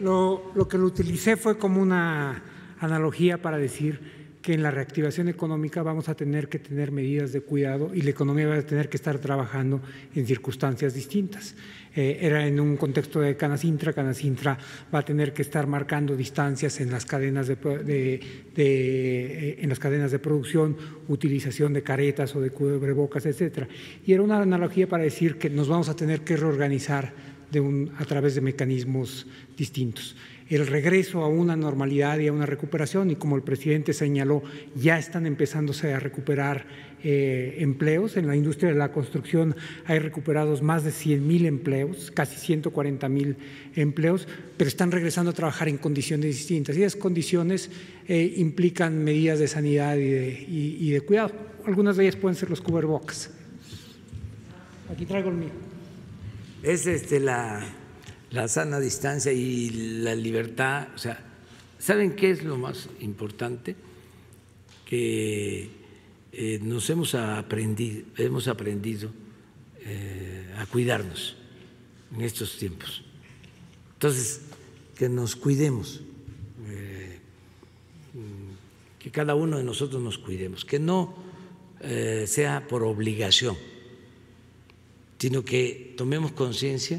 [0.00, 2.42] Lo, lo que lo utilicé fue como una
[2.78, 7.40] analogía para decir que en la reactivación económica vamos a tener que tener medidas de
[7.40, 9.80] cuidado y la economía va a tener que estar trabajando
[10.14, 11.54] en circunstancias distintas.
[11.96, 14.58] Eh, era en un contexto de Canacintra, Canacintra
[14.94, 17.56] va a tener que estar marcando distancias en las cadenas de,
[18.54, 20.76] de, en las cadenas de producción,
[21.08, 23.66] utilización de caretas o de cubrebocas, etcétera.
[24.04, 27.14] Y era una analogía para decir que nos vamos a tener que reorganizar
[27.96, 29.26] a través de mecanismos
[29.56, 30.16] distintos
[30.48, 34.42] el regreso a una normalidad y a una recuperación y como el presidente señaló,
[34.74, 36.66] ya están empezándose a recuperar
[37.02, 38.16] eh, empleos.
[38.16, 39.56] En la industria de la construcción
[39.86, 43.36] hay recuperados más de 100 mil empleos, casi 140 mil
[43.74, 47.70] empleos, pero están regresando a trabajar en condiciones distintas y esas condiciones
[48.06, 51.32] eh, implican medidas de sanidad y de, y, y de, cuidado.
[51.66, 53.30] Algunas de ellas pueden ser los cubrebocas.
[54.90, 55.50] Aquí traigo el mío.
[56.62, 57.66] Es este, la
[58.34, 59.70] la sana distancia y
[60.02, 60.88] la libertad.
[60.94, 61.18] O sea,
[61.78, 63.76] ¿saben qué es lo más importante?
[64.84, 65.70] Que
[66.32, 69.10] eh, nos hemos aprendido, hemos aprendido
[69.80, 71.36] eh, a cuidarnos
[72.12, 73.04] en estos tiempos.
[73.92, 74.40] Entonces,
[74.96, 76.00] que nos cuidemos,
[76.66, 77.20] eh,
[78.98, 81.22] que cada uno de nosotros nos cuidemos, que no
[82.24, 83.58] sea por obligación,
[85.18, 86.98] sino que tomemos conciencia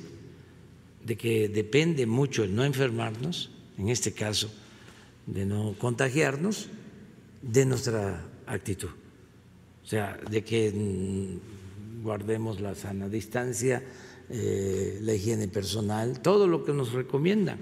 [1.05, 4.49] de que depende mucho el no enfermarnos, en este caso
[5.27, 6.67] de no contagiarnos,
[7.41, 8.89] de nuestra actitud.
[9.83, 10.73] O sea, de que
[12.01, 13.83] guardemos la sana distancia,
[14.31, 17.59] eh, la higiene personal, todo lo que nos recomiendan.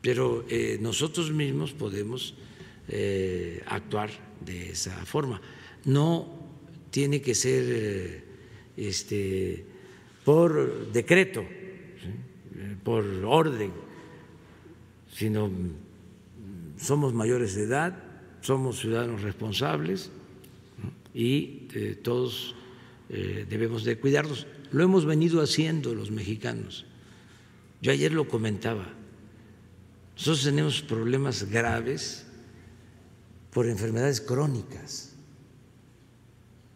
[0.00, 2.34] Pero eh, nosotros mismos podemos
[2.86, 4.10] eh, actuar
[4.44, 5.40] de esa forma.
[5.86, 6.28] No
[6.90, 8.22] tiene que ser
[8.76, 9.64] este,
[10.24, 11.44] por decreto
[12.84, 13.72] por orden,
[15.12, 15.50] sino
[16.76, 17.96] somos mayores de edad,
[18.40, 20.10] somos ciudadanos responsables
[21.14, 22.54] y eh, todos
[23.08, 24.46] eh, debemos de cuidarnos.
[24.70, 26.84] Lo hemos venido haciendo los mexicanos.
[27.80, 28.86] Yo ayer lo comentaba.
[30.16, 32.26] Nosotros tenemos problemas graves
[33.52, 35.12] por enfermedades crónicas.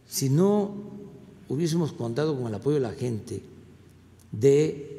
[0.06, 0.74] Si no
[1.48, 3.42] hubiésemos contado con el apoyo de la gente
[4.32, 4.97] de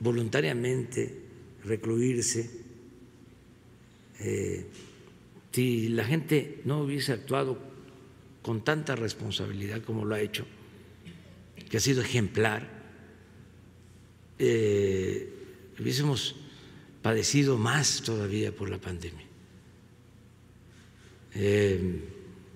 [0.00, 1.14] voluntariamente
[1.64, 2.50] recluirse,
[4.18, 4.66] eh,
[5.52, 7.58] si la gente no hubiese actuado
[8.42, 10.46] con tanta responsabilidad como lo ha hecho,
[11.68, 12.68] que ha sido ejemplar,
[14.38, 15.32] eh,
[15.78, 16.36] hubiésemos
[17.02, 19.26] padecido más todavía por la pandemia.
[21.34, 22.00] Eh,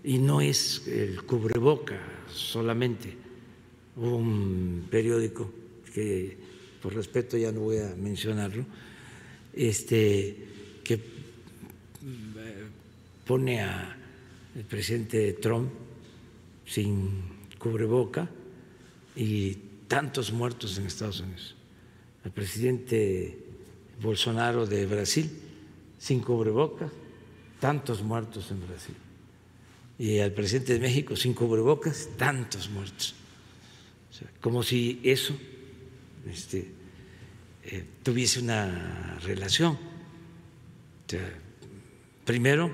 [0.02, 3.14] y no es el cubreboca solamente,
[3.96, 5.50] un periódico
[5.92, 6.43] que
[6.84, 8.66] por respeto ya no voy a mencionarlo,
[9.54, 10.36] este,
[10.84, 11.00] que eh,
[13.26, 13.96] pone a
[14.54, 15.70] el presidente Trump
[16.66, 17.22] sin
[17.58, 18.28] cubreboca
[19.16, 19.54] y
[19.88, 21.54] tantos muertos en Estados Unidos.
[22.22, 23.38] El presidente
[24.02, 25.30] Bolsonaro de Brasil
[25.98, 26.92] sin cubrebocas,
[27.60, 28.94] tantos muertos en Brasil.
[29.98, 33.14] Y al presidente de México sin cubrebocas, tantos muertos.
[34.42, 35.34] como si eso
[36.30, 36.70] este,
[37.64, 39.78] eh, tuviese una relación.
[42.24, 42.72] primero,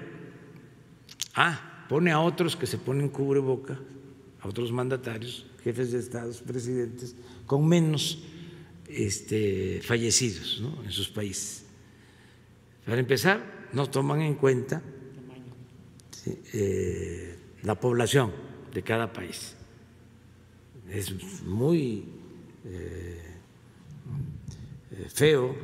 [1.34, 3.78] ah, pone a otros que se ponen cubreboca,
[4.40, 7.14] a otros mandatarios, jefes de estados, presidentes,
[7.46, 8.22] con menos
[8.88, 11.64] este, fallecidos en sus países.
[12.84, 14.82] Para empezar, no toman en cuenta
[16.52, 18.32] eh, la población
[18.72, 19.54] de cada país.
[20.88, 21.12] Es
[21.44, 22.04] muy
[22.64, 23.19] eh,
[25.12, 25.56] feo,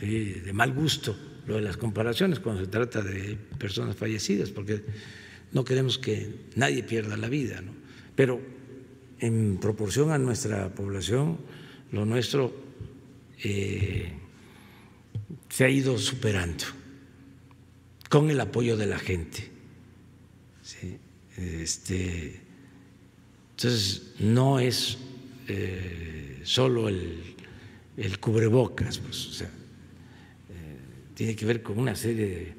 [0.00, 1.16] de mal gusto
[1.46, 4.82] lo de las comparaciones cuando se trata de personas fallecidas, porque
[5.52, 7.72] no queremos que nadie pierda la vida, ¿no?
[8.14, 8.40] pero
[9.20, 11.38] en proporción a nuestra población,
[11.92, 12.54] lo nuestro
[13.42, 14.12] eh,
[15.48, 16.64] se ha ido superando
[18.08, 19.50] con el apoyo de la gente.
[21.36, 22.40] Este,
[23.50, 24.98] entonces, no es
[25.48, 27.33] eh, solo el
[27.96, 30.78] el cubrebocas, pues, o sea, eh,
[31.14, 32.54] tiene que ver con una serie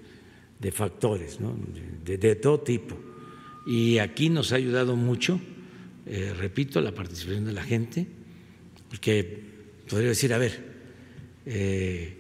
[0.60, 1.56] de, factores, ¿no?
[2.04, 2.98] de, todo tipo.
[3.68, 5.40] Y aquí nos ha ayudado mucho,
[6.06, 8.08] eh, repito, la participación de la gente,
[8.90, 9.44] porque
[9.90, 10.64] podría decir, a ver,
[11.46, 12.18] eh,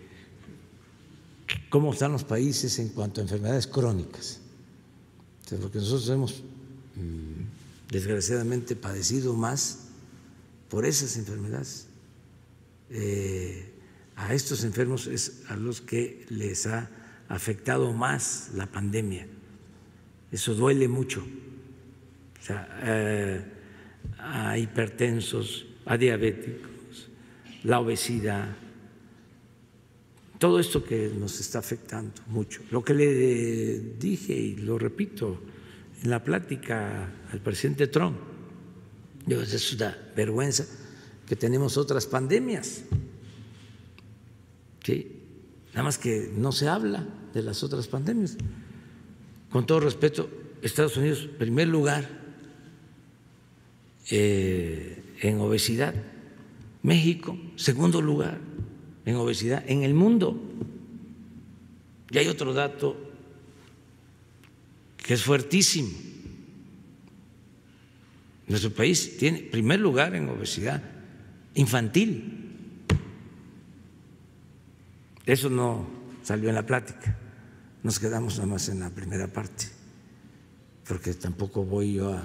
[1.69, 4.41] ¿cómo están los países en cuanto a enfermedades crónicas?
[5.61, 6.43] porque nosotros hemos,
[6.95, 9.89] mm, desgraciadamente, padecido más
[10.69, 11.84] por esas enfermedades
[12.89, 13.71] eh,
[14.15, 16.89] a estos enfermos es a los que les ha
[17.27, 19.27] afectado más la pandemia.
[20.31, 21.25] Eso duele mucho.
[22.83, 23.41] Eh,
[24.19, 27.09] a hipertensos, a diabéticos,
[27.63, 28.55] la obesidad,
[30.37, 32.61] todo esto que nos está afectando mucho.
[32.71, 35.41] Lo que le dije y lo repito
[36.03, 38.17] en la plática al presidente Trump,
[39.25, 40.65] yo, es una vergüenza
[41.27, 42.83] que tenemos otras pandemias.
[44.83, 45.11] ¿Sí?
[45.73, 48.37] Nada más que no se habla de las otras pandemias.
[49.49, 50.29] Con todo respeto,
[50.61, 52.07] Estados Unidos, primer lugar
[54.11, 55.93] eh, en obesidad.
[56.83, 58.39] México, segundo lugar
[59.05, 60.39] en obesidad en el mundo.
[62.11, 62.95] Y hay otro dato
[64.97, 65.89] que es fuertísimo.
[68.47, 70.94] Nuestro país tiene primer lugar en obesidad
[71.55, 72.41] infantil.
[75.25, 75.87] Eso no
[76.23, 77.17] salió en la plática.
[77.83, 79.65] Nos quedamos nada más en la primera parte,
[80.87, 82.23] porque tampoco voy yo a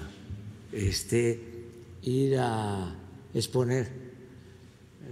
[0.71, 1.39] este,
[2.03, 2.95] ir a
[3.33, 3.89] exponer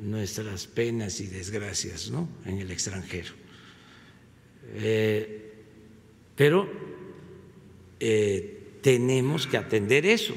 [0.01, 2.29] nuestras penas y desgracias ¿no?
[2.45, 3.33] en el extranjero.
[4.73, 5.53] Eh,
[6.35, 6.69] pero
[7.99, 10.33] eh, tenemos que atender eso.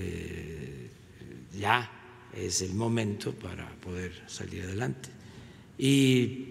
[0.00, 0.90] Eh,
[1.58, 1.97] ya
[2.38, 5.08] es el momento para poder salir adelante.
[5.78, 6.46] Y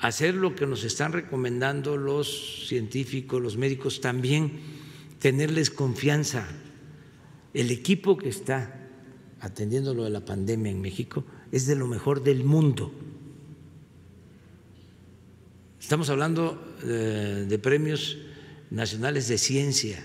[0.00, 4.52] hacer lo que nos están recomendando los científicos, los médicos, también
[5.18, 6.46] tenerles confianza.
[7.54, 8.88] El equipo que está
[9.40, 12.92] atendiendo lo de la pandemia en México es de lo mejor del mundo.
[15.80, 18.18] Estamos hablando eh, de, premios
[18.70, 20.04] nacionales de ciencia,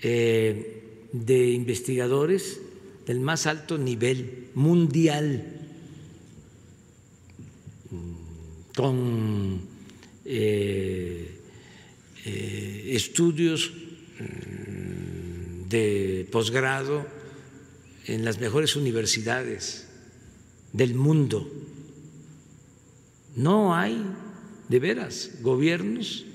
[0.00, 2.60] eh, de investigadores
[3.06, 5.44] del más alto nivel mundial,
[8.74, 9.60] con
[10.24, 11.42] eh,
[12.94, 13.72] estudios
[14.18, 17.06] mm, de posgrado
[18.06, 19.88] en las mejores universidades
[20.72, 21.50] del mundo.
[23.36, 24.02] No hay,
[24.68, 26.26] de veras, gobiernos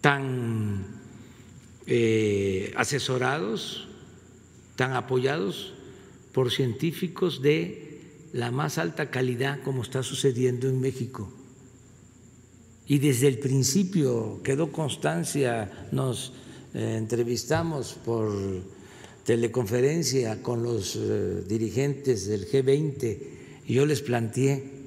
[0.00, 0.84] tan
[1.86, 3.88] eh, asesorados,
[4.76, 5.74] tan apoyados
[6.32, 8.00] por científicos de
[8.32, 11.30] la más alta calidad como está sucediendo en México.
[12.86, 16.32] Y desde el principio quedó constancia, nos
[16.74, 18.32] eh, entrevistamos por
[19.24, 23.18] teleconferencia con los eh, dirigentes del G20
[23.66, 24.82] y yo les planteé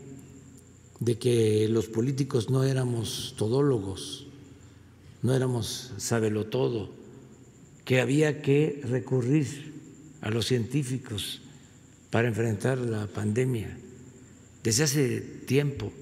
[1.00, 4.28] de que los políticos no éramos todólogos,
[5.22, 6.90] no éramos sabelo todo,
[7.86, 9.75] que había que recurrir
[10.26, 11.40] a los científicos
[12.10, 13.70] para enfrentar la pandemia
[14.64, 15.94] desde hace tiempo.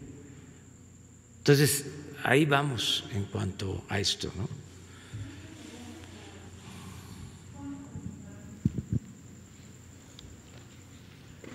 [1.39, 1.87] Entonces,
[2.23, 4.47] ahí vamos en cuanto a esto, ¿no?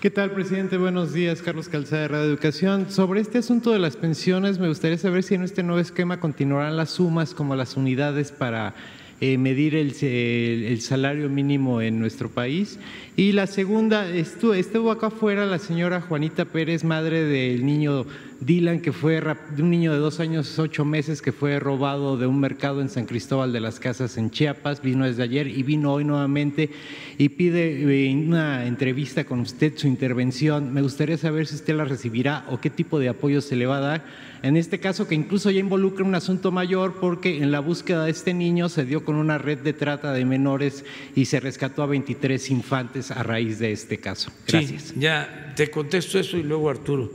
[0.03, 0.77] ¿Qué tal, presidente?
[0.77, 2.91] Buenos días, Carlos Calzada de Radio Educación.
[2.91, 6.77] Sobre este asunto de las pensiones, me gustaría saber si en este nuevo esquema continuarán
[6.77, 8.75] las sumas como las unidades para
[9.21, 12.79] eh, medir el, salario mínimo en nuestro país.
[13.17, 18.07] Y la segunda, estuvo, estuvo acá afuera la señora Juanita Pérez, madre del niño
[18.41, 22.27] Dylan, que fue de un niño de dos años, ocho meses, que fue robado de
[22.27, 25.93] un mercado en San Cristóbal de las Casas en Chiapas, vino desde ayer y vino
[25.93, 26.71] hoy nuevamente
[27.19, 30.73] y pide eh, una entrevista con usted, su intervención.
[30.73, 33.79] Me gustaría saber si usted la recibirá o qué tipo de apoyo se le va
[33.79, 34.05] a dar.
[34.43, 38.13] En este caso, que incluso ya involucra un asunto mayor, porque en la búsqueda de
[38.13, 40.85] este niño se dio con una red de trata de menores
[41.17, 44.31] y se rescató a 23 infantes a raíz de este caso.
[44.47, 44.95] Gracias.
[44.97, 47.11] ya te contesto eso y luego Arturo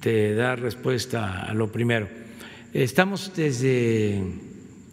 [0.00, 2.08] te da respuesta a lo primero.
[2.72, 4.22] Estamos desde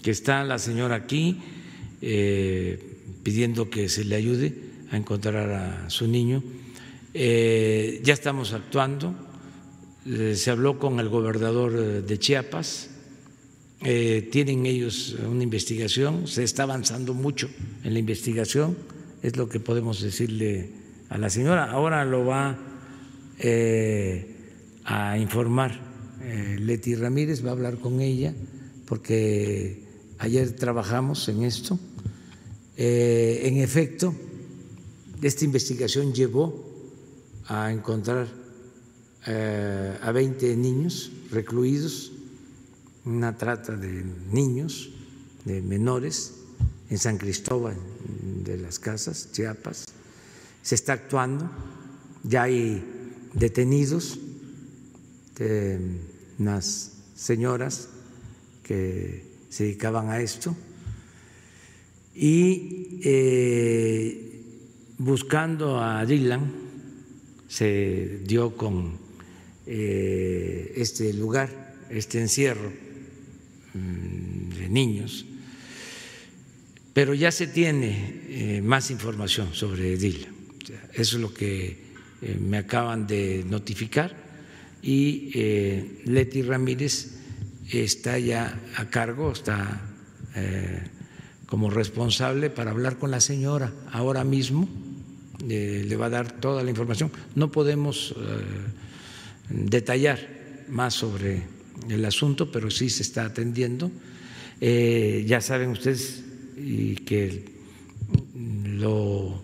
[0.01, 1.41] que está la señora aquí
[2.01, 2.79] eh,
[3.23, 4.53] pidiendo que se le ayude
[4.91, 6.43] a encontrar a su niño.
[7.13, 9.13] Eh, ya estamos actuando.
[10.05, 12.91] Eh, se habló con el gobernador de Chiapas.
[13.81, 16.27] tienen ellos una investigación.
[16.27, 17.49] Se está avanzando mucho
[17.83, 18.77] en la investigación.
[19.21, 20.69] Es lo que podemos decirle
[21.09, 21.71] a la señora.
[21.71, 22.57] Ahora lo va
[24.85, 25.79] a informar.
[26.21, 28.33] Eh, Leti Ramírez va a hablar con ella
[28.85, 29.83] porque
[30.19, 31.77] ayer trabajamos en esto.
[32.77, 34.13] Eh, en efecto,
[35.21, 36.63] esta investigación llevó
[37.47, 38.27] a encontrar
[39.27, 42.11] eh, a 20 niños recluidos,
[43.05, 44.91] una trata de niños,
[45.45, 46.33] de menores,
[46.89, 47.75] en San Cristóbal
[48.43, 49.85] de las Casas, Chiapas.
[50.61, 51.49] Se está actuando,
[52.23, 52.83] ya hay
[53.33, 54.19] detenidos
[55.37, 55.79] de
[56.39, 57.89] unas señoras
[58.63, 60.55] que se dedicaban a esto
[62.15, 64.41] y eh,
[64.97, 66.51] buscando a Dylan
[67.47, 68.97] se dio con
[69.67, 72.71] eh, este lugar, este encierro
[73.73, 75.25] mm, de niños,
[76.93, 80.33] pero ya se tiene eh, más información sobre Dylan.
[80.93, 81.83] Eso es lo que
[82.39, 84.24] me acaban de notificar
[84.85, 85.31] y
[86.05, 87.17] Leti Ramírez
[87.71, 89.81] está ya a cargo, está
[91.47, 94.67] como responsable para hablar con la señora ahora mismo.
[95.47, 97.11] Eh, le va a dar toda la información.
[97.35, 98.23] No podemos eh,
[99.49, 100.19] detallar
[100.69, 101.43] más sobre
[101.89, 103.91] el asunto, pero sí se está atendiendo.
[104.61, 106.23] Eh, ya saben ustedes
[106.57, 107.45] y que
[108.65, 109.43] lo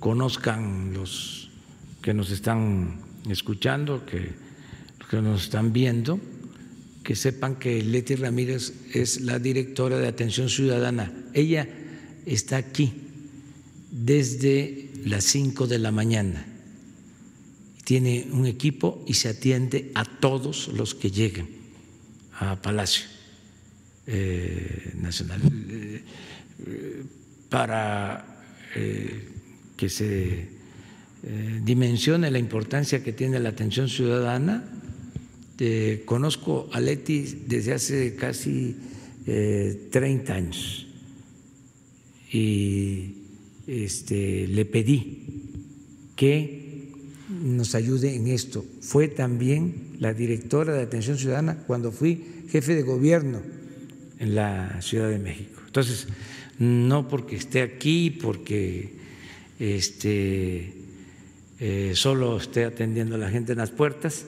[0.00, 1.50] conozcan los
[2.02, 4.47] que nos están escuchando, que,
[5.08, 6.20] que nos están viendo
[7.08, 11.10] que sepan que Leti Ramírez es la directora de Atención Ciudadana.
[11.32, 11.66] Ella
[12.26, 12.92] está aquí
[13.90, 16.44] desde las 5 de la mañana.
[17.84, 21.48] Tiene un equipo y se atiende a todos los que lleguen
[22.40, 23.06] a Palacio
[24.06, 26.02] eh, Nacional eh,
[27.48, 28.42] para
[28.74, 29.28] eh,
[29.78, 30.58] que se
[31.64, 34.77] dimensione la importancia que tiene la atención ciudadana
[35.58, 38.76] este, conozco a Leti desde hace casi
[39.24, 40.86] 30 eh, años
[42.30, 43.14] y
[43.66, 45.24] este, le pedí
[46.14, 46.92] que
[47.42, 48.64] nos ayude en esto.
[48.80, 53.42] Fue también la directora de Atención Ciudadana cuando fui jefe de gobierno
[54.20, 55.60] en la Ciudad de México.
[55.66, 56.06] Entonces,
[56.60, 58.92] no porque esté aquí, porque
[59.58, 60.72] este,
[61.58, 64.26] eh, solo esté atendiendo a la gente en las puertas,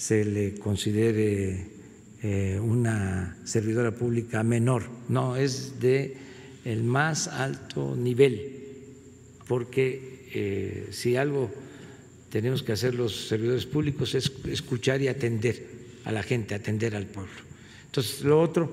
[0.00, 1.66] se le considere
[2.22, 6.16] eh, una servidora pública menor, no, es de
[6.64, 8.62] el más alto nivel,
[9.46, 11.50] porque eh, si algo
[12.30, 15.66] tenemos que hacer los servidores públicos es escuchar y atender
[16.06, 17.34] a la gente, atender al pueblo.
[17.84, 18.70] Entonces, lo otro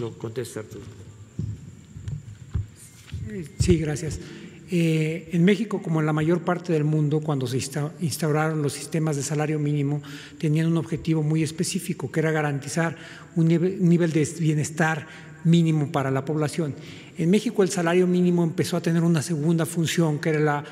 [0.00, 0.84] lo contesta Arturo.
[3.60, 4.18] Sí, gracias.
[4.72, 7.58] Eh, en México, como en la mayor parte del mundo, cuando se
[8.00, 10.00] instauraron los sistemas de salario mínimo,
[10.38, 12.96] tenían un objetivo muy específico, que era garantizar
[13.34, 15.06] un nivel de bienestar
[15.42, 16.74] mínimo para la población.
[17.18, 20.64] En México el salario mínimo empezó a tener una segunda función, que era la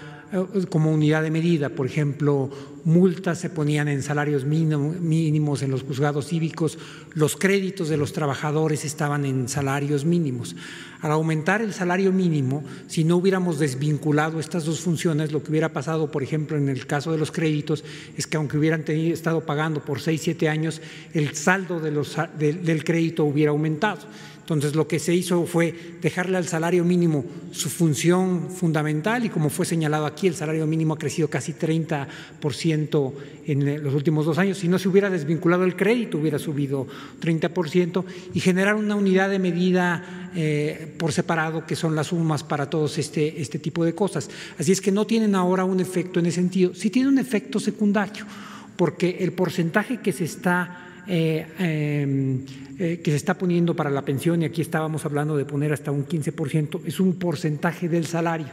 [0.68, 1.70] como unidad de medida.
[1.70, 2.50] Por ejemplo,
[2.84, 6.78] multas se ponían en salarios mínimos en los juzgados cívicos,
[7.14, 10.56] los créditos de los trabajadores estaban en salarios mínimos.
[11.00, 15.72] Al aumentar el salario mínimo, si no hubiéramos desvinculado estas dos funciones, lo que hubiera
[15.72, 17.84] pasado, por ejemplo, en el caso de los créditos,
[18.16, 20.80] es que aunque hubieran estado pagando por seis, siete años,
[21.14, 24.00] el saldo del crédito hubiera aumentado.
[24.48, 27.22] Entonces lo que se hizo fue dejarle al salario mínimo
[27.52, 33.12] su función fundamental y como fue señalado aquí, el salario mínimo ha crecido casi 30%
[33.44, 34.56] en los últimos dos años.
[34.56, 36.86] Si no se hubiera desvinculado el crédito, hubiera subido
[37.20, 42.70] 30% y generar una unidad de medida eh, por separado que son las sumas para
[42.70, 44.30] todos este, este tipo de cosas.
[44.58, 47.60] Así es que no tienen ahora un efecto en ese sentido, sí tiene un efecto
[47.60, 48.24] secundario,
[48.76, 52.44] porque el porcentaje que se está eh, em,
[52.78, 55.90] eh, que se está poniendo para la pensión, y aquí estábamos hablando de poner hasta
[55.90, 58.48] un 15%, es un porcentaje del salario.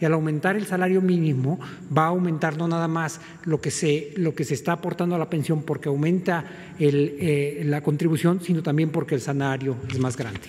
[0.00, 1.58] Y al aumentar el salario mínimo
[1.96, 5.18] va a aumentar no nada más lo que se, lo que se está aportando a
[5.18, 6.44] la pensión porque aumenta
[6.78, 10.48] eh, la contribución, sino también porque el salario es más grande.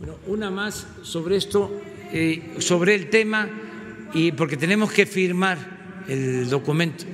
[0.00, 1.80] Bueno, una más sobre esto,
[2.58, 3.48] sobre el tema,
[4.14, 5.58] y porque tenemos que firmar
[6.08, 7.04] el documento.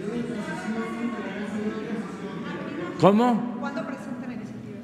[3.00, 3.56] ¿Cómo?
[3.58, 4.78] ¿Cuándo presentan la iniciativa?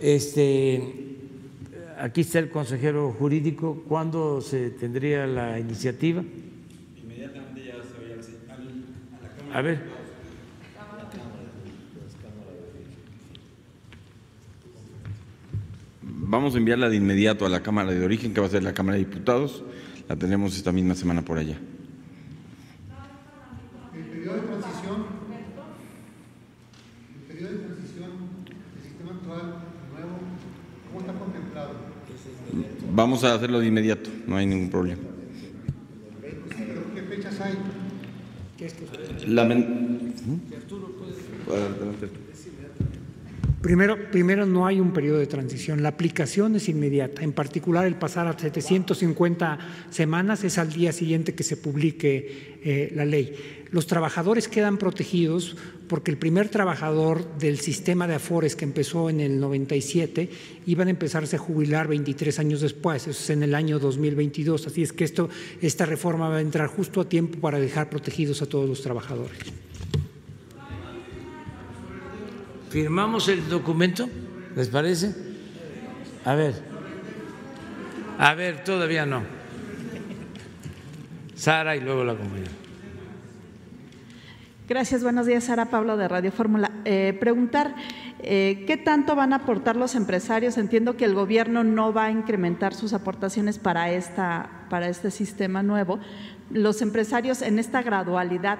[0.00, 0.94] Este,
[1.98, 3.82] aquí está el consejero jurídico.
[3.88, 6.22] ¿Cuándo se tendría la iniciativa?
[7.02, 8.58] Inmediatamente ya se va a,
[9.22, 9.58] la Cámara.
[9.58, 10.04] A ver.
[16.02, 18.74] Vamos a enviarla de inmediato a la Cámara de Origen, que va a ser la
[18.74, 19.64] Cámara de Diputados.
[20.08, 21.58] La tenemos esta misma semana por allá.
[32.94, 35.02] Vamos a hacerlo de inmediato, no hay ningún problema.
[36.94, 37.54] ¿Qué fechas hay?
[39.26, 39.44] La
[43.64, 47.94] Primero, primero, no hay un periodo de transición, la aplicación es inmediata, en particular el
[47.94, 49.58] pasar a 750
[49.88, 53.64] semanas es al día siguiente que se publique eh, la ley.
[53.70, 55.56] Los trabajadores quedan protegidos
[55.88, 60.28] porque el primer trabajador del sistema de Afores que empezó en el 97
[60.66, 64.82] iban a empezarse a jubilar 23 años después, eso es en el año 2022, así
[64.82, 65.30] es que esto,
[65.62, 69.38] esta reforma va a entrar justo a tiempo para dejar protegidos a todos los trabajadores.
[72.74, 74.08] ¿Firmamos el documento?
[74.56, 75.14] ¿Les parece?
[76.24, 76.54] A ver.
[78.18, 79.22] A ver, todavía no.
[81.36, 82.50] Sara y luego la compañera.
[84.68, 86.72] Gracias, buenos días, Sara Pablo de Radio Fórmula.
[86.84, 87.76] Eh, preguntar,
[88.18, 90.58] eh, ¿qué tanto van a aportar los empresarios?
[90.58, 95.62] Entiendo que el gobierno no va a incrementar sus aportaciones para, esta, para este sistema
[95.62, 96.00] nuevo.
[96.50, 98.58] Los empresarios en esta gradualidad,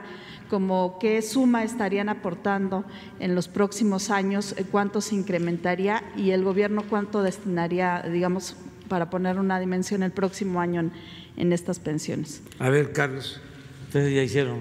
[0.49, 2.85] como qué suma estarían aportando
[3.21, 8.57] en los próximos años, eh, cuánto se incrementaría y el gobierno cuánto destinaría, digamos,
[8.89, 10.91] para poner una dimensión el próximo año
[11.37, 12.43] en, estas pensiones.
[12.59, 13.41] A ver, Carlos,
[13.87, 14.61] ustedes ya hicieron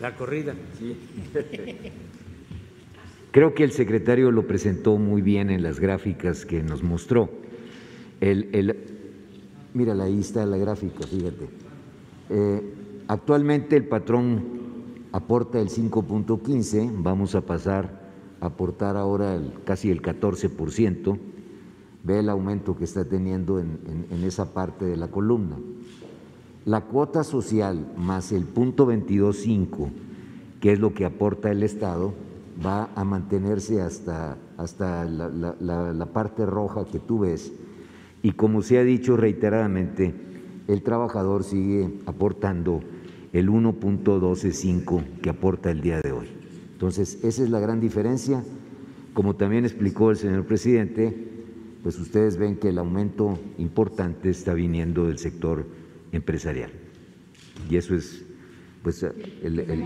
[0.00, 0.54] la corrida.
[0.78, 0.96] Sí.
[3.32, 7.30] Creo que el secretario lo presentó muy bien en las gráficas que nos mostró.
[8.20, 8.76] El, el,
[9.72, 11.61] mira, ahí está la gráfica, fíjate.
[12.30, 12.74] Eh,
[13.08, 14.62] actualmente el patrón
[15.12, 18.00] aporta el 5.15, vamos a pasar
[18.40, 21.18] a aportar ahora casi el 14%,
[22.02, 25.56] ve el aumento que está teniendo en, esa parte de la columna.
[26.64, 29.90] La cuota social más el punto 22.5,
[30.60, 32.14] que es lo que aporta el Estado,
[32.64, 37.52] va a mantenerse hasta, hasta la, la parte roja que tú ves.
[38.22, 40.31] Y como se ha dicho reiteradamente,
[40.72, 42.82] el trabajador sigue aportando
[43.32, 46.28] el 1.125 que aporta el día de hoy.
[46.72, 48.44] Entonces, esa es la gran diferencia.
[49.14, 51.14] Como también explicó el señor presidente,
[51.82, 55.66] pues ustedes ven que el aumento importante está viniendo del sector
[56.12, 56.70] empresarial.
[57.68, 58.24] Y eso es,
[58.82, 59.84] pues, el, el,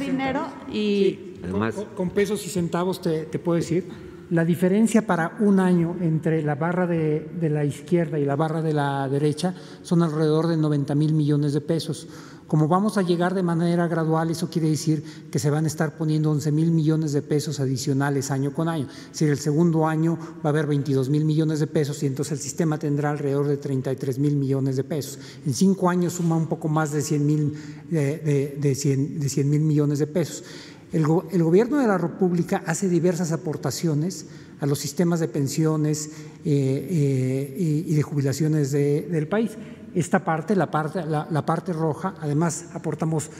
[0.00, 3.84] dinero y además con, con, pesos y centavos te, te puedo decir
[4.30, 8.72] la diferencia para un año entre la barra de, la izquierda y la barra de
[8.72, 12.08] la derecha son alrededor de 90 mil millones de pesos.
[12.46, 15.96] Como vamos a llegar de manera gradual, eso quiere decir que se van a estar
[15.96, 18.88] poniendo 11 mil millones de pesos adicionales año con año.
[18.90, 22.32] Es decir, el segundo año va a haber 22 mil millones de pesos y entonces
[22.32, 25.18] el sistema tendrá alrededor de 33 mil millones de pesos.
[25.46, 27.54] En cinco años suma un poco más de 100 mil
[27.90, 30.44] de, de, de 100 mil millones de pesos.
[30.92, 34.26] El, go el, Gobierno de la República hace diversas aportaciones
[34.60, 36.10] a los sistemas de pensiones
[36.44, 39.52] eh, eh, y, de jubilaciones de, del país.
[39.94, 43.30] Esta parte la, parte, la parte roja, además aportamos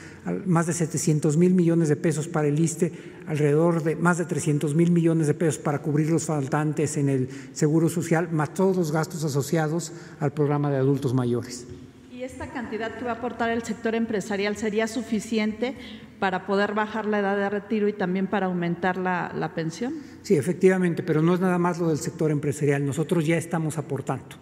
[0.45, 2.93] más de 700 mil millones de pesos para el ISTE,
[3.27, 7.29] alrededor de más de 300 mil millones de pesos para cubrir los faltantes en el
[7.53, 11.67] Seguro Social, más todos los gastos asociados al programa de adultos mayores.
[12.13, 15.75] ¿Y esta cantidad que va a aportar el sector empresarial sería suficiente
[16.23, 19.95] para poder bajar la edad de retiro y también para aumentar la, la, pensión?
[20.23, 22.87] Sí, efectivamente, pero no es nada más lo del sector empresarial.
[22.87, 24.37] Nosotros ya estamos aportando.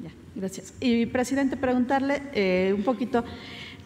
[0.00, 0.72] Ya, gracias.
[0.78, 3.24] Y, presidente, preguntarle eh, un poquito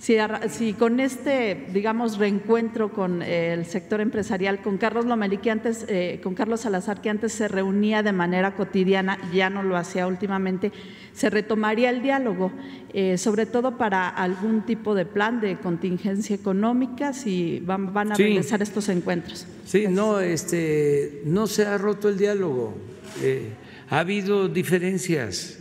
[0.05, 0.19] si,
[0.51, 6.21] si, con este, digamos, reencuentro con el sector empresarial, con Carlos Lomelí, que antes, eh,
[6.23, 10.73] con Carlos Salazar, que antes se reunía de manera cotidiana, ya no lo hacía últimamente,
[11.15, 12.53] se retomaría el diálogo,
[12.93, 18.17] eh, sobre todo para algún tipo de plan de contingencia económica, si van, van a
[18.17, 18.25] sí.
[18.25, 19.47] regresar estos encuentros.
[19.65, 22.75] Sí, no, este, no se ha roto el diálogo.
[23.23, 23.55] Eh,
[23.89, 25.61] ha habido diferencias,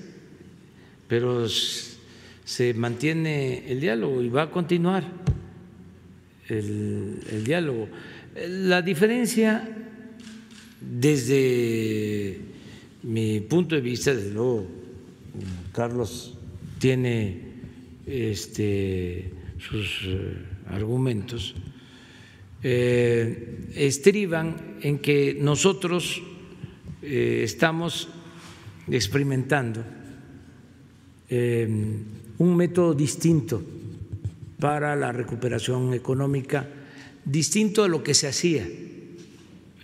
[1.08, 1.48] pero
[2.54, 5.04] se mantiene el diálogo y va a continuar
[6.48, 7.88] el, diálogo.
[8.48, 9.68] La diferencia,
[10.80, 12.38] desde
[13.02, 14.68] mi punto de vista, desde luego,
[15.72, 16.38] Carlos
[16.78, 17.40] tiene
[18.06, 21.56] este, sus eh, argumentos,
[22.62, 26.22] eh, estriban en que nosotros
[27.02, 28.10] eh, estamos
[28.92, 29.84] experimentando
[32.38, 33.62] un método distinto
[34.60, 36.68] para la recuperación económica,
[37.26, 38.66] distinto a lo que se hacía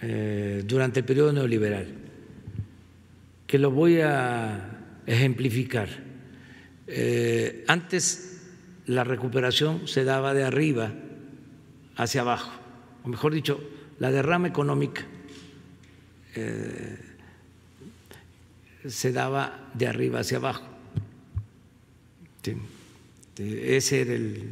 [0.02, 1.88] eh, durante el periodo neoliberal,
[3.46, 5.90] que lo voy a ejemplificar.
[6.88, 8.42] Eh, antes
[8.86, 10.94] la recuperación se daba de arriba
[11.98, 12.52] hacia abajo,
[13.04, 13.60] o mejor dicho,
[14.00, 15.06] la derrama económica
[16.36, 16.98] eh,
[18.88, 20.79] se daba de arriba hacia abajo.
[22.44, 22.54] Sí,
[23.38, 24.44] ese era el,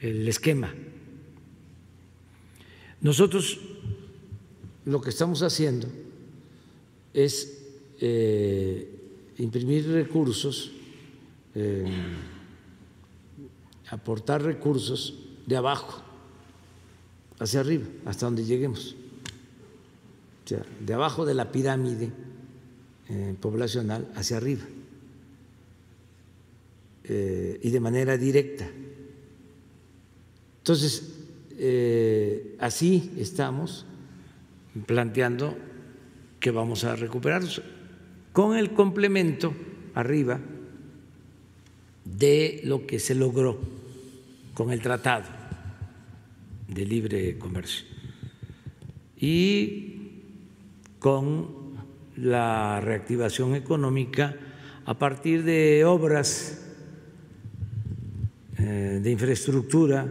[0.00, 0.72] el esquema.
[3.00, 3.58] Nosotros
[4.84, 5.86] lo que estamos haciendo
[7.12, 7.58] es
[8.00, 10.72] eh, imprimir recursos,
[11.54, 11.84] eh,
[13.90, 15.14] aportar recursos
[15.46, 16.02] de abajo
[17.38, 18.96] hacia arriba, hasta donde lleguemos.
[20.44, 22.10] O sea, de abajo de la pirámide
[23.08, 24.64] eh, poblacional hacia arriba.
[27.08, 28.68] Y de manera directa.
[30.58, 31.14] Entonces,
[32.58, 33.86] así estamos
[34.86, 35.56] planteando
[36.40, 37.42] que vamos a recuperar
[38.32, 39.54] con el complemento
[39.94, 40.40] arriba
[42.04, 43.58] de lo que se logró
[44.54, 45.26] con el tratado
[46.68, 47.86] de libre comercio
[49.16, 50.12] y
[50.98, 51.48] con
[52.16, 54.36] la reactivación económica
[54.84, 56.67] a partir de obras eh,
[58.58, 60.06] de infraestructura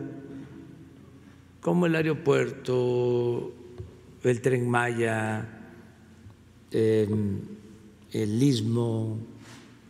[1.60, 3.54] como el aeropuerto,
[4.24, 5.48] el tren Maya,
[6.72, 9.20] el istmo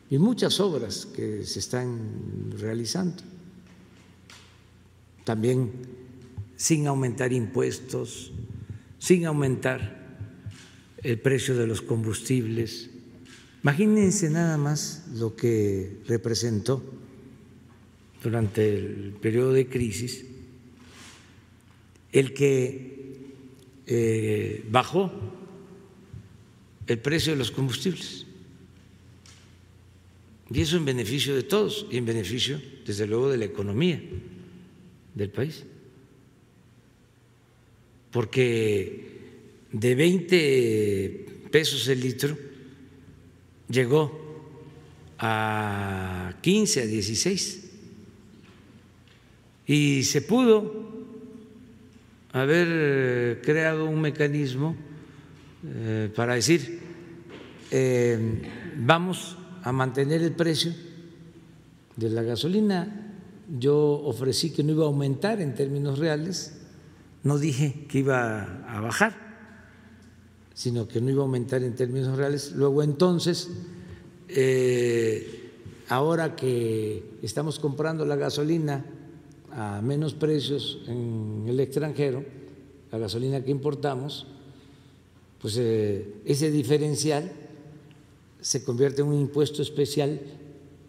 [0.10, 3.24] y muchas obras que se están realizando.
[5.24, 5.72] También
[6.56, 8.32] sin aumentar impuestos,
[8.98, 10.08] sin aumentar
[11.04, 12.90] el precio de los combustibles.
[13.62, 16.97] Imagínense nada más lo que representó
[18.28, 20.26] durante el periodo de crisis
[22.12, 23.24] el que
[23.86, 25.10] eh, bajó
[26.88, 28.26] el precio de los combustibles.
[30.50, 34.02] Y eso en beneficio de todos y en beneficio, desde luego, de la economía
[35.16, 35.64] del país.
[38.12, 39.08] Porque
[39.72, 42.38] de 20 pesos el litro
[43.70, 44.28] llegó
[45.18, 47.67] a 15, a 16.
[49.68, 50.72] Y se pudo
[52.32, 54.78] haber eh, creado un mecanismo
[55.66, 56.80] eh, para decir,
[57.70, 58.42] eh,
[58.78, 60.74] vamos a mantener el precio
[61.98, 63.14] de la gasolina.
[63.60, 66.62] Yo ofrecí que no iba a aumentar en términos reales,
[67.24, 69.16] no dije que iba a bajar,
[70.54, 72.54] sino que no iba a aumentar en términos reales.
[72.54, 73.50] Luego entonces,
[75.90, 78.86] ahora que estamos comprando la gasolina
[79.52, 82.24] a menos precios en el extranjero,
[82.92, 84.28] la gasolina que importamos,
[85.42, 87.32] pues eh, ese diferencial
[88.42, 90.20] se convierte en un impuesto especial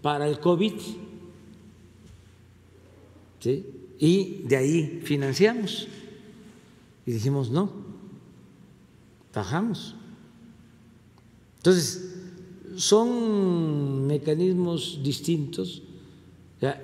[0.03, 0.73] para el COVID.
[3.99, 5.89] Y de ahí financiamos.
[7.07, 7.73] Y dijimos, no,
[9.35, 9.95] bajamos.
[11.57, 12.15] Entonces,
[12.77, 15.83] son mecanismos distintos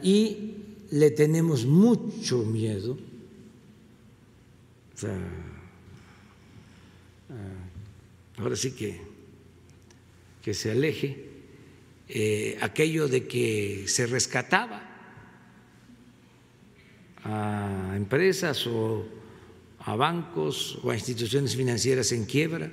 [0.03, 0.55] y
[0.95, 2.97] le tenemos mucho miedo,
[5.03, 5.19] ah,
[8.39, 9.01] ahora sí que,
[10.41, 11.31] que se aleje
[12.09, 14.89] eh, aquello de que se rescataba
[17.25, 19.05] a empresas o
[19.81, 22.71] a bancos o a instituciones financieras en quiebra,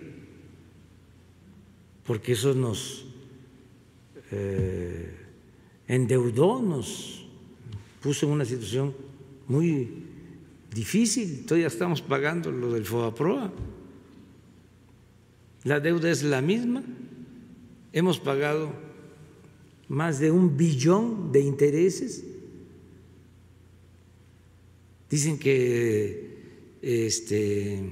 [2.05, 3.03] porque eso nos
[4.29, 5.09] eh,
[5.87, 7.20] endeudó, nos
[8.01, 8.93] puso en una situación
[9.47, 9.87] muy
[10.73, 11.45] difícil.
[11.45, 13.51] Todavía estamos pagando lo del FOAPROA.
[15.63, 16.83] La deuda es la misma.
[17.93, 18.71] Hemos pagado
[19.87, 22.23] más de un billón de intereses.
[25.09, 27.83] Dicen que este,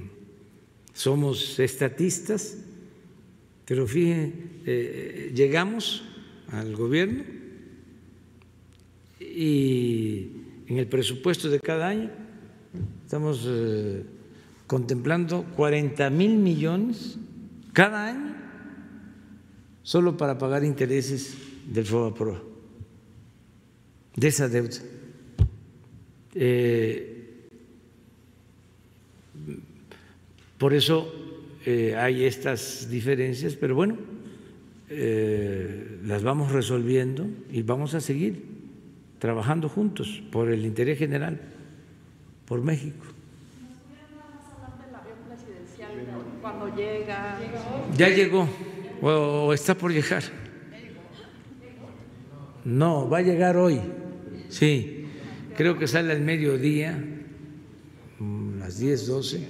[0.94, 2.56] somos estatistas,
[3.66, 4.32] pero fíjense,
[4.66, 6.02] eh, llegamos
[6.48, 7.39] al gobierno
[9.30, 10.30] y
[10.66, 12.10] en el presupuesto de cada año
[13.04, 14.04] estamos eh,
[14.66, 17.18] contemplando 40 mil millones
[17.72, 18.36] cada año
[19.82, 21.36] solo para pagar intereses
[21.66, 22.42] del FOBAPROA,
[24.16, 24.76] de esa deuda.
[26.34, 27.48] Eh,
[30.58, 31.12] por eso
[31.66, 33.96] eh, hay estas diferencias, pero bueno,
[36.04, 38.49] las vamos resolviendo y vamos a seguir
[39.20, 41.38] trabajando juntos por el interés general,
[42.46, 43.04] por México.
[46.42, 47.38] Cuando llega.
[47.96, 48.48] Ya llegó
[49.02, 50.24] o está por llegar.
[52.64, 53.80] No, va a llegar hoy.
[54.48, 55.06] Sí,
[55.56, 56.98] creo que sale al mediodía,
[58.18, 59.48] mm, las 10, 12.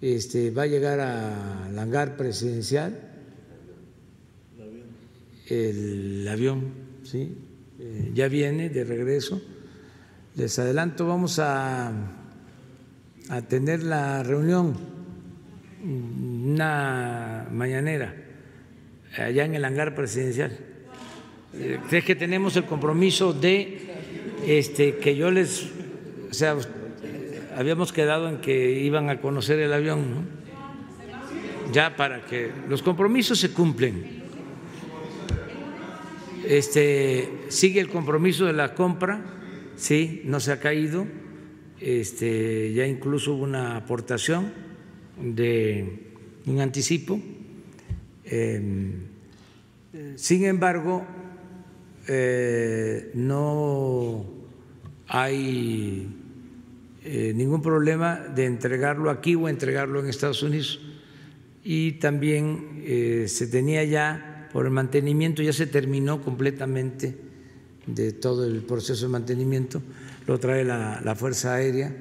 [0.00, 3.08] Este, va a llegar al hangar presidencial
[5.48, 6.72] el avión,
[7.04, 7.36] ¿sí?
[7.84, 9.42] Eh, ya viene de regreso.
[10.36, 11.90] Les adelanto, vamos a,
[13.28, 14.76] a tener la reunión
[15.82, 18.14] una mañanera
[19.18, 20.56] allá en el hangar presidencial.
[21.54, 23.80] Eh, Es que tenemos el compromiso de
[24.46, 25.64] este, que yo les,
[26.30, 26.56] o sea,
[27.56, 30.22] habíamos quedado en que iban a conocer el avión, ¿no?
[31.72, 34.21] Ya para que los compromisos se cumplen.
[36.52, 39.24] Este, sigue el compromiso de la compra,
[39.76, 41.06] sí, no se ha caído.
[41.80, 44.52] Este, ya incluso hubo una aportación
[45.18, 46.10] de
[46.44, 47.18] un anticipo.
[48.24, 48.60] Eh,
[50.16, 51.06] sin embargo,
[52.08, 54.26] eh, no
[55.08, 56.08] hay
[57.04, 60.80] eh, ningún problema de entregarlo aquí o entregarlo en Estados Unidos.
[61.64, 67.16] Y también eh, se tenía ya, por el mantenimiento, ya se terminó completamente
[67.86, 69.82] de todo el proceso de mantenimiento,
[70.26, 71.94] lo trae la, la Fuerza Aérea.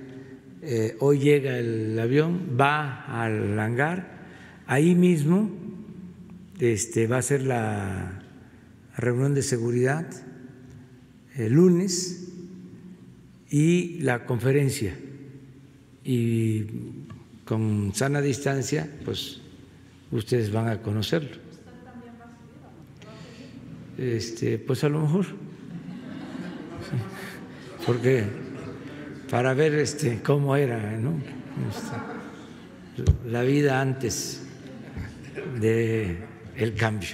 [0.61, 4.21] Eh, hoy llega el avión, va al hangar,
[4.67, 5.49] ahí mismo
[6.59, 8.21] este, va a ser la
[8.95, 10.07] reunión de seguridad
[11.35, 12.27] el lunes
[13.49, 14.95] y la conferencia.
[16.03, 16.65] Y
[17.45, 19.41] con sana distancia, pues
[20.11, 21.40] ustedes van a conocerlo.
[23.97, 25.25] Este, pues a lo mejor.
[27.85, 28.25] Porque
[29.29, 30.95] para ver este cómo era.
[30.95, 31.97] Este,
[33.29, 34.45] la vida antes
[35.59, 36.17] de
[36.55, 37.09] el cambio.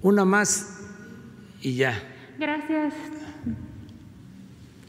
[0.00, 0.80] Una más
[1.62, 1.94] y ya.
[2.38, 2.94] Gracias.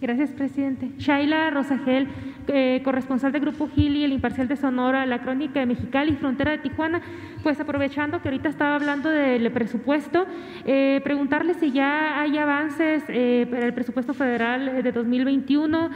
[0.02, 0.92] Gracias, presidente.
[0.98, 2.10] Shaila Rosagel,
[2.48, 6.58] eh, corresponsal del Grupo Gili, el Imparcial de Sonora, la Crónica de Mexicali Frontera de
[6.60, 7.02] Tijuana.
[7.44, 10.26] Pues aprovechando que ahorita estaba hablando del presupuesto,
[10.66, 15.90] eh, preguntarle si ya hay avances eh, para el presupuesto federal de 2021,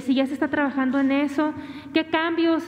[0.00, 1.54] si ya se está trabajando en eso,
[1.94, 2.64] qué cambios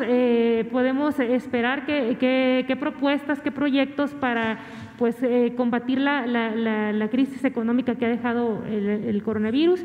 [0.71, 4.61] podemos esperar, qué, qué, qué propuestas, qué proyectos para
[5.03, 9.85] pues eh, combatir la, la, la, la, crisis económica que ha dejado el, coronavirus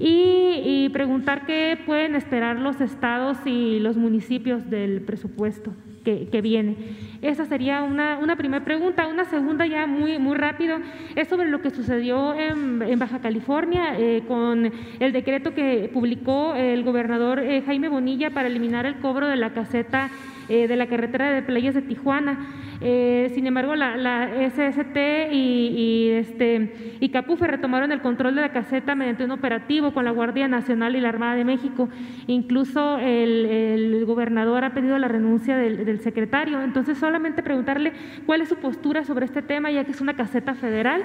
[0.00, 5.72] y, preguntar qué pueden esperar los estados y los municipios del presupuesto
[6.02, 6.74] que, viene.
[7.22, 9.06] Esa sería una, una primera pregunta.
[9.06, 10.78] Una segunda ya muy, muy rápido
[11.14, 16.56] es sobre lo que sucedió en, en Baja California eh, con el decreto que publicó
[16.56, 20.10] el gobernador eh, Jaime Bonilla para eliminar el cobro de la caseta
[20.48, 22.38] eh, de la carretera de playas de Tijuana.
[22.80, 24.96] Eh, sin embargo, la, la SST
[25.32, 30.04] y, y, este, y Capufe retomaron el control de la caseta mediante un operativo con
[30.04, 31.88] la Guardia Nacional y la Armada de México.
[32.26, 36.62] Incluso el, el gobernador ha pedido la renuncia del, del, secretario.
[36.62, 37.92] Entonces, solamente preguntarle
[38.26, 41.02] cuál es su postura sobre este tema, ya que es una caseta federal,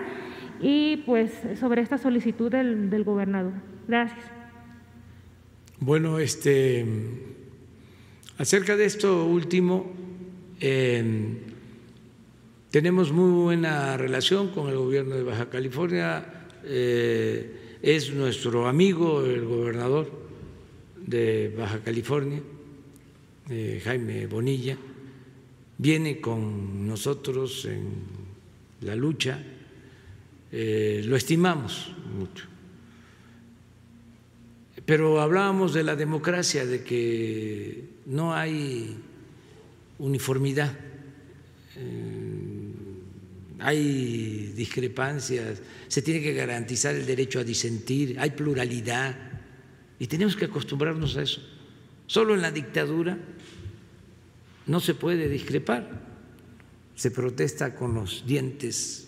[0.61, 3.53] y pues sobre esta solicitud del, del gobernador.
[3.87, 4.31] Gracias.
[5.79, 6.85] Bueno, este
[8.41, 9.93] Acerca de esto último,
[10.59, 11.03] eh,
[12.71, 19.45] tenemos muy buena relación con el gobierno de Baja California, eh, es nuestro amigo el
[19.45, 20.09] gobernador
[21.05, 22.41] de Baja California,
[23.47, 24.75] eh, Jaime Bonilla,
[25.77, 27.91] viene con nosotros en
[28.81, 29.39] la lucha,
[30.51, 32.45] lo estimamos mucho.
[34.83, 38.97] Pero hablábamos de la democracia, de que no hay
[39.99, 40.77] uniformidad,
[43.59, 49.15] hay discrepancias, se tiene que garantizar el derecho a disentir, hay pluralidad
[49.99, 51.41] y tenemos que acostumbrarnos a eso.
[52.07, 53.17] Solo en la dictadura
[54.65, 56.01] no se puede discrepar,
[56.95, 59.07] se protesta con los dientes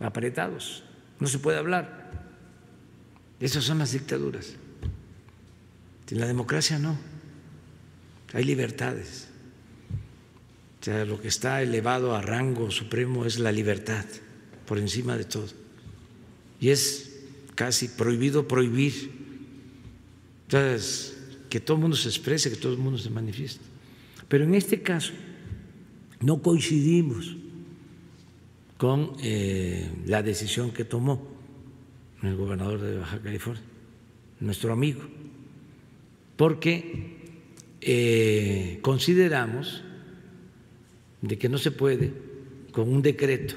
[0.00, 0.84] apretados,
[1.20, 2.02] no se puede hablar.
[3.40, 4.56] Esas son las dictaduras.
[6.10, 6.98] En la democracia no,
[8.32, 9.28] hay libertades.
[10.80, 14.04] O sea, lo que está elevado a rango supremo es la libertad,
[14.66, 15.46] por encima de todo.
[16.60, 17.20] Y es
[17.54, 19.10] casi prohibido prohibir.
[20.44, 21.16] Entonces,
[21.48, 23.64] que todo el mundo se exprese, que todo el mundo se manifieste.
[24.28, 25.12] Pero en este caso
[26.20, 27.36] no coincidimos
[28.78, 31.28] con eh, la decisión que tomó
[32.22, 33.62] el gobernador de Baja California,
[34.40, 35.02] nuestro amigo
[36.36, 37.21] porque
[37.84, 39.82] eh, consideramos
[41.20, 42.12] de que no se puede
[42.70, 43.54] con un decreto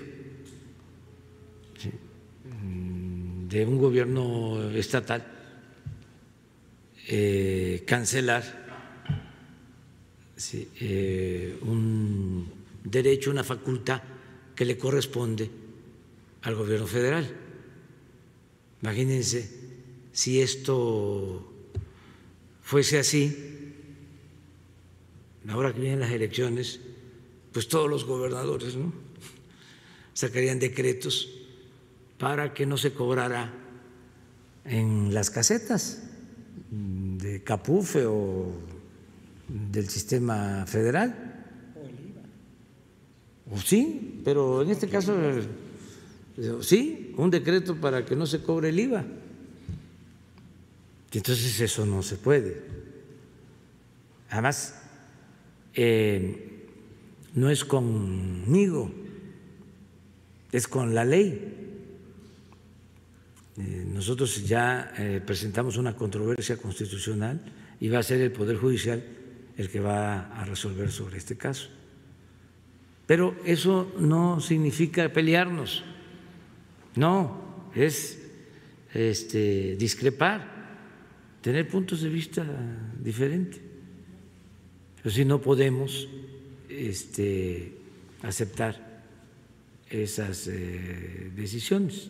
[1.77, 1.91] ¿sí?
[3.47, 5.25] de un gobierno estatal
[7.07, 8.65] eh, cancelar
[10.79, 12.51] eh, un
[12.83, 14.01] derecho, una facultad
[14.55, 15.49] que le corresponde
[16.41, 17.29] al gobierno federal.
[18.81, 19.49] Imagínense
[20.11, 21.51] si esto
[22.61, 23.54] fuese así,
[25.49, 26.79] ahora que vienen las elecciones,
[27.51, 28.91] pues todos los gobernadores ¿no?
[30.13, 31.29] sacarían decretos
[32.17, 33.53] para que no se cobrara
[34.63, 36.03] en las casetas
[36.71, 38.51] de Capufe o
[39.47, 41.45] del sistema federal.
[43.51, 45.13] O sí, pero en este caso
[46.61, 49.05] sí, un decreto para que no se cobre el IVA.
[51.11, 52.61] Entonces eso no se puede.
[54.29, 54.75] Además,
[55.75, 56.63] eh,
[57.35, 58.91] no es conmigo,
[60.51, 61.53] es con la ley.
[63.57, 67.41] Eh, nosotros ya eh, presentamos una controversia constitucional
[67.79, 69.03] y va a ser el Poder Judicial
[69.57, 71.69] el que va a resolver sobre este caso.
[73.05, 75.83] Pero eso no significa pelearnos,
[76.95, 78.19] no, es
[78.93, 80.55] este, discrepar,
[81.41, 82.45] tener puntos de vista
[82.99, 83.64] diferentes.
[85.05, 86.09] Pero si no podemos
[86.67, 87.77] este,
[88.23, 89.03] aceptar
[89.87, 92.09] esas eh, decisiones.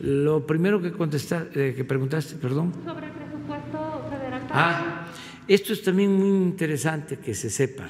[0.00, 2.74] Lo primero que, contestaste, que preguntaste, perdón.
[2.84, 4.42] Sobre el presupuesto federal.
[4.50, 5.06] Ah,
[5.46, 7.88] esto es también muy interesante que se sepa,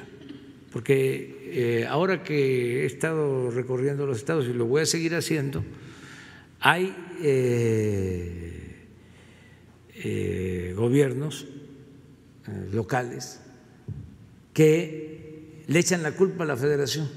[0.71, 1.49] porque
[1.81, 5.65] eh, ahora que he estado recorriendo los estados y lo voy a seguir haciendo,
[6.59, 8.75] hay eh,
[9.95, 11.47] eh, gobiernos
[12.71, 13.39] locales
[14.53, 17.09] que le echan la culpa a la federación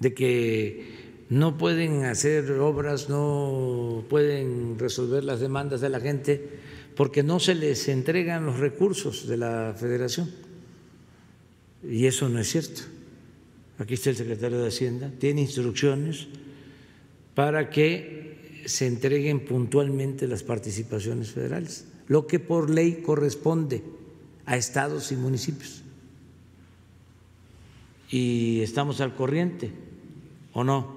[0.00, 0.96] de que
[1.28, 6.60] no pueden hacer obras, no pueden resolver las demandas de la gente
[6.94, 10.30] porque no se les entregan los recursos de la federación.
[11.82, 12.82] Y eso no es cierto.
[13.78, 16.28] Aquí está el secretario de Hacienda, tiene instrucciones
[17.34, 23.82] para que se entreguen puntualmente las participaciones federales, lo que por ley corresponde
[24.46, 25.82] a estados y municipios.
[28.10, 29.72] Y estamos al corriente,
[30.52, 30.94] ¿o no?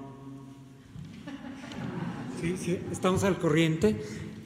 [2.40, 3.96] Sí, estamos al corriente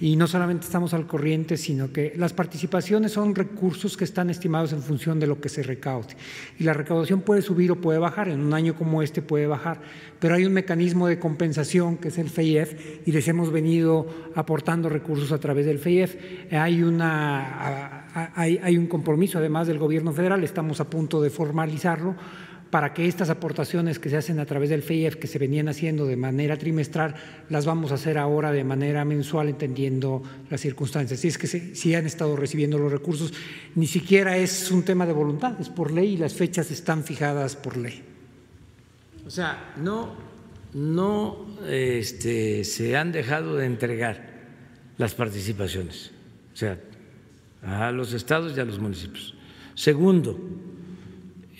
[0.00, 4.72] y no solamente estamos al corriente, sino que las participaciones son recursos que están estimados
[4.72, 6.16] en función de lo que se recaude.
[6.58, 9.80] Y la recaudación puede subir o puede bajar, en un año como este puede bajar,
[10.18, 14.88] pero hay un mecanismo de compensación que es el FEIEF y les hemos venido aportando
[14.88, 16.16] recursos a través del FEIEF.
[16.50, 22.16] Hay, una, hay un compromiso además del gobierno federal, estamos a punto de formalizarlo
[22.74, 26.06] para que estas aportaciones que se hacen a través del FEIEF, que se venían haciendo
[26.06, 27.14] de manera trimestral,
[27.48, 31.20] las vamos a hacer ahora de manera mensual, entendiendo las circunstancias.
[31.20, 33.32] Si es que si han estado recibiendo los recursos,
[33.76, 37.54] ni siquiera es un tema de voluntad, es por ley y las fechas están fijadas
[37.54, 38.02] por ley.
[39.24, 40.16] O sea, no,
[40.72, 44.30] no este, se han dejado de entregar
[44.98, 46.10] las participaciones,
[46.52, 46.80] o sea,
[47.62, 49.36] a los estados y a los municipios.
[49.76, 50.40] Segundo,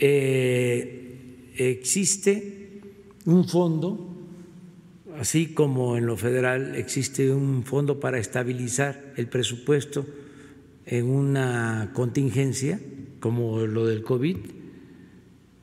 [0.01, 1.03] eh,
[1.57, 2.81] existe
[3.27, 4.11] un fondo,
[5.19, 10.05] así como en lo federal existe un fondo para estabilizar el presupuesto
[10.87, 12.81] en una contingencia
[13.21, 14.37] como lo del COVID,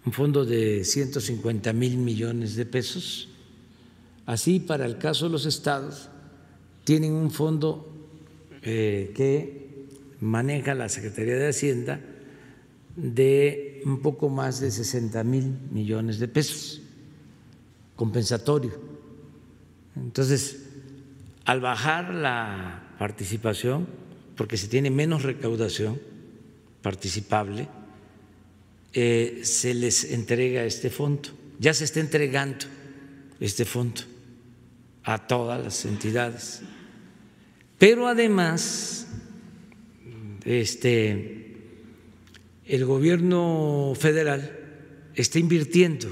[0.03, 3.29] un fondo de 150 mil millones de pesos.
[4.25, 6.09] Así, para el caso de los estados,
[6.83, 7.87] tienen un fondo
[8.63, 9.85] eh, que
[10.19, 11.99] maneja la Secretaría de Hacienda
[12.95, 16.81] de un poco más de 60 mil millones de pesos
[17.95, 18.71] compensatorio.
[19.95, 20.63] Entonces,
[21.45, 23.87] al bajar la participación,
[24.35, 25.99] porque se tiene menos recaudación
[26.81, 27.67] participable,
[28.93, 31.29] eh, se les entrega este fondo.
[31.59, 32.65] Ya se está entregando
[33.39, 34.01] este fondo
[35.03, 36.61] a todas las entidades.
[37.77, 39.07] Pero además,
[40.43, 41.40] este,
[42.65, 44.57] el gobierno federal
[45.15, 46.09] está invirtiendo,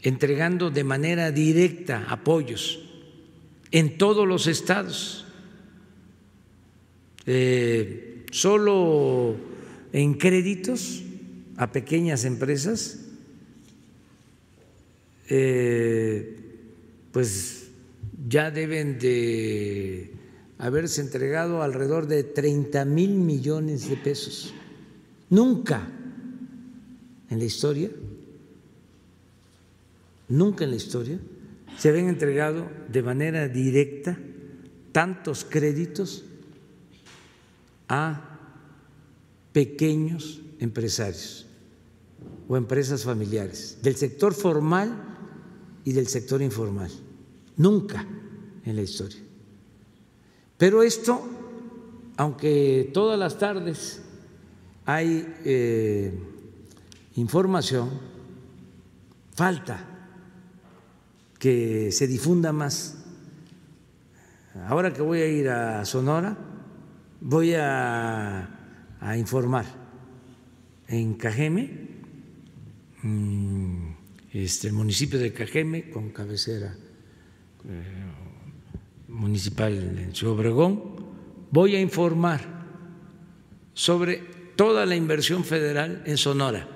[0.00, 2.80] entregando de manera directa apoyos
[3.70, 5.24] en todos los estados.
[7.26, 9.36] Eh, solo
[9.92, 11.02] en créditos
[11.56, 12.98] a pequeñas empresas,
[15.28, 16.36] eh,
[17.12, 17.68] pues
[18.28, 20.10] ya deben de
[20.58, 24.54] haberse entregado alrededor de 30 mil millones de pesos.
[25.32, 25.88] Nunca
[27.30, 27.88] en la historia,
[30.28, 31.18] nunca en la historia
[31.78, 34.18] se habían entregado de manera directa
[34.92, 36.24] tantos créditos
[37.88, 38.38] a
[39.54, 41.46] pequeños empresarios
[42.46, 44.92] o empresas familiares del sector formal
[45.82, 46.90] y del sector informal.
[47.56, 48.06] Nunca
[48.66, 49.22] en la historia.
[50.58, 51.26] Pero esto,
[52.18, 54.02] aunque todas las tardes
[54.84, 56.12] hay eh,
[57.16, 57.90] información,
[59.34, 59.88] falta
[61.38, 62.98] que se difunda más.
[64.68, 66.36] Ahora que voy a ir a Sonora,
[67.20, 68.48] voy a,
[69.16, 69.64] informar
[70.88, 71.70] en Cajeme,
[73.02, 73.88] mm,
[74.32, 76.74] este, el municipio de Cajeme, con cabecera
[77.68, 78.12] eh,
[79.08, 80.82] municipal en Ciudad Obregón,
[81.50, 82.40] voy a informar
[83.74, 86.68] sobre toda la inversión federal en Sonora,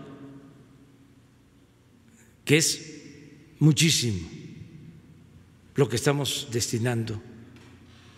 [2.45, 2.97] que es
[3.59, 4.29] muchísimo
[5.75, 7.21] lo que estamos destinando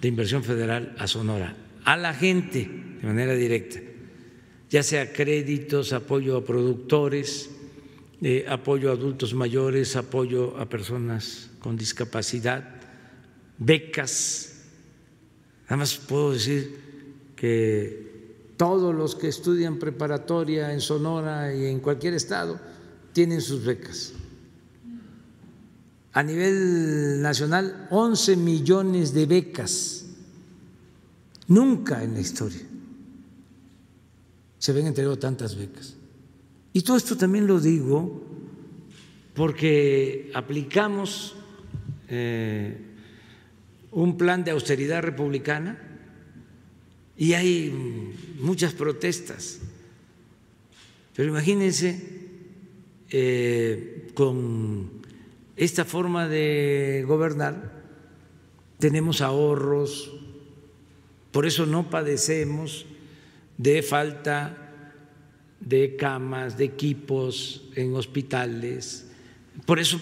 [0.01, 2.69] de inversión federal a Sonora, a la gente
[3.01, 3.81] de manera directa,
[4.71, 7.51] ya sea créditos, apoyo a productores,
[8.21, 12.81] eh, apoyo a adultos mayores, apoyo a personas con discapacidad,
[13.59, 14.65] becas.
[15.65, 16.77] Nada más puedo decir
[17.35, 18.18] que
[18.59, 22.61] todos los que estudian preparatoria en Sonora y en cualquier estado
[23.15, 24.13] tienen sus becas
[26.19, 30.05] a nivel nacional 11 millones de becas.
[31.47, 32.63] Nunca en la historia
[34.59, 35.95] se habían entregado tantas becas.
[36.73, 38.21] Y todo esto también lo digo
[39.37, 41.37] porque aplicamos
[42.09, 42.77] eh,
[43.93, 45.79] un plan de austeridad republicana
[47.19, 49.59] y hay muchas protestas.
[51.15, 52.01] Pero imagínense
[53.11, 55.03] eh, con
[55.57, 57.83] esta forma de gobernar,
[58.79, 60.15] tenemos ahorros,
[61.33, 62.87] por eso no padecemos
[63.57, 64.73] de falta
[65.59, 69.11] de camas, de equipos en hospitales,
[69.67, 70.01] por eso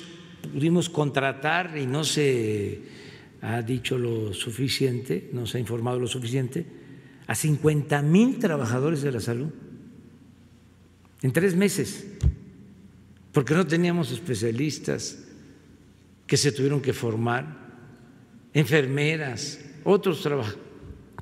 [0.52, 2.82] pudimos contratar y no se
[3.40, 6.66] ha dicho lo suficiente, no se ha informado lo suficiente,
[7.26, 9.48] a 50 mil trabajadores de la salud
[11.22, 12.06] en tres meses,
[13.32, 15.24] porque no teníamos especialistas,
[16.26, 17.46] que se tuvieron que formar,
[18.52, 20.28] enfermeras, otros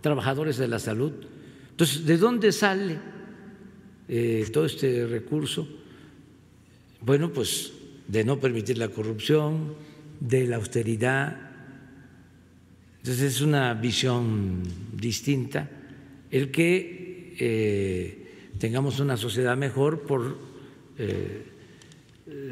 [0.00, 1.12] trabajadores de la salud.
[1.70, 2.98] Entonces, ¿de dónde sale
[4.08, 5.68] eh, todo este recurso?
[7.00, 7.72] Bueno, pues
[8.08, 9.74] de no permitir la corrupción,
[10.20, 11.36] de la austeridad.
[12.98, 14.62] Entonces es una visión
[14.94, 15.68] distinta
[16.34, 20.36] el que eh, tengamos una sociedad mejor por
[20.98, 21.46] eh,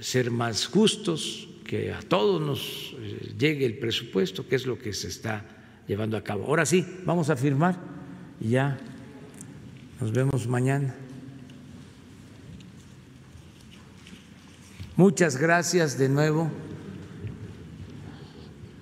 [0.01, 4.93] ser más justos, que a todos nos eh, llegue el presupuesto, que es lo que
[4.93, 5.45] se está
[5.89, 6.45] llevando a cabo.
[6.45, 7.77] Ahora sí, vamos a firmar
[8.41, 8.79] y ya
[10.01, 10.95] nos vemos mañana.
[14.95, 16.49] Muchas gracias de nuevo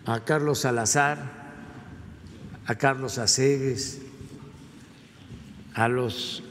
[0.05, 1.55] a Carlos Salazar,
[2.67, 4.03] a Carlos Aceves,
[5.81, 6.43] a los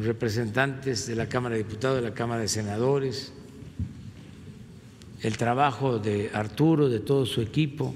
[0.00, 3.30] representantes de la Cámara de Diputados, de la Cámara de Senadores,
[5.20, 7.94] el trabajo de Arturo, de todo su equipo.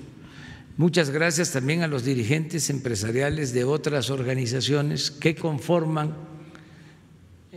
[0.76, 6.14] Muchas gracias también a los dirigentes empresariales de otras organizaciones que conforman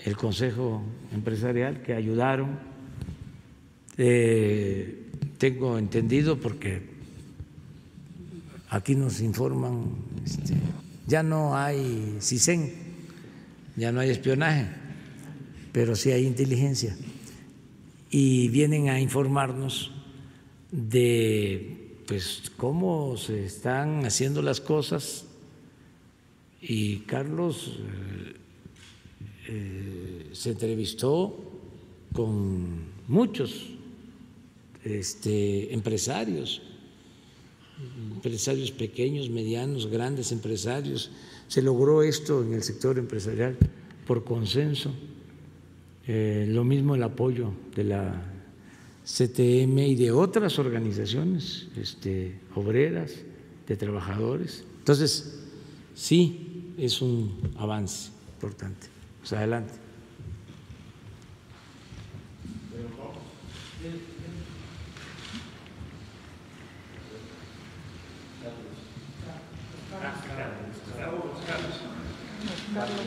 [0.06, 0.84] el Consejo
[1.14, 2.60] Empresarial, que ayudaron.
[3.98, 6.82] Eh, tengo entendido porque
[8.70, 9.84] aquí nos informan,
[10.26, 10.54] este,
[11.08, 12.72] ya no hay CISEN,
[13.76, 14.68] ya no hay espionaje,
[15.72, 16.96] pero sí hay inteligencia.
[18.10, 19.92] Y vienen a informarnos
[20.72, 25.26] de pues cómo se están haciendo las cosas.
[26.62, 28.36] Y Carlos eh,
[29.50, 31.38] eh, se entrevistó
[32.14, 33.68] con muchos
[34.84, 36.62] este, empresarios,
[38.12, 41.12] empresarios pequeños, medianos, grandes empresarios.
[41.48, 43.58] Se logró esto en el sector empresarial
[44.06, 44.94] por consenso.
[46.08, 48.24] Eh, lo mismo el apoyo de la
[49.06, 53.14] CTM y de otras organizaciones este, obreras,
[53.68, 54.64] de trabajadores.
[54.80, 55.40] Entonces,
[55.94, 58.88] sí, es un avance importante.
[59.20, 59.87] Pues adelante.
[72.78, 73.07] Gracias.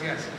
[0.00, 0.33] Gracias.